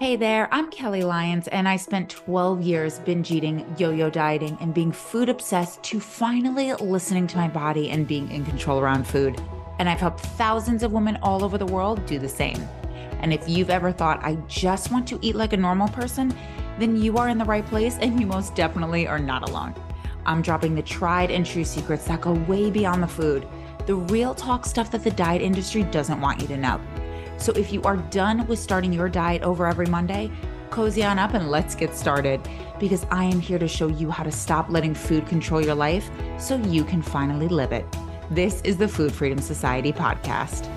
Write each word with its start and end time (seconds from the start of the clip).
Hey 0.00 0.16
there, 0.16 0.48
I'm 0.50 0.72
Kelly 0.72 1.02
Lyons, 1.02 1.46
and 1.46 1.68
I 1.68 1.76
spent 1.76 2.10
12 2.10 2.62
years 2.62 2.98
binge 2.98 3.30
eating, 3.30 3.64
yo 3.78 3.90
yo 3.90 4.10
dieting, 4.10 4.58
and 4.60 4.74
being 4.74 4.90
food 4.90 5.28
obsessed 5.28 5.84
to 5.84 6.00
finally 6.00 6.72
listening 6.74 7.28
to 7.28 7.36
my 7.36 7.46
body 7.46 7.90
and 7.90 8.04
being 8.04 8.28
in 8.32 8.44
control 8.44 8.80
around 8.80 9.06
food. 9.06 9.40
And 9.78 9.88
I've 9.88 10.00
helped 10.00 10.18
thousands 10.18 10.82
of 10.82 10.92
women 10.92 11.16
all 11.22 11.44
over 11.44 11.58
the 11.58 11.66
world 11.66 12.04
do 12.06 12.18
the 12.18 12.28
same. 12.28 12.60
And 13.20 13.32
if 13.32 13.48
you've 13.48 13.70
ever 13.70 13.92
thought, 13.92 14.18
I 14.24 14.34
just 14.48 14.90
want 14.90 15.06
to 15.08 15.18
eat 15.22 15.36
like 15.36 15.52
a 15.52 15.56
normal 15.56 15.86
person, 15.86 16.36
then 16.80 16.96
you 16.96 17.16
are 17.16 17.28
in 17.28 17.38
the 17.38 17.44
right 17.44 17.64
place 17.64 17.96
and 18.00 18.18
you 18.18 18.26
most 18.26 18.56
definitely 18.56 19.06
are 19.06 19.20
not 19.20 19.48
alone. 19.48 19.76
I'm 20.26 20.42
dropping 20.42 20.74
the 20.74 20.82
tried 20.82 21.30
and 21.30 21.46
true 21.46 21.64
secrets 21.64 22.06
that 22.06 22.20
go 22.20 22.32
way 22.32 22.68
beyond 22.68 23.00
the 23.00 23.06
food, 23.06 23.46
the 23.86 23.94
real 23.94 24.34
talk 24.34 24.66
stuff 24.66 24.90
that 24.90 25.04
the 25.04 25.12
diet 25.12 25.40
industry 25.40 25.84
doesn't 25.84 26.20
want 26.20 26.40
you 26.40 26.48
to 26.48 26.56
know. 26.56 26.80
So 27.36 27.52
if 27.52 27.72
you 27.72 27.82
are 27.82 27.96
done 27.96 28.46
with 28.46 28.58
starting 28.58 28.92
your 28.92 29.08
diet 29.08 29.42
over 29.42 29.66
every 29.66 29.86
Monday, 29.86 30.30
cozy 30.70 31.04
on 31.04 31.18
up 31.18 31.34
and 31.34 31.50
let's 31.50 31.74
get 31.74 31.94
started 31.94 32.40
because 32.80 33.06
I 33.10 33.24
am 33.24 33.40
here 33.40 33.58
to 33.58 33.68
show 33.68 33.88
you 33.88 34.10
how 34.10 34.22
to 34.24 34.32
stop 34.32 34.70
letting 34.70 34.94
food 34.94 35.26
control 35.26 35.64
your 35.64 35.74
life 35.74 36.08
so 36.38 36.56
you 36.56 36.84
can 36.84 37.02
finally 37.02 37.48
live 37.48 37.72
it. 37.72 37.84
This 38.30 38.60
is 38.62 38.76
the 38.76 38.88
Food 38.88 39.12
Freedom 39.12 39.38
Society 39.38 39.92
podcast. 39.92 40.70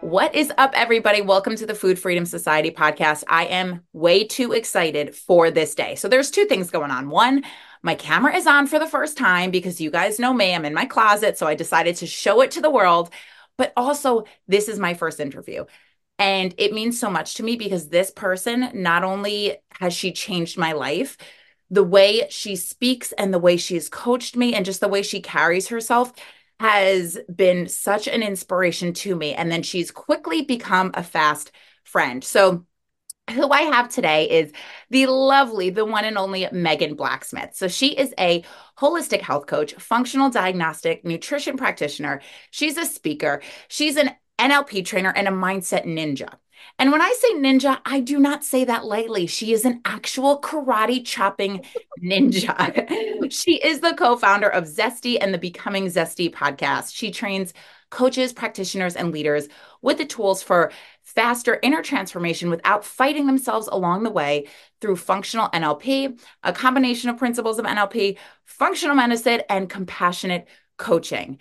What 0.00 0.34
is 0.34 0.52
up, 0.58 0.72
everybody? 0.74 1.22
Welcome 1.22 1.56
to 1.56 1.66
the 1.66 1.74
Food 1.74 1.98
Freedom 1.98 2.24
Society 2.24 2.70
podcast. 2.70 3.24
I 3.28 3.46
am 3.46 3.82
way 3.92 4.24
too 4.24 4.52
excited 4.52 5.14
for 5.14 5.50
this 5.50 5.74
day. 5.74 5.96
So, 5.96 6.08
there's 6.08 6.30
two 6.30 6.44
things 6.44 6.70
going 6.70 6.90
on. 6.90 7.10
One, 7.10 7.44
my 7.82 7.94
camera 7.94 8.34
is 8.34 8.46
on 8.46 8.68
for 8.68 8.78
the 8.78 8.86
first 8.86 9.18
time 9.18 9.50
because 9.50 9.80
you 9.80 9.90
guys 9.90 10.18
know 10.18 10.32
me, 10.32 10.54
I'm 10.54 10.64
in 10.64 10.72
my 10.72 10.84
closet. 10.84 11.36
So, 11.36 11.46
I 11.46 11.54
decided 11.54 11.96
to 11.96 12.06
show 12.06 12.40
it 12.42 12.52
to 12.52 12.60
the 12.60 12.70
world. 12.70 13.10
But 13.58 13.72
also, 13.76 14.24
this 14.46 14.68
is 14.68 14.78
my 14.78 14.94
first 14.94 15.20
interview. 15.20 15.66
And 16.18 16.54
it 16.58 16.72
means 16.72 16.98
so 16.98 17.10
much 17.10 17.34
to 17.34 17.42
me 17.42 17.56
because 17.56 17.88
this 17.88 18.10
person, 18.10 18.70
not 18.74 19.04
only 19.04 19.58
has 19.78 19.92
she 19.92 20.12
changed 20.12 20.56
my 20.56 20.72
life, 20.72 21.18
the 21.70 21.84
way 21.84 22.26
she 22.30 22.56
speaks 22.56 23.12
and 23.12 23.32
the 23.32 23.38
way 23.38 23.56
she's 23.56 23.88
coached 23.88 24.36
me 24.36 24.54
and 24.54 24.64
just 24.64 24.80
the 24.80 24.88
way 24.88 25.02
she 25.02 25.20
carries 25.20 25.68
herself 25.68 26.12
has 26.58 27.18
been 27.34 27.68
such 27.68 28.08
an 28.08 28.22
inspiration 28.22 28.92
to 28.92 29.14
me. 29.14 29.34
And 29.34 29.50
then 29.52 29.62
she's 29.62 29.90
quickly 29.90 30.42
become 30.42 30.90
a 30.94 31.02
fast 31.02 31.52
friend. 31.84 32.24
So, 32.24 32.64
who 33.30 33.50
I 33.50 33.62
have 33.62 33.88
today 33.88 34.28
is 34.28 34.52
the 34.90 35.06
lovely, 35.06 35.70
the 35.70 35.84
one 35.84 36.04
and 36.04 36.18
only 36.18 36.48
Megan 36.52 36.94
Blacksmith. 36.94 37.54
So, 37.54 37.68
she 37.68 37.88
is 37.88 38.14
a 38.18 38.44
holistic 38.78 39.20
health 39.20 39.46
coach, 39.46 39.74
functional 39.74 40.30
diagnostic, 40.30 41.04
nutrition 41.04 41.56
practitioner. 41.56 42.20
She's 42.50 42.76
a 42.76 42.84
speaker, 42.84 43.42
she's 43.68 43.96
an 43.96 44.10
NLP 44.38 44.84
trainer, 44.84 45.12
and 45.14 45.28
a 45.28 45.32
mindset 45.32 45.84
ninja. 45.84 46.34
And 46.78 46.92
when 46.92 47.02
I 47.02 47.12
say 47.18 47.34
ninja, 47.34 47.78
I 47.84 48.00
do 48.00 48.18
not 48.18 48.44
say 48.44 48.64
that 48.64 48.84
lightly. 48.84 49.26
She 49.26 49.52
is 49.52 49.64
an 49.64 49.80
actual 49.84 50.40
karate 50.40 51.04
chopping 51.04 51.64
ninja. 52.02 53.32
she 53.32 53.56
is 53.56 53.80
the 53.80 53.94
co 53.94 54.16
founder 54.16 54.48
of 54.48 54.64
Zesty 54.64 55.18
and 55.20 55.32
the 55.34 55.38
Becoming 55.38 55.86
Zesty 55.86 56.32
podcast. 56.32 56.94
She 56.94 57.10
trains 57.10 57.52
coaches, 57.90 58.32
practitioners, 58.32 58.96
and 58.96 59.12
leaders 59.12 59.48
with 59.82 59.98
the 59.98 60.04
tools 60.04 60.42
for 60.42 60.72
faster 61.02 61.58
inner 61.62 61.82
transformation 61.82 62.50
without 62.50 62.84
fighting 62.84 63.26
themselves 63.26 63.68
along 63.68 64.02
the 64.02 64.10
way 64.10 64.46
through 64.80 64.96
functional 64.96 65.48
NLP, 65.48 66.20
a 66.42 66.52
combination 66.52 67.10
of 67.10 67.16
principles 67.16 67.58
of 67.58 67.64
NLP, 67.64 68.18
functional 68.44 68.96
medicine, 68.96 69.42
and 69.48 69.70
compassionate 69.70 70.46
coaching. 70.76 71.38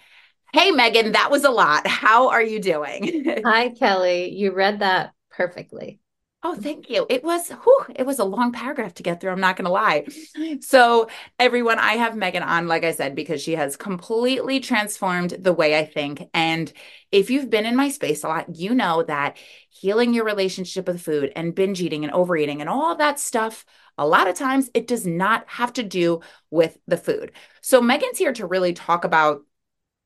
Hey, 0.53 0.71
Megan, 0.71 1.11
that 1.11 1.29
was 1.29 1.43
a 1.43 1.51
lot. 1.51 1.85
How 1.85 2.29
are 2.29 2.41
you 2.41 2.59
doing? 2.59 3.25
Hi, 3.45 3.69
Kelly. 3.69 4.29
You 4.33 4.53
read 4.53 4.79
that 4.79 5.13
perfectly. 5.31 5.99
Oh, 6.49 6.55
thank 6.55 6.89
you. 6.89 7.05
It 7.09 7.25
was 7.25 7.49
whew, 7.49 7.85
it 7.93 8.05
was 8.05 8.19
a 8.19 8.23
long 8.23 8.53
paragraph 8.53 8.93
to 8.95 9.03
get 9.03 9.19
through. 9.19 9.31
I'm 9.31 9.41
not 9.41 9.57
to 9.57 9.69
lie. 9.69 10.05
So, 10.61 11.09
everyone, 11.37 11.77
I 11.77 11.93
have 11.93 12.15
Megan 12.15 12.41
on, 12.41 12.69
like 12.69 12.85
I 12.85 12.93
said, 12.93 13.15
because 13.15 13.41
she 13.41 13.55
has 13.55 13.75
completely 13.75 14.61
transformed 14.61 15.31
the 15.31 15.51
way 15.51 15.77
I 15.77 15.83
think. 15.83 16.29
And 16.33 16.71
if 17.11 17.29
you've 17.29 17.49
been 17.49 17.65
in 17.65 17.75
my 17.75 17.89
space 17.89 18.23
a 18.23 18.29
lot, 18.29 18.55
you 18.55 18.73
know 18.73 19.03
that 19.03 19.35
healing 19.69 20.13
your 20.13 20.23
relationship 20.23 20.87
with 20.87 21.01
food 21.01 21.33
and 21.35 21.53
binge 21.53 21.81
eating 21.81 22.05
and 22.05 22.13
overeating 22.13 22.61
and 22.61 22.69
all 22.69 22.95
that 22.95 23.19
stuff, 23.19 23.65
a 23.97 24.07
lot 24.07 24.29
of 24.29 24.35
times 24.35 24.69
it 24.73 24.87
does 24.87 25.05
not 25.05 25.43
have 25.49 25.73
to 25.73 25.83
do 25.83 26.21
with 26.49 26.77
the 26.87 26.97
food. 26.97 27.33
So, 27.59 27.81
Megan's 27.81 28.19
here 28.19 28.31
to 28.33 28.47
really 28.47 28.71
talk 28.71 29.03
about 29.03 29.41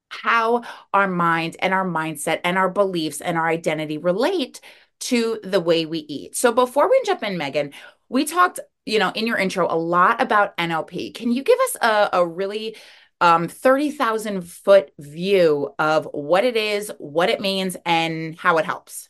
how 0.09 0.63
our 0.93 1.07
mind 1.07 1.55
and 1.59 1.73
our 1.73 1.85
mindset 1.85 2.41
and 2.43 2.57
our 2.57 2.69
beliefs 2.69 3.21
and 3.21 3.37
our 3.37 3.47
identity 3.47 3.99
relate 3.99 4.59
to 5.01 5.39
the 5.43 5.59
way 5.59 5.85
we 5.85 5.99
eat. 5.99 6.35
So 6.35 6.51
before 6.51 6.89
we 6.89 7.01
jump 7.05 7.23
in, 7.23 7.37
Megan, 7.37 7.73
we 8.09 8.25
talked, 8.25 8.59
you 8.85 8.99
know, 8.99 9.11
in 9.15 9.27
your 9.27 9.37
intro 9.37 9.67
a 9.69 9.75
lot 9.75 10.21
about 10.21 10.55
NLP. 10.57 11.13
Can 11.13 11.31
you 11.31 11.43
give 11.43 11.59
us 11.59 11.77
a, 11.81 12.09
a 12.13 12.27
really 12.27 12.75
um, 13.19 13.47
30,000 13.47 14.41
foot 14.41 14.91
view 14.99 15.73
of 15.77 16.07
what 16.11 16.43
it 16.43 16.57
is, 16.57 16.91
what 16.97 17.29
it 17.29 17.41
means, 17.41 17.77
and 17.85 18.37
how 18.37 18.57
it 18.57 18.65
helps? 18.65 19.09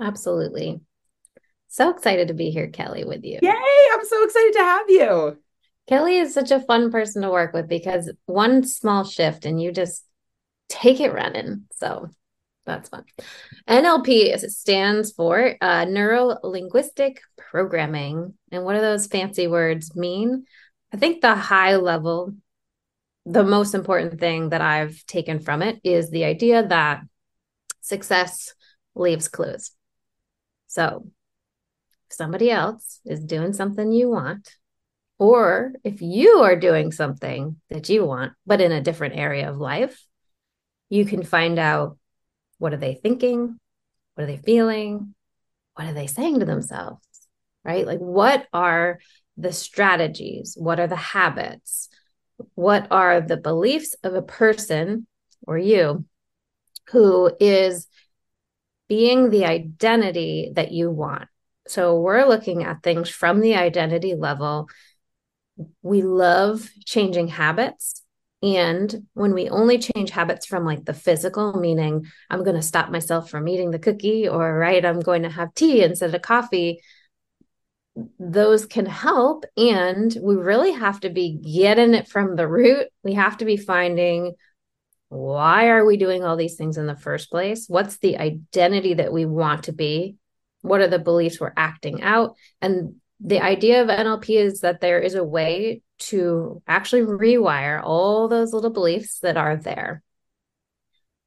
Absolutely. 0.00 0.80
So 1.68 1.90
excited 1.90 2.28
to 2.28 2.34
be 2.34 2.50
here, 2.50 2.68
Kelly, 2.68 3.04
with 3.04 3.24
you. 3.24 3.38
Yay! 3.40 3.54
I'm 3.92 4.04
so 4.04 4.24
excited 4.24 4.52
to 4.54 4.60
have 4.60 4.90
you. 4.90 5.38
Kelly 5.86 6.18
is 6.18 6.34
such 6.34 6.50
a 6.50 6.60
fun 6.60 6.90
person 6.90 7.22
to 7.22 7.30
work 7.30 7.52
with 7.52 7.68
because 7.68 8.10
one 8.26 8.64
small 8.64 9.04
shift 9.04 9.44
and 9.44 9.60
you 9.60 9.72
just 9.72 10.04
take 10.68 11.00
it 11.00 11.12
running. 11.12 11.64
So 11.72 12.10
that's 12.66 12.88
fun. 12.88 13.04
NLP 13.68 14.38
stands 14.50 15.12
for 15.12 15.56
uh, 15.60 15.84
Neuro 15.86 16.36
Linguistic 16.42 17.20
Programming. 17.36 18.34
And 18.52 18.64
what 18.64 18.74
do 18.74 18.80
those 18.80 19.06
fancy 19.06 19.46
words 19.46 19.96
mean? 19.96 20.44
I 20.92 20.96
think 20.96 21.20
the 21.20 21.34
high 21.34 21.76
level, 21.76 22.34
the 23.24 23.44
most 23.44 23.74
important 23.74 24.20
thing 24.20 24.50
that 24.50 24.60
I've 24.60 25.04
taken 25.06 25.40
from 25.40 25.62
it 25.62 25.80
is 25.84 26.10
the 26.10 26.24
idea 26.24 26.66
that 26.66 27.02
success 27.80 28.54
leaves 28.94 29.28
clues. 29.28 29.72
So 30.66 31.06
if 32.08 32.16
somebody 32.16 32.50
else 32.50 33.00
is 33.04 33.20
doing 33.20 33.52
something 33.52 33.92
you 33.92 34.10
want, 34.10 34.54
or 35.18 35.72
if 35.84 36.00
you 36.00 36.38
are 36.38 36.56
doing 36.56 36.92
something 36.92 37.56
that 37.68 37.88
you 37.88 38.04
want, 38.04 38.32
but 38.46 38.60
in 38.60 38.72
a 38.72 38.80
different 38.80 39.16
area 39.16 39.50
of 39.50 39.58
life, 39.58 40.02
you 40.88 41.04
can 41.04 41.22
find 41.22 41.58
out 41.58 41.98
what 42.60 42.74
are 42.74 42.76
they 42.76 42.94
thinking? 42.94 43.58
What 44.14 44.24
are 44.24 44.26
they 44.26 44.36
feeling? 44.36 45.14
What 45.74 45.88
are 45.88 45.94
they 45.94 46.06
saying 46.06 46.40
to 46.40 46.46
themselves? 46.46 47.00
Right? 47.64 47.86
Like, 47.86 47.98
what 47.98 48.46
are 48.52 49.00
the 49.38 49.52
strategies? 49.52 50.56
What 50.58 50.78
are 50.78 50.86
the 50.86 50.94
habits? 50.94 51.88
What 52.54 52.86
are 52.90 53.22
the 53.22 53.38
beliefs 53.38 53.96
of 54.04 54.14
a 54.14 54.22
person 54.22 55.06
or 55.46 55.56
you 55.56 56.04
who 56.90 57.32
is 57.40 57.86
being 58.88 59.30
the 59.30 59.46
identity 59.46 60.52
that 60.54 60.70
you 60.70 60.90
want? 60.90 61.28
So, 61.66 61.98
we're 61.98 62.26
looking 62.26 62.62
at 62.62 62.82
things 62.82 63.08
from 63.08 63.40
the 63.40 63.54
identity 63.54 64.14
level. 64.14 64.68
We 65.82 66.02
love 66.02 66.68
changing 66.84 67.28
habits 67.28 67.99
and 68.42 69.06
when 69.12 69.34
we 69.34 69.48
only 69.50 69.78
change 69.78 70.10
habits 70.10 70.46
from 70.46 70.64
like 70.64 70.84
the 70.84 70.94
physical, 70.94 71.52
meaning 71.60 72.06
I'm 72.30 72.42
going 72.42 72.56
to 72.56 72.62
stop 72.62 72.90
myself 72.90 73.30
from 73.30 73.48
eating 73.48 73.70
the 73.70 73.78
cookie, 73.78 74.28
or 74.28 74.58
right, 74.58 74.84
I'm 74.84 75.00
going 75.00 75.24
to 75.24 75.30
have 75.30 75.54
tea 75.54 75.82
instead 75.82 76.14
of 76.14 76.22
coffee, 76.22 76.80
those 78.18 78.64
can 78.64 78.86
help. 78.86 79.44
And 79.56 80.16
we 80.22 80.36
really 80.36 80.72
have 80.72 81.00
to 81.00 81.10
be 81.10 81.36
getting 81.36 81.94
it 81.94 82.08
from 82.08 82.34
the 82.36 82.48
root. 82.48 82.88
We 83.02 83.14
have 83.14 83.36
to 83.38 83.44
be 83.44 83.56
finding 83.58 84.34
why 85.10 85.68
are 85.70 85.84
we 85.84 85.96
doing 85.96 86.22
all 86.22 86.36
these 86.36 86.54
things 86.54 86.78
in 86.78 86.86
the 86.86 86.94
first 86.94 87.30
place? 87.30 87.66
What's 87.68 87.98
the 87.98 88.18
identity 88.18 88.94
that 88.94 89.12
we 89.12 89.26
want 89.26 89.64
to 89.64 89.72
be? 89.72 90.16
What 90.62 90.80
are 90.80 90.88
the 90.88 91.00
beliefs 91.00 91.40
we're 91.40 91.52
acting 91.56 92.00
out? 92.02 92.36
And 92.62 93.00
the 93.20 93.40
idea 93.40 93.82
of 93.82 93.88
NLP 93.88 94.36
is 94.36 94.60
that 94.60 94.80
there 94.80 94.98
is 94.98 95.14
a 95.14 95.24
way 95.24 95.82
to 95.98 96.62
actually 96.66 97.02
rewire 97.02 97.80
all 97.82 98.28
those 98.28 98.52
little 98.52 98.70
beliefs 98.70 99.18
that 99.20 99.36
are 99.36 99.56
there. 99.56 100.02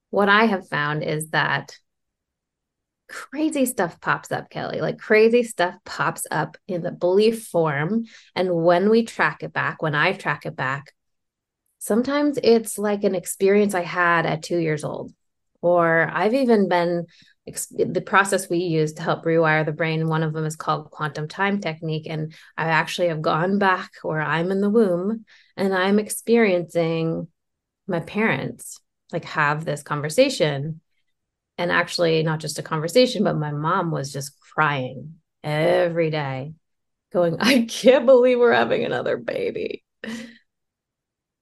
What 0.10 0.30
I 0.30 0.46
have 0.46 0.68
found 0.68 1.04
is 1.04 1.30
that 1.30 1.78
crazy 3.08 3.66
stuff 3.66 4.02
pops 4.02 4.32
up, 4.32 4.50
Kelly. 4.50 4.82
Like 4.82 4.98
crazy 4.98 5.44
stuff 5.44 5.76
pops 5.86 6.26
up 6.32 6.58
in 6.68 6.82
the 6.82 6.92
belief 6.92 7.46
form. 7.46 8.06
And 8.36 8.54
when 8.56 8.90
we 8.90 9.04
track 9.04 9.44
it 9.44 9.54
back, 9.54 9.82
when 9.82 9.94
I 9.94 10.14
track 10.14 10.46
it 10.48 10.56
back, 10.56 10.94
sometimes 11.78 12.40
it's 12.42 12.78
like 12.80 13.04
an 13.04 13.14
experience 13.14 13.76
I 13.76 13.84
had 13.84 14.26
at 14.26 14.42
two 14.42 14.58
years 14.58 14.84
old. 14.84 15.14
Or 15.62 16.10
I've 16.12 16.34
even 16.34 16.68
been 16.68 17.06
the 17.46 18.04
process 18.06 18.50
we 18.50 18.60
use 18.60 18.94
to 18.94 19.02
help 19.02 19.26
rewire 19.26 19.66
the 19.66 19.72
brain 19.72 20.08
one 20.08 20.24
of 20.24 20.32
them 20.32 20.46
is 20.46 20.56
called 20.56 20.90
quantum 20.92 21.28
time 21.28 21.60
technique 21.60 22.08
and 22.10 22.34
i 22.58 22.66
actually 22.66 23.10
have 23.10 23.22
gone 23.22 23.60
back 23.60 23.92
where 24.02 24.22
i'm 24.22 24.50
in 24.50 24.62
the 24.62 24.70
womb 24.70 25.26
and 25.58 25.74
i'm 25.74 26.00
experiencing 26.00 27.28
my 27.86 28.00
parents 28.00 28.80
like 29.12 29.26
have 29.26 29.66
this 29.66 29.84
conversation 29.84 30.80
and 31.58 31.72
actually 31.72 32.24
not 32.24 32.40
just 32.40 32.60
a 32.60 32.64
conversation, 32.64 33.24
but 33.24 33.38
my 33.38 33.52
mom 33.52 33.92
was 33.92 34.12
just 34.12 34.40
crying 34.40 35.16
every 35.44 36.10
day, 36.10 36.54
going, 37.12 37.38
I 37.40 37.66
can't 37.70 38.06
believe 38.06 38.40
we're 38.40 38.54
having 38.54 38.84
another 38.84 39.18
baby. 39.18 39.84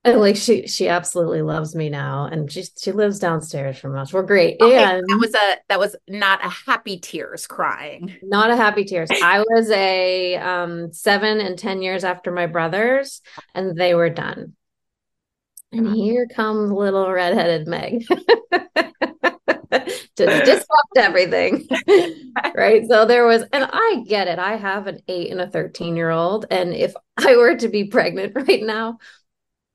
And 0.03 0.19
like 0.19 0.36
she 0.36 0.68
she 0.68 0.88
absolutely 0.88 1.44
loves 1.44 1.75
me 1.75 1.89
now. 1.89 2.25
And 2.25 2.51
she 2.51 2.63
she 2.80 2.92
lives 2.92 3.19
downstairs 3.19 3.77
from 3.77 3.95
us. 3.95 4.12
We're 4.12 4.24
great. 4.24 4.57
Okay, 4.59 4.83
and 4.83 5.03
that 5.07 5.18
was 5.19 5.36
a 5.36 5.57
that 5.69 5.80
was 5.80 5.95
not 6.07 6.44
a 6.44 6.50
happy 6.50 6.98
tears 6.98 7.45
crying. 7.45 8.15
Not 8.24 8.50
a 8.50 8.56
happy 8.56 8.83
tears. 8.83 9.09
I 9.12 9.42
was 9.42 9.69
a 9.69 10.38
um 10.38 10.92
seven 10.92 11.39
and 11.39 11.57
ten 11.57 11.83
years 11.83 12.03
after 12.03 12.31
my 12.31 12.48
brothers, 12.48 13.21
and 13.53 13.77
they 13.77 13.94
were 13.94 14.09
done. 14.09 14.53
And 15.71 15.95
here 15.95 16.27
comes 16.27 16.71
little 16.71 17.09
redheaded 17.09 17.68
Meg. 17.68 18.03
to 19.71 20.25
disrupt 20.44 20.98
everything. 20.98 21.68
right. 22.56 22.88
So 22.88 23.06
there 23.06 23.25
was, 23.25 23.44
and 23.53 23.68
I 23.71 24.03
get 24.07 24.27
it. 24.27 24.39
I 24.39 24.57
have 24.57 24.88
an 24.88 25.00
eight 25.07 25.31
and 25.31 25.42
a 25.42 25.48
13 25.50 25.95
year 25.95 26.09
old. 26.09 26.45
And 26.51 26.74
if 26.74 26.94
I 27.18 27.36
were 27.36 27.56
to 27.56 27.69
be 27.69 27.86
pregnant 27.86 28.33
right 28.36 28.63
now, 28.63 29.00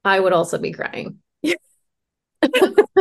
I 0.07 0.21
would 0.21 0.33
also 0.33 0.59
be 0.59 0.73
crying. 0.73 1.19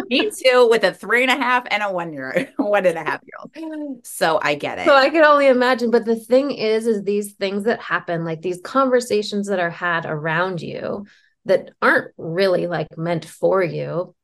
Me 0.10 0.32
too, 0.32 0.68
with 0.70 0.84
a 0.84 0.94
three 0.94 1.24
and 1.24 1.32
a 1.32 1.36
half 1.36 1.66
and 1.70 1.84
a 1.84 1.92
one 1.92 2.14
year, 2.14 2.50
one 2.58 2.86
and 2.86 2.98
a 2.98 3.04
half 3.04 3.22
year 3.24 3.64
old. 3.64 4.06
So 4.06 4.40
I 4.42 4.56
get 4.56 4.80
it. 4.80 4.86
So 4.86 4.96
I 4.96 5.10
can 5.10 5.24
only 5.24 5.48
imagine. 5.48 5.92
But 5.92 6.06
the 6.06 6.16
thing 6.16 6.52
is, 6.52 6.88
is 6.88 7.04
these 7.04 7.34
things 7.34 7.64
that 7.64 7.82
happen, 7.82 8.26
like 8.26 8.42
these 8.42 8.60
conversations 8.62 9.48
that 9.48 9.60
are 9.60 9.70
had 9.70 10.06
around 10.06 10.62
you 10.62 11.06
that 11.46 11.72
aren't 11.82 12.12
really 12.18 12.68
like 12.68 12.98
meant 12.98 13.26
for 13.26 13.64
you, 13.64 14.16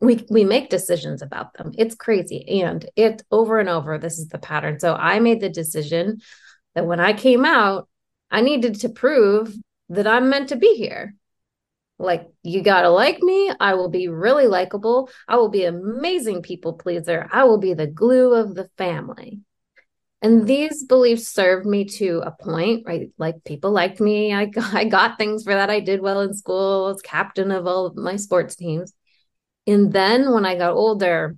we 0.00 0.24
we 0.30 0.44
make 0.44 0.70
decisions 0.70 1.22
about 1.22 1.52
them 1.54 1.72
it's 1.76 1.94
crazy 1.94 2.62
and 2.62 2.88
it 2.96 3.22
over 3.30 3.58
and 3.58 3.68
over 3.68 3.98
this 3.98 4.18
is 4.18 4.28
the 4.28 4.38
pattern 4.38 4.80
so 4.80 4.94
i 4.94 5.20
made 5.20 5.40
the 5.40 5.48
decision 5.48 6.20
that 6.74 6.86
when 6.86 7.00
i 7.00 7.12
came 7.12 7.44
out 7.44 7.88
i 8.30 8.40
needed 8.40 8.80
to 8.80 8.88
prove 8.88 9.54
that 9.90 10.06
i'm 10.06 10.30
meant 10.30 10.48
to 10.48 10.56
be 10.56 10.74
here 10.74 11.14
like 12.00 12.26
you 12.42 12.62
got 12.62 12.82
to 12.82 12.90
like 12.90 13.20
me. 13.20 13.52
I 13.60 13.74
will 13.74 13.90
be 13.90 14.08
really 14.08 14.46
likable. 14.46 15.10
I 15.28 15.36
will 15.36 15.50
be 15.50 15.64
amazing 15.64 16.42
people 16.42 16.72
pleaser. 16.72 17.28
I 17.30 17.44
will 17.44 17.58
be 17.58 17.74
the 17.74 17.86
glue 17.86 18.34
of 18.34 18.54
the 18.54 18.70
family. 18.78 19.40
And 20.22 20.46
these 20.46 20.84
beliefs 20.84 21.28
served 21.28 21.66
me 21.66 21.84
to 21.84 22.22
a 22.24 22.30
point 22.30 22.84
right? 22.86 23.10
Like 23.18 23.44
people 23.44 23.70
liked 23.70 24.00
me. 24.00 24.34
I, 24.34 24.50
I 24.72 24.84
got 24.84 25.18
things 25.18 25.44
for 25.44 25.54
that. 25.54 25.70
I 25.70 25.80
did 25.80 26.00
well 26.00 26.20
in 26.20 26.34
school. 26.34 26.86
I 26.86 26.92
was 26.92 27.02
captain 27.02 27.50
of 27.50 27.66
all 27.66 27.86
of 27.86 27.96
my 27.96 28.16
sports 28.16 28.56
teams. 28.56 28.92
And 29.66 29.92
then 29.92 30.32
when 30.32 30.46
I 30.46 30.56
got 30.56 30.72
older, 30.72 31.36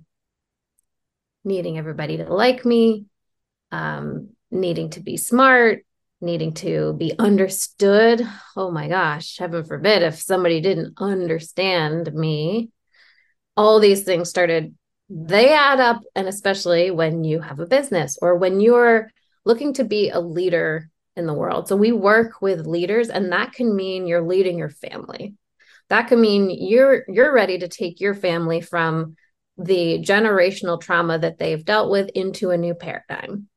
needing 1.43 1.77
everybody 1.77 2.17
to 2.17 2.33
like 2.33 2.65
me, 2.65 3.05
um, 3.71 4.29
needing 4.49 4.91
to 4.91 5.01
be 5.01 5.17
smart, 5.17 5.85
needing 6.23 6.53
to 6.53 6.93
be 6.93 7.13
understood. 7.19 8.27
Oh 8.55 8.71
my 8.71 8.87
gosh, 8.87 9.37
heaven 9.37 9.63
forbid 9.63 10.01
if 10.01 10.21
somebody 10.21 10.61
didn't 10.61 10.95
understand 10.97 12.13
me. 12.13 12.71
All 13.55 13.79
these 13.79 14.03
things 14.03 14.29
started, 14.29 14.75
they 15.09 15.53
add 15.53 15.79
up. 15.79 16.01
And 16.15 16.27
especially 16.27 16.89
when 16.89 17.23
you 17.23 17.39
have 17.39 17.59
a 17.59 17.67
business 17.67 18.17
or 18.21 18.35
when 18.35 18.59
you're 18.59 19.11
looking 19.45 19.73
to 19.73 19.83
be 19.83 20.09
a 20.09 20.19
leader 20.19 20.89
in 21.15 21.27
the 21.27 21.33
world. 21.33 21.67
So 21.67 21.75
we 21.75 21.91
work 21.91 22.41
with 22.41 22.65
leaders, 22.65 23.09
and 23.09 23.31
that 23.31 23.53
can 23.53 23.75
mean 23.75 24.07
you're 24.07 24.27
leading 24.27 24.57
your 24.57 24.71
family 24.71 25.35
that 25.89 26.07
can 26.07 26.19
mean 26.19 26.49
you're 26.49 27.03
you're 27.07 27.33
ready 27.33 27.59
to 27.59 27.67
take 27.67 28.01
your 28.01 28.13
family 28.13 28.61
from 28.61 29.15
the 29.57 29.99
generational 29.99 30.81
trauma 30.81 31.19
that 31.19 31.37
they've 31.37 31.63
dealt 31.63 31.91
with 31.91 32.09
into 32.15 32.49
a 32.49 32.57
new 32.57 32.73
paradigm 32.73 33.47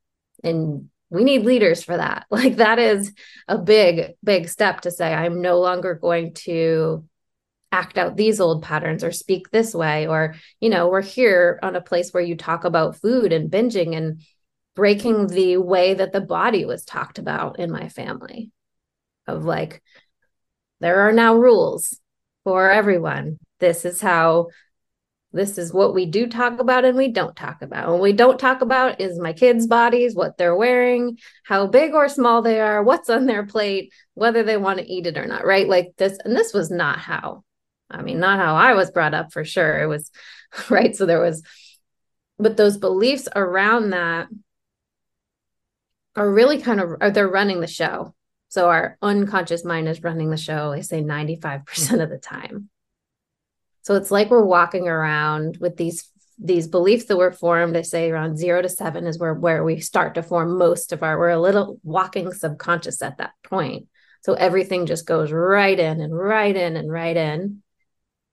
and 0.44 0.90
we 1.10 1.24
need 1.24 1.44
leaders 1.44 1.82
for 1.82 1.96
that 1.96 2.26
like 2.30 2.56
that 2.56 2.78
is 2.78 3.12
a 3.48 3.58
big 3.58 4.14
big 4.22 4.48
step 4.48 4.80
to 4.80 4.90
say 4.90 5.12
i'm 5.12 5.40
no 5.40 5.60
longer 5.60 5.94
going 5.94 6.32
to 6.34 7.04
act 7.72 7.98
out 7.98 8.16
these 8.16 8.40
old 8.40 8.62
patterns 8.62 9.02
or 9.04 9.12
speak 9.12 9.50
this 9.50 9.74
way 9.74 10.06
or 10.06 10.34
you 10.60 10.68
know 10.68 10.88
we're 10.88 11.02
here 11.02 11.58
on 11.62 11.76
a 11.76 11.80
place 11.80 12.10
where 12.10 12.22
you 12.22 12.36
talk 12.36 12.64
about 12.64 12.96
food 12.96 13.32
and 13.32 13.50
binging 13.50 13.96
and 13.96 14.22
breaking 14.74 15.26
the 15.26 15.56
way 15.56 15.94
that 15.94 16.12
the 16.12 16.20
body 16.20 16.64
was 16.64 16.84
talked 16.84 17.18
about 17.18 17.58
in 17.58 17.70
my 17.70 17.88
family 17.88 18.52
of 19.26 19.44
like 19.44 19.82
there 20.80 21.08
are 21.08 21.12
now 21.12 21.34
rules 21.34 21.98
for 22.44 22.70
everyone. 22.70 23.38
This 23.60 23.84
is 23.84 24.00
how 24.00 24.48
this 25.36 25.58
is 25.58 25.72
what 25.72 25.94
we 25.94 26.06
do 26.06 26.26
talk 26.26 26.58
about 26.58 26.84
and 26.84 26.96
we 26.96 27.08
don't 27.08 27.36
talk 27.36 27.62
about. 27.62 27.90
What 27.90 28.00
we 28.00 28.12
don't 28.12 28.38
talk 28.38 28.62
about 28.62 29.00
is 29.00 29.18
my 29.18 29.32
kids' 29.32 29.66
bodies, 29.66 30.14
what 30.14 30.36
they're 30.36 30.56
wearing, 30.56 31.18
how 31.44 31.66
big 31.66 31.94
or 31.94 32.08
small 32.08 32.42
they 32.42 32.60
are, 32.60 32.82
what's 32.82 33.10
on 33.10 33.26
their 33.26 33.44
plate, 33.44 33.92
whether 34.14 34.42
they 34.42 34.56
want 34.56 34.78
to 34.78 34.90
eat 34.90 35.06
it 35.06 35.18
or 35.18 35.26
not, 35.26 35.44
right? 35.44 35.68
Like 35.68 35.92
this, 35.98 36.18
and 36.24 36.34
this 36.34 36.52
was 36.52 36.70
not 36.70 36.98
how, 36.98 37.44
I 37.90 38.02
mean, 38.02 38.18
not 38.18 38.38
how 38.38 38.56
I 38.56 38.74
was 38.74 38.90
brought 38.90 39.14
up 39.14 39.32
for 39.32 39.44
sure. 39.44 39.82
It 39.82 39.86
was, 39.86 40.10
right? 40.70 40.96
So 40.96 41.06
there 41.06 41.20
was, 41.20 41.42
but 42.38 42.56
those 42.56 42.78
beliefs 42.78 43.28
around 43.36 43.90
that 43.90 44.28
are 46.16 46.30
really 46.30 46.60
kind 46.60 46.80
of, 46.80 46.90
are 47.00 47.10
they're 47.10 47.28
running 47.28 47.60
the 47.60 47.66
show. 47.66 48.14
So 48.48 48.70
our 48.70 48.96
unconscious 49.02 49.64
mind 49.64 49.88
is 49.88 50.02
running 50.02 50.30
the 50.30 50.36
show, 50.36 50.72
I 50.72 50.80
say 50.80 51.02
95% 51.02 52.02
of 52.02 52.08
the 52.10 52.18
time. 52.18 52.70
So 53.86 53.94
it's 53.94 54.10
like 54.10 54.30
we're 54.30 54.44
walking 54.44 54.88
around 54.88 55.58
with 55.60 55.76
these 55.76 56.10
these 56.38 56.66
beliefs 56.66 57.04
that 57.04 57.16
were 57.16 57.30
formed, 57.30 57.76
I 57.76 57.82
say 57.82 58.10
around 58.10 58.36
zero 58.36 58.60
to 58.60 58.68
seven 58.68 59.06
is 59.06 59.16
where, 59.16 59.32
where 59.32 59.62
we 59.62 59.78
start 59.78 60.16
to 60.16 60.24
form 60.24 60.58
most 60.58 60.92
of 60.92 61.04
our, 61.04 61.16
we're 61.16 61.30
a 61.30 61.40
little 61.40 61.78
walking 61.84 62.32
subconscious 62.32 63.00
at 63.00 63.18
that 63.18 63.30
point. 63.44 63.86
So 64.22 64.34
everything 64.34 64.86
just 64.86 65.06
goes 65.06 65.30
right 65.30 65.78
in 65.78 66.00
and 66.00 66.14
right 66.14 66.54
in 66.54 66.76
and 66.76 66.90
right 66.90 67.16
in. 67.16 67.62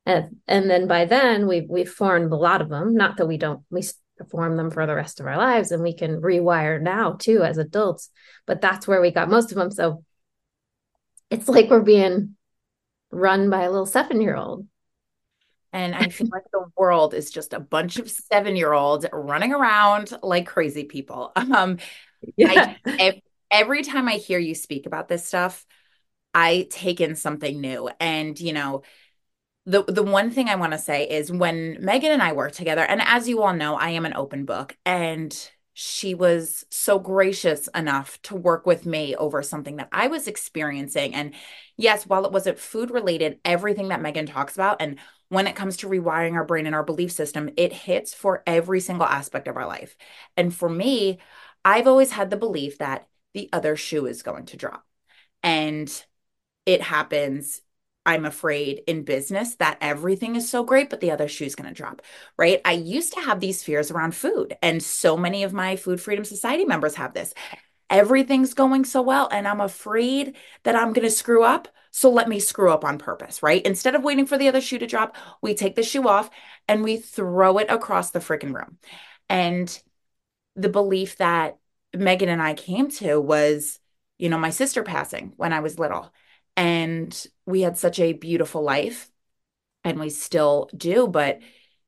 And, 0.07 0.37
and 0.49 0.69
then 0.69 0.87
by 0.87 1.05
then 1.05 1.47
we've, 1.47 1.69
we've 1.69 1.89
formed 1.89 2.33
a 2.33 2.35
lot 2.35 2.61
of 2.61 2.67
them. 2.67 2.95
Not 2.95 3.15
that 3.17 3.27
we 3.27 3.37
don't, 3.37 3.61
we 3.69 3.83
perform 4.17 4.57
them 4.57 4.71
for 4.71 4.85
the 4.85 4.95
rest 4.95 5.21
of 5.21 5.27
our 5.27 5.37
lives 5.37 5.71
and 5.71 5.81
we 5.81 5.93
can 5.93 6.19
rewire 6.19 6.81
now 6.81 7.13
too 7.13 7.43
as 7.43 7.57
adults, 7.57 8.09
but 8.45 8.59
that's 8.59 8.85
where 8.85 8.99
we 8.99 9.11
got 9.11 9.29
most 9.29 9.51
of 9.51 9.57
them. 9.57 9.71
So 9.71 10.03
it's 11.29 11.47
like 11.47 11.69
we're 11.69 11.79
being 11.79 12.35
run 13.11 13.49
by 13.49 13.61
a 13.61 13.71
little 13.71 13.85
seven 13.85 14.19
year 14.19 14.35
old. 14.35 14.67
And 15.73 15.95
I 15.95 16.07
feel 16.09 16.27
like 16.31 16.43
the 16.51 16.65
world 16.77 17.13
is 17.13 17.31
just 17.31 17.53
a 17.53 17.59
bunch 17.59 17.97
of 17.97 18.09
seven 18.09 18.55
year 18.55 18.73
olds 18.73 19.05
running 19.11 19.53
around 19.53 20.13
like 20.21 20.47
crazy 20.47 20.85
people. 20.85 21.31
Um, 21.53 21.77
yeah. 22.37 22.75
I, 22.85 23.21
every 23.51 23.83
time 23.83 24.07
I 24.07 24.13
hear 24.13 24.39
you 24.39 24.55
speak 24.55 24.85
about 24.85 25.07
this 25.07 25.25
stuff, 25.25 25.65
I 26.33 26.67
take 26.71 27.01
in 27.01 27.15
something 27.15 27.59
new. 27.59 27.89
And, 27.99 28.39
you 28.39 28.53
know, 28.53 28.83
the 29.65 29.83
the 29.83 30.03
one 30.03 30.29
thing 30.31 30.49
I 30.49 30.55
want 30.55 30.73
to 30.73 30.77
say 30.77 31.07
is 31.07 31.31
when 31.31 31.77
Megan 31.79 32.11
and 32.11 32.21
I 32.21 32.33
work 32.33 32.51
together, 32.51 32.81
and 32.81 33.01
as 33.01 33.29
you 33.29 33.41
all 33.41 33.53
know, 33.53 33.75
I 33.75 33.91
am 33.91 34.05
an 34.05 34.13
open 34.15 34.45
book, 34.45 34.75
and 34.85 35.33
she 35.73 36.13
was 36.13 36.65
so 36.69 36.99
gracious 36.99 37.67
enough 37.73 38.21
to 38.23 38.35
work 38.35 38.65
with 38.65 38.85
me 38.85 39.15
over 39.15 39.41
something 39.41 39.77
that 39.77 39.89
I 39.91 40.07
was 40.07 40.27
experiencing. 40.27 41.15
And 41.15 41.33
yes, 41.77 42.05
while 42.05 42.25
it 42.25 42.31
wasn't 42.31 42.59
food 42.59 42.91
related, 42.91 43.39
everything 43.43 43.87
that 43.87 44.01
Megan 44.01 44.25
talks 44.25 44.53
about, 44.55 44.81
and 44.81 44.99
when 45.29 45.47
it 45.47 45.55
comes 45.55 45.77
to 45.77 45.89
rewiring 45.89 46.33
our 46.33 46.45
brain 46.45 46.65
and 46.65 46.75
our 46.75 46.83
belief 46.83 47.11
system, 47.11 47.49
it 47.57 47.73
hits 47.73 48.13
for 48.13 48.43
every 48.45 48.79
single 48.79 49.07
aspect 49.07 49.47
of 49.47 49.57
our 49.57 49.67
life. 49.67 49.95
And 50.37 50.53
for 50.53 50.69
me, 50.69 51.19
I've 51.65 51.87
always 51.87 52.11
had 52.11 52.29
the 52.29 52.37
belief 52.37 52.77
that 52.79 53.07
the 53.33 53.49
other 53.51 53.75
shoe 53.75 54.05
is 54.05 54.21
going 54.23 54.45
to 54.47 54.57
drop. 54.57 54.85
And 55.41 55.91
it 56.65 56.81
happens 56.81 57.61
I'm 58.05 58.25
afraid 58.25 58.81
in 58.85 59.03
business 59.03 59.55
that 59.55 59.77
everything 59.79 60.35
is 60.35 60.49
so 60.49 60.63
great, 60.63 60.89
but 60.89 60.99
the 60.99 61.11
other 61.11 61.27
shoe's 61.27 61.55
going 61.55 61.69
to 61.69 61.73
drop, 61.73 62.01
right? 62.37 62.59
I 62.65 62.73
used 62.73 63.13
to 63.13 63.21
have 63.21 63.39
these 63.39 63.63
fears 63.63 63.91
around 63.91 64.13
food, 64.13 64.57
and 64.61 64.83
so 64.83 65.15
many 65.15 65.43
of 65.43 65.53
my 65.53 65.77
Food 65.77 66.01
Freedom 66.01 66.25
Society 66.25 66.65
members 66.65 66.95
have 66.95 67.13
this. 67.13 67.33
Everything's 67.89 68.53
going 68.53 68.85
so 68.85 69.01
well, 69.01 69.29
and 69.31 69.47
I'm 69.47 69.61
afraid 69.61 70.35
that 70.63 70.75
I'm 70.75 70.93
going 70.93 71.07
to 71.07 71.11
screw 71.11 71.43
up. 71.43 71.69
So 71.95 72.09
let 72.09 72.27
me 72.27 72.39
screw 72.39 72.71
up 72.71 72.83
on 72.83 72.97
purpose, 72.97 73.43
right? 73.43 73.63
Instead 73.63 73.93
of 73.93 74.03
waiting 74.03 74.25
for 74.25 74.35
the 74.35 74.47
other 74.47 74.61
shoe 74.61 74.79
to 74.79 74.87
drop, 74.87 75.15
we 75.43 75.53
take 75.53 75.75
the 75.75 75.83
shoe 75.83 76.07
off 76.07 76.27
and 76.67 76.83
we 76.83 76.97
throw 76.97 77.59
it 77.59 77.69
across 77.69 78.09
the 78.09 78.19
freaking 78.19 78.53
room. 78.53 78.79
And 79.29 79.81
the 80.55 80.69
belief 80.69 81.17
that 81.17 81.59
Megan 81.95 82.29
and 82.29 82.41
I 82.41 82.55
came 82.55 82.89
to 82.89 83.21
was, 83.21 83.79
you 84.17 84.29
know, 84.29 84.39
my 84.39 84.49
sister 84.49 84.81
passing 84.81 85.33
when 85.37 85.53
I 85.53 85.59
was 85.59 85.77
little 85.77 86.11
and 86.57 87.27
we 87.45 87.61
had 87.61 87.77
such 87.77 87.99
a 87.99 88.13
beautiful 88.13 88.63
life 88.63 89.11
and 89.83 89.99
we 89.99 90.09
still 90.09 90.69
do 90.75 91.07
but 91.07 91.39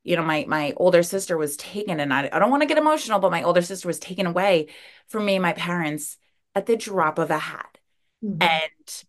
you 0.04 0.16
know 0.16 0.22
my 0.22 0.44
my 0.48 0.72
older 0.76 1.02
sister 1.02 1.36
was 1.36 1.56
taken 1.56 2.00
and 2.00 2.12
I, 2.12 2.28
I 2.32 2.38
don't 2.38 2.50
want 2.50 2.62
to 2.62 2.68
get 2.68 2.78
emotional 2.78 3.18
but 3.20 3.30
my 3.30 3.42
older 3.42 3.62
sister 3.62 3.88
was 3.88 3.98
taken 3.98 4.26
away 4.26 4.68
from 5.08 5.24
me 5.24 5.36
and 5.36 5.42
my 5.42 5.52
parents 5.52 6.18
at 6.54 6.66
the 6.66 6.76
drop 6.76 7.18
of 7.18 7.30
a 7.30 7.38
hat 7.38 7.78
mm-hmm. 8.24 8.42
and 8.42 9.04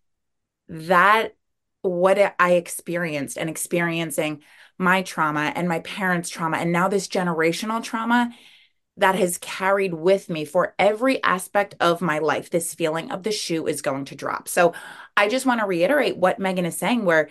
that 0.68 1.34
what 1.82 2.34
I 2.38 2.52
experienced 2.52 3.38
and 3.38 3.48
experiencing 3.48 4.42
my 4.78 5.02
trauma 5.02 5.52
and 5.54 5.68
my 5.68 5.80
parents' 5.80 6.28
trauma, 6.28 6.58
and 6.58 6.72
now 6.72 6.88
this 6.88 7.08
generational 7.08 7.82
trauma 7.82 8.30
that 8.96 9.14
has 9.14 9.38
carried 9.38 9.94
with 9.94 10.28
me 10.28 10.44
for 10.44 10.74
every 10.78 11.22
aspect 11.22 11.74
of 11.78 12.00
my 12.00 12.18
life. 12.18 12.50
This 12.50 12.74
feeling 12.74 13.12
of 13.12 13.22
the 13.22 13.30
shoe 13.30 13.66
is 13.68 13.80
going 13.80 14.06
to 14.06 14.16
drop. 14.16 14.48
So 14.48 14.74
I 15.16 15.28
just 15.28 15.46
want 15.46 15.60
to 15.60 15.66
reiterate 15.66 16.16
what 16.16 16.40
Megan 16.40 16.66
is 16.66 16.76
saying, 16.76 17.04
where 17.04 17.30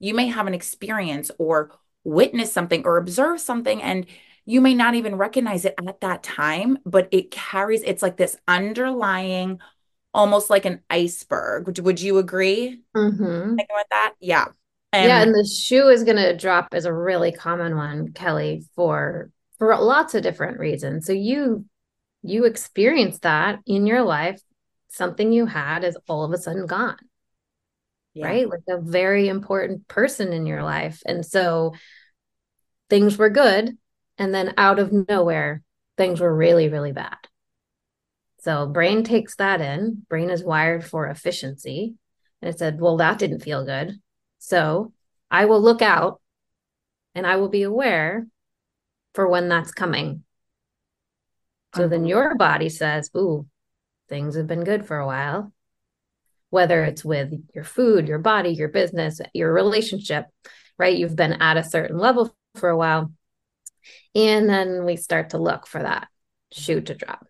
you 0.00 0.14
may 0.14 0.26
have 0.26 0.48
an 0.48 0.54
experience 0.54 1.30
or 1.38 1.70
witness 2.02 2.52
something 2.52 2.84
or 2.84 2.96
observe 2.96 3.40
something, 3.40 3.80
and 3.82 4.06
you 4.44 4.60
may 4.60 4.74
not 4.74 4.94
even 4.94 5.16
recognize 5.16 5.64
it 5.64 5.74
at 5.86 6.00
that 6.00 6.22
time, 6.22 6.78
but 6.84 7.08
it 7.12 7.30
carries, 7.30 7.82
it's 7.82 8.02
like 8.02 8.16
this 8.16 8.36
underlying, 8.46 9.60
almost 10.16 10.50
like 10.50 10.64
an 10.64 10.80
iceberg. 10.90 11.66
Would, 11.66 11.78
would 11.80 12.00
you 12.00 12.18
agree 12.18 12.80
mm-hmm. 12.96 13.50
with 13.50 13.86
that? 13.90 14.14
Yeah. 14.18 14.46
And 14.92 15.08
yeah, 15.08 15.22
and 15.22 15.34
the 15.34 15.44
shoe 15.44 15.88
is 15.88 16.04
going 16.04 16.16
to 16.16 16.36
drop 16.36 16.68
as 16.72 16.86
a 16.86 16.92
really 16.92 17.30
common 17.30 17.76
one, 17.76 18.12
Kelly, 18.12 18.64
for 18.74 19.30
for 19.58 19.76
lots 19.76 20.14
of 20.14 20.22
different 20.22 20.58
reasons. 20.58 21.06
So 21.06 21.12
you 21.12 21.66
you 22.22 22.44
experience 22.44 23.18
that 23.20 23.60
in 23.66 23.86
your 23.86 24.02
life, 24.02 24.40
something 24.88 25.32
you 25.32 25.46
had 25.46 25.84
is 25.84 25.98
all 26.08 26.24
of 26.24 26.32
a 26.32 26.38
sudden 26.38 26.66
gone. 26.66 26.98
Yeah. 28.14 28.26
Right? 28.26 28.48
Like 28.48 28.62
a 28.68 28.80
very 28.80 29.28
important 29.28 29.86
person 29.86 30.32
in 30.32 30.46
your 30.46 30.62
life. 30.62 31.02
And 31.04 31.26
so 31.26 31.74
things 32.88 33.18
were 33.18 33.28
good 33.28 33.76
and 34.16 34.34
then 34.34 34.54
out 34.56 34.78
of 34.78 34.92
nowhere 34.92 35.62
things 35.96 36.20
were 36.20 36.34
really 36.34 36.68
really 36.68 36.92
bad. 36.92 37.18
So 38.46 38.64
brain 38.68 39.02
takes 39.02 39.34
that 39.36 39.60
in. 39.60 40.06
Brain 40.08 40.30
is 40.30 40.44
wired 40.44 40.84
for 40.84 41.08
efficiency. 41.08 41.96
And 42.40 42.48
it 42.48 42.56
said, 42.60 42.80
"Well, 42.80 42.96
that 42.98 43.18
didn't 43.18 43.40
feel 43.40 43.64
good." 43.64 44.00
So, 44.38 44.92
I 45.32 45.46
will 45.46 45.60
look 45.60 45.82
out 45.82 46.20
and 47.16 47.26
I 47.26 47.36
will 47.36 47.48
be 47.48 47.64
aware 47.64 48.28
for 49.14 49.26
when 49.26 49.48
that's 49.48 49.72
coming. 49.72 50.22
So 51.74 51.88
then 51.88 52.02
uh-huh. 52.02 52.08
your 52.08 52.34
body 52.36 52.68
says, 52.68 53.10
Ooh, 53.16 53.48
things 54.08 54.36
have 54.36 54.46
been 54.46 54.62
good 54.62 54.86
for 54.86 54.96
a 54.96 55.06
while. 55.06 55.52
Whether 56.50 56.84
it's 56.84 57.04
with 57.04 57.32
your 57.52 57.64
food, 57.64 58.06
your 58.06 58.20
body, 58.20 58.50
your 58.50 58.68
business, 58.68 59.20
your 59.34 59.52
relationship, 59.52 60.26
right? 60.78 60.96
You've 60.96 61.16
been 61.16 61.32
at 61.42 61.56
a 61.56 61.64
certain 61.64 61.98
level 61.98 62.32
for 62.54 62.68
a 62.68 62.76
while. 62.76 63.12
And 64.14 64.48
then 64.48 64.84
we 64.84 64.94
start 64.94 65.30
to 65.30 65.38
look 65.38 65.66
for 65.66 65.82
that 65.82 66.06
shoe 66.52 66.80
to 66.82 66.94
drop. 66.94 67.26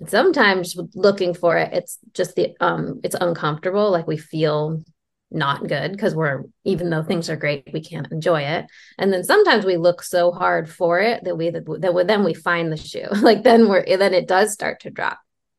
And 0.00 0.10
sometimes 0.10 0.76
looking 0.94 1.34
for 1.34 1.56
it, 1.56 1.72
it's 1.72 1.98
just 2.12 2.34
the 2.36 2.56
um 2.60 3.00
it's 3.04 3.16
uncomfortable. 3.20 3.90
Like 3.90 4.06
we 4.06 4.16
feel 4.16 4.82
not 5.30 5.66
good 5.66 5.90
because 5.90 6.14
we're 6.14 6.44
even 6.64 6.90
though 6.90 7.02
things 7.02 7.28
are 7.28 7.36
great 7.36 7.68
we 7.72 7.82
can't 7.82 8.10
enjoy 8.12 8.42
it. 8.42 8.66
And 8.98 9.12
then 9.12 9.24
sometimes 9.24 9.64
we 9.64 9.76
look 9.76 10.02
so 10.02 10.30
hard 10.32 10.70
for 10.70 11.00
it 11.00 11.24
that 11.24 11.36
we 11.36 11.50
that, 11.50 11.64
that 11.80 12.06
then 12.06 12.24
we 12.24 12.34
find 12.34 12.72
the 12.72 12.76
shoe. 12.76 13.08
Like 13.12 13.42
then 13.42 13.68
we're 13.68 13.84
then 13.96 14.14
it 14.14 14.28
does 14.28 14.52
start 14.52 14.80
to 14.80 14.90
drop. 14.90 15.18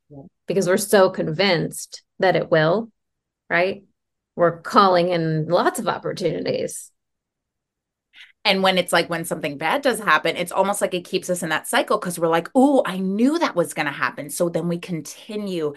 Yeah. 0.09 0.21
because 0.47 0.67
we're 0.67 0.77
so 0.77 1.09
convinced 1.09 2.03
that 2.19 2.35
it 2.35 2.51
will 2.51 2.91
right? 3.49 3.83
We're 4.35 4.61
calling 4.61 5.09
in 5.09 5.47
lots 5.47 5.79
of 5.79 5.87
opportunities 5.87 6.91
and 8.45 8.61
when 8.61 8.77
it's 8.77 8.93
like 8.93 9.09
when 9.09 9.25
something 9.25 9.57
bad 9.57 9.81
does 9.81 9.99
happen, 9.99 10.37
it's 10.37 10.51
almost 10.51 10.79
like 10.79 10.93
it 10.93 11.03
keeps 11.03 11.29
us 11.31 11.41
in 11.41 11.49
that 11.49 11.67
cycle 11.67 11.97
because 11.97 12.19
we're 12.19 12.27
like, 12.27 12.47
oh, 12.53 12.83
I 12.85 12.97
knew 12.99 13.39
that 13.39 13.55
was 13.55 13.73
going 13.73 13.87
to 13.87 13.91
happen. 13.91 14.29
So 14.29 14.49
then 14.49 14.67
we 14.67 14.77
continue 14.77 15.73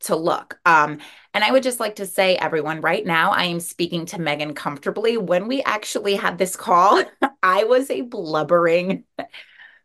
to 0.00 0.16
look. 0.16 0.58
Um, 0.66 0.98
and 1.32 1.44
I 1.44 1.52
would 1.52 1.62
just 1.62 1.80
like 1.80 1.96
to 1.96 2.06
say, 2.06 2.36
everyone, 2.36 2.80
right 2.80 3.06
now, 3.06 3.30
I 3.30 3.44
am 3.44 3.60
speaking 3.60 4.04
to 4.06 4.20
Megan 4.20 4.54
comfortably. 4.54 5.16
When 5.16 5.46
we 5.46 5.62
actually 5.62 6.16
had 6.16 6.38
this 6.38 6.56
call, 6.56 7.02
I 7.42 7.64
was 7.64 7.88
a 7.88 8.00
blubbering 8.02 9.04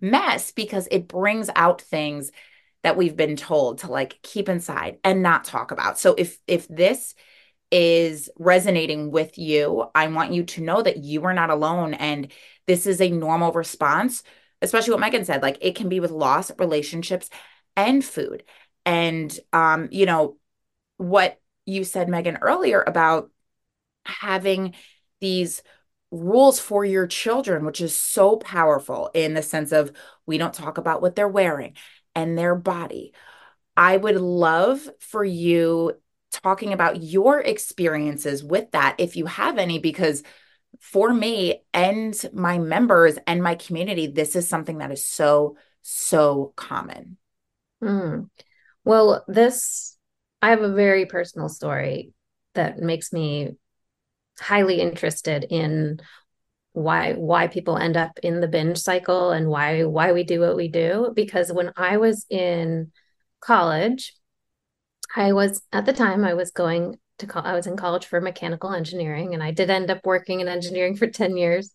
mess 0.02 0.52
because 0.52 0.88
it 0.90 1.08
brings 1.08 1.50
out 1.56 1.82
things 1.82 2.32
that 2.82 2.98
we've 2.98 3.16
been 3.16 3.36
told 3.36 3.80
to 3.80 3.88
like 3.88 4.20
keep 4.24 4.50
inside 4.50 4.98
and 5.04 5.22
not 5.22 5.46
talk 5.46 5.72
about. 5.72 6.00
So 6.00 6.16
if 6.18 6.40
if 6.48 6.68
this 6.68 7.16
is 7.74 8.30
resonating 8.38 9.10
with 9.10 9.40
you, 9.40 9.86
I 9.96 10.06
want 10.08 10.32
you 10.32 10.44
to 10.44 10.62
know 10.62 10.84
that 10.84 10.98
you 10.98 11.26
are 11.26 11.34
not 11.34 11.50
alone 11.50 11.96
and 11.96 12.32
this 12.68 12.86
is 12.86 13.02
a 13.02 13.10
normal 13.10 13.52
response, 13.52 14.22
especially 14.62 14.92
what 14.92 15.00
Megan 15.00 15.26
said, 15.26 15.42
like 15.42 15.58
it 15.60 15.74
can 15.76 15.90
be 15.90 16.00
with 16.00 16.12
loss, 16.12 16.52
relationships, 16.60 17.32
and 17.76 18.06
food. 18.06 18.44
And, 18.86 19.38
um, 19.54 19.90
you 19.92 20.06
know, 20.06 20.38
what 20.98 21.42
you 21.66 21.84
said, 21.84 22.10
Megan, 22.10 22.38
earlier 22.38 22.84
about 22.86 23.32
having 24.06 24.76
these 25.20 25.64
rules 26.12 26.60
for 26.60 26.86
your 26.86 27.08
children, 27.08 27.66
which 27.66 27.82
is 27.82 27.98
so 27.98 28.38
powerful 28.38 29.10
in 29.16 29.34
the 29.34 29.42
sense 29.42 29.72
of 29.72 29.92
we 30.28 30.38
don't 30.38 30.54
talk 30.54 30.78
about 30.78 31.02
what 31.02 31.16
they're 31.16 31.28
wearing 31.28 31.74
and 32.14 32.38
their 32.38 32.54
body. 32.54 33.14
I 33.76 33.98
would 33.98 34.18
love 34.18 34.88
for 35.00 35.26
you 35.26 35.94
talking 36.34 36.74
about 36.74 37.02
your 37.02 37.40
experiences 37.40 38.44
with 38.44 38.72
that, 38.72 38.96
if 38.98 39.16
you 39.16 39.26
have 39.26 39.58
any, 39.58 39.80
because 39.80 40.24
for 40.80 41.14
me 41.14 41.64
and 41.74 42.14
my 42.34 42.58
members 42.58 43.18
and 43.28 43.42
my 43.42 43.56
community, 43.56 44.08
this 44.08 44.36
is 44.36 44.48
something 44.48 44.80
that 44.80 44.92
is 44.92 45.06
so, 45.06 45.56
so 45.82 46.54
common. 46.56 47.18
Mm. 47.82 48.30
Well, 48.84 49.24
this, 49.28 49.98
I 50.42 50.50
have 50.50 50.62
a 50.62 50.74
very 50.74 51.06
personal 51.06 51.50
story 51.50 52.14
that 52.54 52.80
makes 52.80 53.14
me 53.14 53.52
highly 54.40 54.82
interested 54.82 55.46
in 55.50 56.00
why 56.74 57.14
why 57.14 57.48
people 57.48 57.78
end 57.78 57.96
up 57.96 58.18
in 58.24 58.40
the 58.42 58.48
binge 58.48 58.80
cycle 58.80 59.32
and 59.32 59.48
why 59.48 59.84
why 59.84 60.12
we 60.12 60.24
do 60.24 60.40
what 60.40 60.56
we 60.56 60.68
do 60.68 61.12
because 61.16 61.54
when 61.54 61.72
I 61.78 61.98
was 61.98 62.26
in 62.32 62.92
college 63.40 64.16
I 65.16 65.34
was 65.34 65.62
at 65.72 65.86
the 65.86 65.94
time 65.94 66.24
I 66.24 66.34
was 66.34 66.52
going 66.52 66.98
to 67.20 67.28
call 67.28 67.44
I 67.46 67.54
was 67.54 67.68
in 67.68 67.78
college 67.78 68.06
for 68.06 68.20
mechanical 68.20 68.74
engineering 68.74 69.34
and 69.34 69.44
I 69.44 69.52
did 69.52 69.70
end 69.70 69.92
up 69.92 70.06
working 70.06 70.40
in 70.40 70.48
engineering 70.48 70.96
for 70.98 71.08
10 71.08 71.38
years 71.38 71.74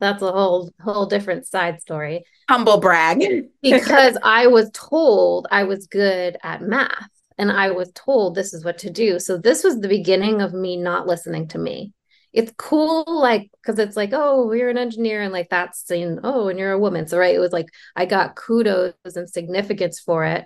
that's 0.00 0.22
a 0.22 0.32
whole 0.32 0.70
whole 0.80 1.06
different 1.06 1.46
side 1.46 1.80
story. 1.80 2.24
Humble 2.48 2.80
brag. 2.80 3.22
because 3.62 4.16
I 4.22 4.46
was 4.48 4.70
told 4.72 5.46
I 5.50 5.64
was 5.64 5.86
good 5.86 6.38
at 6.42 6.62
math 6.62 7.10
and 7.38 7.52
I 7.52 7.70
was 7.70 7.92
told 7.94 8.34
this 8.34 8.52
is 8.52 8.64
what 8.64 8.78
to 8.78 8.90
do. 8.90 9.18
So 9.18 9.36
this 9.36 9.62
was 9.62 9.78
the 9.78 9.88
beginning 9.88 10.40
of 10.40 10.52
me 10.52 10.76
not 10.76 11.06
listening 11.06 11.48
to 11.48 11.58
me. 11.58 11.92
It's 12.32 12.52
cool, 12.56 13.04
like, 13.08 13.50
because 13.60 13.80
it's 13.80 13.96
like, 13.96 14.10
oh, 14.12 14.52
you're 14.52 14.70
an 14.70 14.78
engineer, 14.78 15.20
and 15.20 15.32
like 15.32 15.48
that's 15.50 15.84
saying, 15.84 16.20
oh, 16.22 16.46
and 16.46 16.60
you're 16.60 16.70
a 16.70 16.78
woman. 16.78 17.08
So, 17.08 17.18
right, 17.18 17.34
it 17.34 17.40
was 17.40 17.50
like 17.50 17.66
I 17.96 18.06
got 18.06 18.36
kudos 18.36 18.94
and 19.16 19.28
significance 19.28 19.98
for 19.98 20.24
it. 20.24 20.44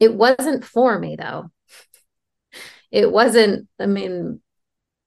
It 0.00 0.14
wasn't 0.14 0.64
for 0.64 0.98
me, 0.98 1.16
though. 1.16 1.50
It 2.90 3.10
wasn't, 3.10 3.68
I 3.78 3.86
mean, 3.86 4.40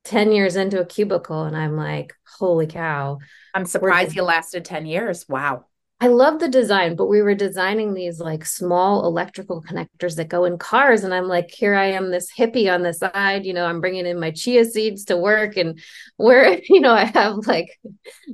10 0.04 0.32
years 0.32 0.56
into 0.56 0.80
a 0.80 0.86
cubicle, 0.86 1.44
and 1.44 1.56
I'm 1.56 1.76
like, 1.76 2.14
holy 2.38 2.68
cow, 2.68 3.20
I'm 3.54 3.66
surprised 3.66 4.16
you 4.16 4.24
lasted 4.24 4.66
10 4.66 4.86
years. 4.86 5.26
Wow. 5.28 5.66
I 6.04 6.08
love 6.08 6.40
the 6.40 6.48
design, 6.48 6.96
but 6.96 7.06
we 7.06 7.22
were 7.22 7.36
designing 7.36 7.94
these 7.94 8.20
like 8.20 8.44
small 8.44 9.06
electrical 9.06 9.62
connectors 9.62 10.16
that 10.16 10.30
go 10.30 10.46
in 10.46 10.58
cars. 10.58 11.04
And 11.04 11.14
I'm 11.14 11.28
like, 11.28 11.52
here 11.52 11.76
I 11.76 11.92
am, 11.92 12.10
this 12.10 12.28
hippie 12.36 12.74
on 12.74 12.82
the 12.82 12.92
side. 12.92 13.46
You 13.46 13.54
know, 13.54 13.68
I'm 13.68 13.82
bringing 13.82 14.08
in 14.08 14.20
my 14.20 14.32
chia 14.32 14.66
seeds 14.66 15.06
to 15.06 15.18
work, 15.18 15.58
and 15.58 15.80
where, 16.18 16.60
you 16.70 16.80
know, 16.80 16.94
I 16.94 17.04
have 17.06 17.46
like 17.46 17.80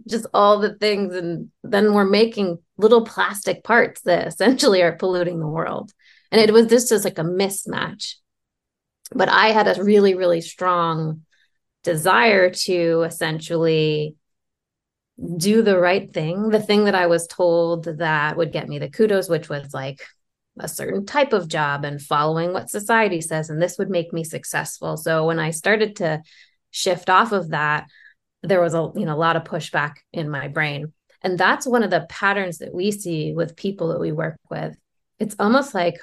just 0.08 0.28
all 0.34 0.60
the 0.60 0.76
things. 0.76 1.14
And 1.14 1.52
then 1.62 1.94
we're 1.94 2.06
making 2.06 2.60
little 2.78 3.04
plastic 3.04 3.66
parts 3.66 4.00
that 4.04 4.28
essentially 4.28 4.82
are 4.82 4.96
polluting 4.96 5.42
the 5.42 5.48
world. 5.48 5.92
And 6.32 6.40
it 6.40 6.54
was 6.54 6.68
just, 6.68 6.88
just 6.88 7.04
like 7.04 7.20
a 7.20 7.24
mismatch. 7.24 8.14
But 9.14 9.30
I 9.30 9.48
had 9.50 9.68
a 9.68 9.84
really, 9.84 10.16
really 10.16 10.42
strong 10.42 11.22
desire 11.84 12.50
to 12.50 13.04
essentially 13.04 14.16
do 15.38 15.62
the 15.62 15.80
right 15.80 16.14
thing, 16.14 16.50
the 16.50 16.62
thing 16.62 16.86
that 16.86 16.96
I 16.96 17.08
was 17.08 17.28
told 17.28 17.86
that 17.86 18.38
would 18.38 18.52
get 18.52 18.68
me 18.68 18.80
the 18.80 18.90
kudos, 18.90 19.30
which 19.30 19.50
was 19.50 19.74
like 19.74 20.02
a 20.60 20.68
certain 20.68 21.06
type 21.06 21.34
of 21.34 21.48
job 21.48 21.86
and 21.86 22.02
following 22.02 22.54
what 22.54 22.70
society 22.70 23.22
says, 23.22 23.50
and 23.50 23.62
this 23.62 23.78
would 23.78 23.90
make 23.90 24.14
me 24.14 24.24
successful. 24.24 24.98
So 24.98 25.26
when 25.26 25.40
I 25.40 25.52
started 25.52 25.98
to 25.98 26.22
shift 26.72 27.10
off 27.10 27.32
of 27.32 27.50
that, 27.50 27.88
there 28.44 28.62
was 28.62 28.74
a 28.74 28.92
you 28.96 29.06
know 29.06 29.16
a 29.16 29.18
lot 29.18 29.36
of 29.36 29.44
pushback 29.44 29.96
in 30.14 30.30
my 30.30 30.48
brain. 30.48 30.94
And 31.24 31.38
that's 31.38 31.66
one 31.66 31.84
of 31.84 31.90
the 31.90 32.06
patterns 32.10 32.60
that 32.60 32.74
we 32.74 32.92
see 32.92 33.34
with 33.34 33.56
people 33.56 33.90
that 33.90 34.00
we 34.00 34.12
work 34.12 34.38
with. 34.50 34.76
It's 35.20 35.36
almost 35.40 35.74
like 35.74 36.00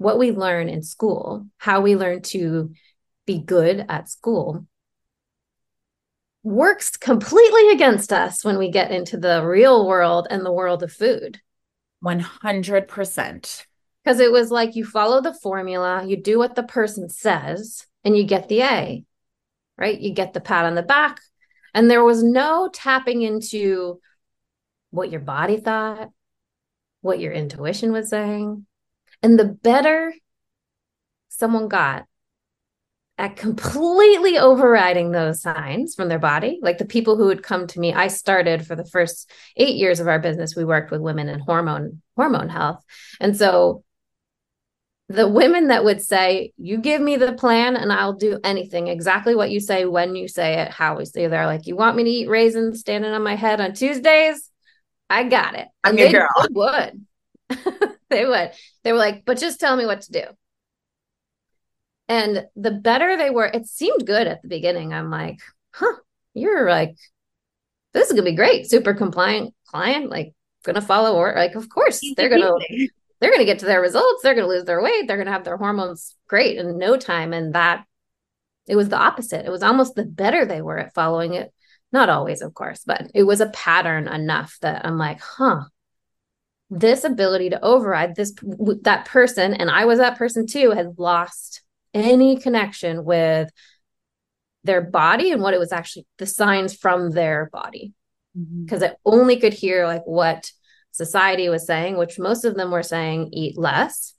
what 0.00 0.18
we 0.18 0.30
learn 0.30 0.70
in 0.70 0.82
school, 0.82 1.46
how 1.58 1.82
we 1.82 1.94
learn 1.94 2.22
to 2.22 2.72
be 3.26 3.38
good 3.38 3.84
at 3.86 4.08
school 4.08 4.66
works 6.42 6.96
completely 6.96 7.68
against 7.72 8.10
us 8.10 8.42
when 8.42 8.56
we 8.56 8.70
get 8.70 8.90
into 8.90 9.18
the 9.18 9.44
real 9.44 9.86
world 9.86 10.26
and 10.30 10.42
the 10.42 10.50
world 10.50 10.82
of 10.82 10.90
food. 10.90 11.38
100%. 12.02 13.66
Because 14.02 14.20
it 14.20 14.32
was 14.32 14.50
like 14.50 14.74
you 14.74 14.86
follow 14.86 15.20
the 15.20 15.34
formula, 15.34 16.02
you 16.06 16.16
do 16.16 16.38
what 16.38 16.54
the 16.54 16.62
person 16.62 17.10
says, 17.10 17.84
and 18.02 18.16
you 18.16 18.24
get 18.24 18.48
the 18.48 18.62
A, 18.62 19.04
right? 19.76 20.00
You 20.00 20.14
get 20.14 20.32
the 20.32 20.40
pat 20.40 20.64
on 20.64 20.76
the 20.76 20.82
back. 20.82 21.20
And 21.74 21.90
there 21.90 22.02
was 22.02 22.22
no 22.22 22.70
tapping 22.72 23.20
into 23.20 24.00
what 24.88 25.10
your 25.10 25.20
body 25.20 25.58
thought, 25.58 26.08
what 27.02 27.20
your 27.20 27.34
intuition 27.34 27.92
was 27.92 28.08
saying. 28.08 28.64
And 29.22 29.38
the 29.38 29.44
better 29.44 30.14
someone 31.28 31.68
got 31.68 32.06
at 33.20 33.36
completely 33.36 34.38
overriding 34.38 35.10
those 35.10 35.42
signs 35.42 35.94
from 35.94 36.08
their 36.08 36.18
body, 36.18 36.58
like 36.62 36.78
the 36.78 36.86
people 36.86 37.16
who 37.16 37.26
would 37.26 37.42
come 37.42 37.66
to 37.66 37.78
me, 37.78 37.92
I 37.92 38.08
started 38.08 38.66
for 38.66 38.74
the 38.74 38.84
first 38.84 39.30
eight 39.58 39.76
years 39.76 40.00
of 40.00 40.08
our 40.08 40.18
business, 40.18 40.56
we 40.56 40.64
worked 40.64 40.90
with 40.90 41.02
women 41.02 41.28
in 41.28 41.38
hormone 41.38 42.00
hormone 42.16 42.48
health. 42.48 42.82
And 43.20 43.36
so 43.36 43.84
the 45.10 45.28
women 45.28 45.68
that 45.68 45.84
would 45.84 46.00
say, 46.00 46.52
You 46.56 46.78
give 46.78 47.02
me 47.02 47.16
the 47.16 47.34
plan 47.34 47.76
and 47.76 47.92
I'll 47.92 48.14
do 48.14 48.40
anything 48.42 48.88
exactly 48.88 49.34
what 49.34 49.50
you 49.50 49.60
say, 49.60 49.84
when 49.84 50.16
you 50.16 50.26
say 50.26 50.60
it, 50.60 50.70
how 50.70 50.96
we 50.96 51.04
say 51.04 51.26
they're 51.26 51.46
like, 51.46 51.66
You 51.66 51.76
want 51.76 51.96
me 51.96 52.04
to 52.04 52.10
eat 52.10 52.28
raisins 52.28 52.80
standing 52.80 53.12
on 53.12 53.22
my 53.22 53.34
head 53.34 53.60
on 53.60 53.74
Tuesdays? 53.74 54.48
I 55.10 55.24
got 55.24 55.56
it. 55.56 55.68
I'm 55.84 55.98
your 55.98 56.10
girl. 56.10 56.28
would. 56.52 57.06
they 58.20 58.24
would. 58.24 58.52
They 58.84 58.92
were 58.92 58.98
like, 58.98 59.24
But 59.24 59.38
just 59.38 59.60
tell 59.60 59.76
me 59.76 59.86
what 59.86 60.02
to 60.02 60.12
do. 60.12 60.24
And 62.08 62.46
the 62.56 62.72
better 62.72 63.16
they 63.16 63.30
were, 63.30 63.46
it 63.46 63.66
seemed 63.66 64.06
good 64.06 64.26
at 64.26 64.42
the 64.42 64.48
beginning. 64.48 64.92
I'm 64.92 65.10
like, 65.10 65.40
Huh, 65.72 65.96
you're 66.34 66.68
like, 66.68 66.96
this 67.92 68.08
is 68.08 68.12
gonna 68.12 68.30
be 68.30 68.36
great. 68.36 68.68
Super 68.68 68.94
compliant 68.94 69.54
client, 69.66 70.10
like 70.10 70.34
gonna 70.64 70.80
follow 70.80 71.16
or 71.16 71.32
like, 71.34 71.54
of 71.54 71.68
course, 71.68 72.00
they're 72.16 72.28
gonna 72.28 72.52
they're 73.20 73.30
going 73.30 73.40
to 73.40 73.46
get 73.46 73.58
to 73.60 73.66
their 73.66 73.80
results. 73.80 74.22
They're 74.22 74.34
going 74.34 74.46
to 74.46 74.52
lose 74.52 74.64
their 74.64 74.82
weight. 74.82 75.06
They're 75.06 75.16
going 75.16 75.26
to 75.26 75.32
have 75.32 75.44
their 75.44 75.58
hormones 75.58 76.16
great 76.26 76.56
in 76.56 76.78
no 76.78 76.96
time. 76.96 77.32
And 77.32 77.54
that 77.54 77.84
it 78.66 78.76
was 78.76 78.88
the 78.88 78.98
opposite. 78.98 79.46
It 79.46 79.50
was 79.50 79.62
almost 79.62 79.94
the 79.94 80.04
better 80.04 80.44
they 80.44 80.62
were 80.62 80.78
at 80.78 80.94
following 80.94 81.34
it. 81.34 81.52
Not 81.92 82.08
always, 82.08 82.40
of 82.40 82.54
course, 82.54 82.82
but 82.86 83.10
it 83.14 83.24
was 83.24 83.40
a 83.40 83.50
pattern 83.50 84.08
enough 84.08 84.56
that 84.62 84.86
I'm 84.86 84.96
like, 84.96 85.20
huh, 85.20 85.64
this 86.70 87.04
ability 87.04 87.50
to 87.50 87.64
override 87.64 88.14
this, 88.14 88.32
that 88.82 89.04
person, 89.04 89.54
and 89.54 89.70
I 89.70 89.84
was 89.84 89.98
that 89.98 90.16
person 90.16 90.46
too, 90.46 90.70
had 90.70 90.98
lost 90.98 91.62
any 91.92 92.38
connection 92.38 93.04
with 93.04 93.50
their 94.62 94.80
body 94.80 95.32
and 95.32 95.42
what 95.42 95.54
it 95.54 95.60
was 95.60 95.72
actually 95.72 96.06
the 96.18 96.26
signs 96.26 96.74
from 96.74 97.10
their 97.10 97.50
body. 97.52 97.92
Because 98.64 98.82
mm-hmm. 98.82 98.92
I 98.92 98.96
only 99.04 99.38
could 99.38 99.52
hear 99.52 99.86
like 99.86 100.02
what 100.04 100.52
society 100.92 101.48
was 101.48 101.66
saying, 101.66 101.96
which 101.96 102.18
most 102.18 102.44
of 102.44 102.54
them 102.54 102.70
were 102.70 102.82
saying 102.82 103.30
eat 103.32 103.58
less. 103.58 104.14